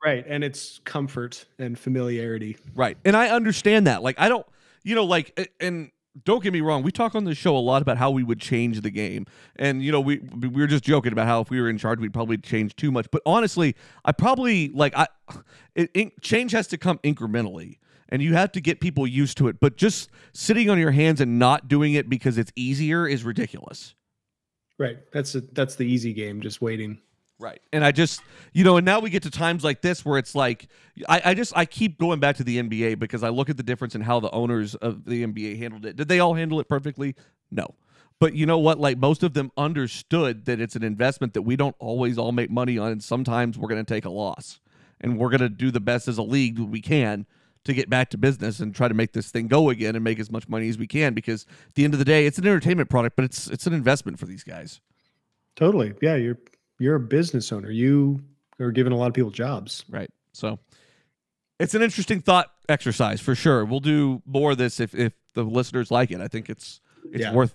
Right. 0.04 0.24
And 0.28 0.44
it's 0.44 0.80
comfort 0.84 1.46
and 1.58 1.78
familiarity. 1.78 2.56
Right. 2.74 2.98
And 3.04 3.16
I 3.16 3.30
understand 3.30 3.86
that. 3.86 4.02
Like, 4.02 4.18
I 4.18 4.28
don't, 4.28 4.46
you 4.84 4.94
know, 4.94 5.04
like, 5.04 5.50
and 5.60 5.90
don't 6.24 6.42
get 6.42 6.52
me 6.52 6.60
wrong. 6.60 6.82
We 6.82 6.92
talk 6.92 7.14
on 7.14 7.24
this 7.24 7.38
show 7.38 7.56
a 7.56 7.58
lot 7.58 7.82
about 7.82 7.96
how 7.96 8.10
we 8.10 8.22
would 8.22 8.40
change 8.40 8.80
the 8.80 8.90
game. 8.90 9.26
And, 9.56 9.82
you 9.82 9.92
know, 9.92 10.00
we, 10.00 10.18
we 10.18 10.48
were 10.48 10.66
just 10.66 10.84
joking 10.84 11.12
about 11.12 11.26
how 11.26 11.40
if 11.40 11.50
we 11.50 11.60
were 11.60 11.68
in 11.68 11.78
charge, 11.78 12.00
we'd 12.00 12.14
probably 12.14 12.38
change 12.38 12.76
too 12.76 12.90
much. 12.90 13.08
But 13.10 13.22
honestly, 13.24 13.74
I 14.04 14.12
probably, 14.12 14.68
like, 14.70 14.96
I, 14.96 15.06
it, 15.74 15.90
in, 15.94 16.12
change 16.20 16.52
has 16.52 16.66
to 16.68 16.78
come 16.78 16.98
incrementally. 16.98 17.78
And 18.08 18.22
you 18.22 18.34
have 18.34 18.52
to 18.52 18.60
get 18.60 18.80
people 18.80 19.06
used 19.06 19.36
to 19.38 19.48
it. 19.48 19.60
But 19.60 19.76
just 19.76 20.10
sitting 20.32 20.70
on 20.70 20.78
your 20.78 20.92
hands 20.92 21.20
and 21.20 21.38
not 21.38 21.68
doing 21.68 21.94
it 21.94 22.08
because 22.08 22.38
it's 22.38 22.50
easier 22.56 23.06
is 23.06 23.22
ridiculous. 23.22 23.94
Right. 24.78 24.98
That's 25.12 25.34
a, 25.34 25.40
that's 25.40 25.74
the 25.74 25.84
easy 25.84 26.12
game, 26.12 26.40
just 26.40 26.62
waiting. 26.62 27.00
Right. 27.40 27.60
And 27.72 27.84
I 27.84 27.92
just, 27.92 28.20
you 28.52 28.64
know, 28.64 28.78
and 28.78 28.84
now 28.84 28.98
we 28.98 29.10
get 29.10 29.22
to 29.24 29.30
times 29.30 29.62
like 29.62 29.80
this 29.80 30.04
where 30.04 30.18
it's 30.18 30.34
like, 30.34 30.68
I, 31.08 31.22
I 31.26 31.34
just, 31.34 31.56
I 31.56 31.66
keep 31.66 31.98
going 31.98 32.18
back 32.18 32.36
to 32.36 32.44
the 32.44 32.60
NBA 32.60 32.98
because 32.98 33.22
I 33.22 33.28
look 33.28 33.48
at 33.48 33.56
the 33.56 33.62
difference 33.62 33.94
in 33.94 34.00
how 34.00 34.18
the 34.18 34.30
owners 34.30 34.74
of 34.76 35.04
the 35.04 35.24
NBA 35.24 35.58
handled 35.58 35.86
it. 35.86 35.96
Did 35.96 36.08
they 36.08 36.18
all 36.18 36.34
handle 36.34 36.58
it 36.58 36.68
perfectly? 36.68 37.14
No. 37.50 37.74
But 38.18 38.34
you 38.34 38.46
know 38.46 38.58
what? 38.58 38.80
Like 38.80 38.98
most 38.98 39.22
of 39.22 39.34
them 39.34 39.52
understood 39.56 40.46
that 40.46 40.60
it's 40.60 40.74
an 40.74 40.82
investment 40.82 41.34
that 41.34 41.42
we 41.42 41.54
don't 41.54 41.76
always 41.78 42.18
all 42.18 42.32
make 42.32 42.50
money 42.50 42.76
on. 42.76 42.90
And 42.90 43.02
sometimes 43.02 43.56
we're 43.56 43.68
going 43.68 43.84
to 43.84 43.94
take 43.94 44.04
a 44.04 44.10
loss 44.10 44.58
and 45.00 45.16
we're 45.16 45.30
going 45.30 45.40
to 45.40 45.48
do 45.48 45.70
the 45.70 45.80
best 45.80 46.08
as 46.08 46.18
a 46.18 46.22
league 46.22 46.56
that 46.56 46.64
we 46.64 46.80
can 46.80 47.26
to 47.68 47.74
get 47.74 47.88
back 47.88 48.10
to 48.10 48.18
business 48.18 48.60
and 48.60 48.74
try 48.74 48.88
to 48.88 48.94
make 48.94 49.12
this 49.12 49.30
thing 49.30 49.46
go 49.46 49.70
again 49.70 49.94
and 49.94 50.02
make 50.04 50.18
as 50.18 50.30
much 50.30 50.48
money 50.48 50.68
as 50.68 50.76
we 50.76 50.86
can 50.86 51.14
because 51.14 51.46
at 51.68 51.74
the 51.74 51.84
end 51.84 51.94
of 51.94 51.98
the 51.98 52.04
day, 52.04 52.26
it's 52.26 52.38
an 52.38 52.46
entertainment 52.46 52.90
product, 52.90 53.14
but 53.16 53.24
it's, 53.24 53.46
it's 53.48 53.66
an 53.66 53.72
investment 53.72 54.18
for 54.18 54.26
these 54.26 54.42
guys. 54.44 54.80
Totally. 55.56 55.94
Yeah. 56.02 56.16
You're, 56.16 56.38
you're 56.78 56.96
a 56.96 57.00
business 57.00 57.52
owner. 57.52 57.70
You 57.70 58.20
are 58.60 58.70
giving 58.70 58.92
a 58.92 58.96
lot 58.96 59.06
of 59.06 59.14
people 59.14 59.30
jobs. 59.30 59.84
Right. 59.88 60.10
So 60.32 60.58
it's 61.58 61.74
an 61.74 61.82
interesting 61.82 62.20
thought 62.20 62.50
exercise 62.68 63.20
for 63.20 63.34
sure. 63.34 63.64
We'll 63.64 63.80
do 63.80 64.22
more 64.26 64.52
of 64.52 64.58
this 64.58 64.80
if, 64.80 64.94
if 64.94 65.12
the 65.34 65.42
listeners 65.44 65.90
like 65.90 66.10
it. 66.10 66.20
I 66.20 66.28
think 66.28 66.48
it's 66.50 66.80
it's 67.12 67.22
Yeah. 67.22 67.32
worth 67.32 67.54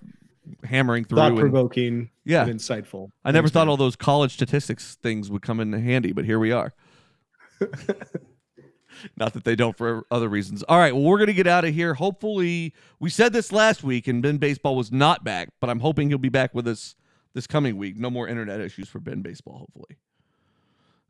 hammering 0.64 1.04
through. 1.04 1.16
Thought 1.16 1.36
provoking. 1.36 2.10
Yeah. 2.24 2.46
Insightful. 2.46 3.10
I 3.24 3.30
never 3.30 3.48
thought 3.48 3.68
all 3.68 3.76
those 3.76 3.96
college 3.96 4.32
statistics 4.34 4.96
things 5.02 5.30
would 5.30 5.42
come 5.42 5.60
in 5.60 5.72
handy, 5.72 6.12
but 6.12 6.24
here 6.24 6.38
we 6.38 6.52
are. 6.52 6.72
Not 9.16 9.32
that 9.34 9.44
they 9.44 9.56
don't 9.56 9.76
for 9.76 10.06
other 10.10 10.28
reasons. 10.28 10.62
All 10.64 10.78
right, 10.78 10.94
well, 10.94 11.04
we're 11.04 11.18
going 11.18 11.28
to 11.28 11.34
get 11.34 11.46
out 11.46 11.64
of 11.64 11.74
here. 11.74 11.94
Hopefully, 11.94 12.74
we 13.00 13.10
said 13.10 13.32
this 13.32 13.52
last 13.52 13.82
week, 13.82 14.06
and 14.08 14.22
Ben 14.22 14.38
Baseball 14.38 14.76
was 14.76 14.92
not 14.92 15.24
back, 15.24 15.50
but 15.60 15.70
I'm 15.70 15.80
hoping 15.80 16.08
he'll 16.08 16.18
be 16.18 16.28
back 16.28 16.54
with 16.54 16.66
us 16.68 16.94
this 17.34 17.46
coming 17.46 17.76
week. 17.76 17.96
No 17.96 18.10
more 18.10 18.28
internet 18.28 18.60
issues 18.60 18.88
for 18.88 19.00
Ben 19.00 19.22
Baseball, 19.22 19.58
hopefully. 19.58 19.98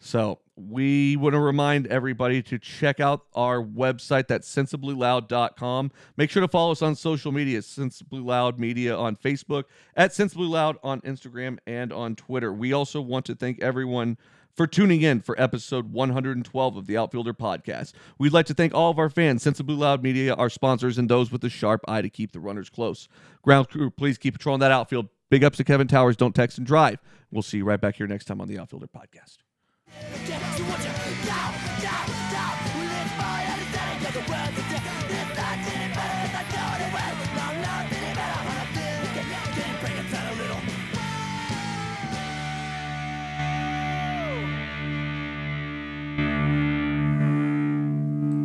So 0.04 0.40
we 0.54 1.16
want 1.16 1.32
to 1.32 1.40
remind 1.40 1.86
everybody 1.86 2.42
to 2.42 2.58
check 2.58 3.00
out 3.00 3.22
our 3.34 3.62
website, 3.62 4.28
that's 4.28 4.52
sensiblyloud.com. 4.54 5.92
Make 6.18 6.30
sure 6.30 6.42
to 6.42 6.48
follow 6.48 6.72
us 6.72 6.82
on 6.82 6.94
social 6.94 7.32
media, 7.32 7.62
Sensibly 7.62 8.20
Loud 8.20 8.60
Media 8.60 8.94
on 8.94 9.16
Facebook, 9.16 9.64
at 9.96 10.12
Sensibly 10.12 10.46
Loud 10.46 10.76
on 10.82 11.00
Instagram 11.02 11.58
and 11.66 11.90
on 11.90 12.16
Twitter. 12.16 12.52
We 12.52 12.74
also 12.74 13.00
want 13.00 13.24
to 13.26 13.34
thank 13.34 13.62
everyone 13.62 14.18
for 14.54 14.66
tuning 14.66 15.02
in 15.02 15.20
for 15.20 15.40
episode 15.40 15.92
112 15.92 16.76
of 16.76 16.86
the 16.86 16.96
Outfielder 16.96 17.34
Podcast. 17.34 17.92
We'd 18.18 18.32
like 18.32 18.46
to 18.46 18.54
thank 18.54 18.74
all 18.74 18.90
of 18.90 18.98
our 18.98 19.10
fans, 19.10 19.42
Sensibly 19.42 19.74
Loud 19.74 20.02
Media, 20.02 20.34
our 20.34 20.50
sponsors, 20.50 20.98
and 20.98 21.08
those 21.08 21.30
with 21.32 21.40
the 21.40 21.50
sharp 21.50 21.84
eye 21.88 22.02
to 22.02 22.08
keep 22.08 22.32
the 22.32 22.40
runners 22.40 22.70
close. 22.70 23.08
Ground 23.42 23.68
crew, 23.68 23.90
please 23.90 24.18
keep 24.18 24.34
patrolling 24.34 24.60
that 24.60 24.72
outfield. 24.72 25.08
Big 25.30 25.42
ups 25.42 25.56
to 25.56 25.64
Kevin 25.64 25.88
Towers. 25.88 26.16
Don't 26.16 26.34
text 26.34 26.58
and 26.58 26.66
drive. 26.66 27.00
We'll 27.30 27.42
see 27.42 27.58
you 27.58 27.64
right 27.64 27.80
back 27.80 27.96
here 27.96 28.06
next 28.06 28.26
time 28.26 28.40
on 28.40 28.48
the 28.48 28.58
Outfielder 28.58 28.86
Podcast. 28.86 29.38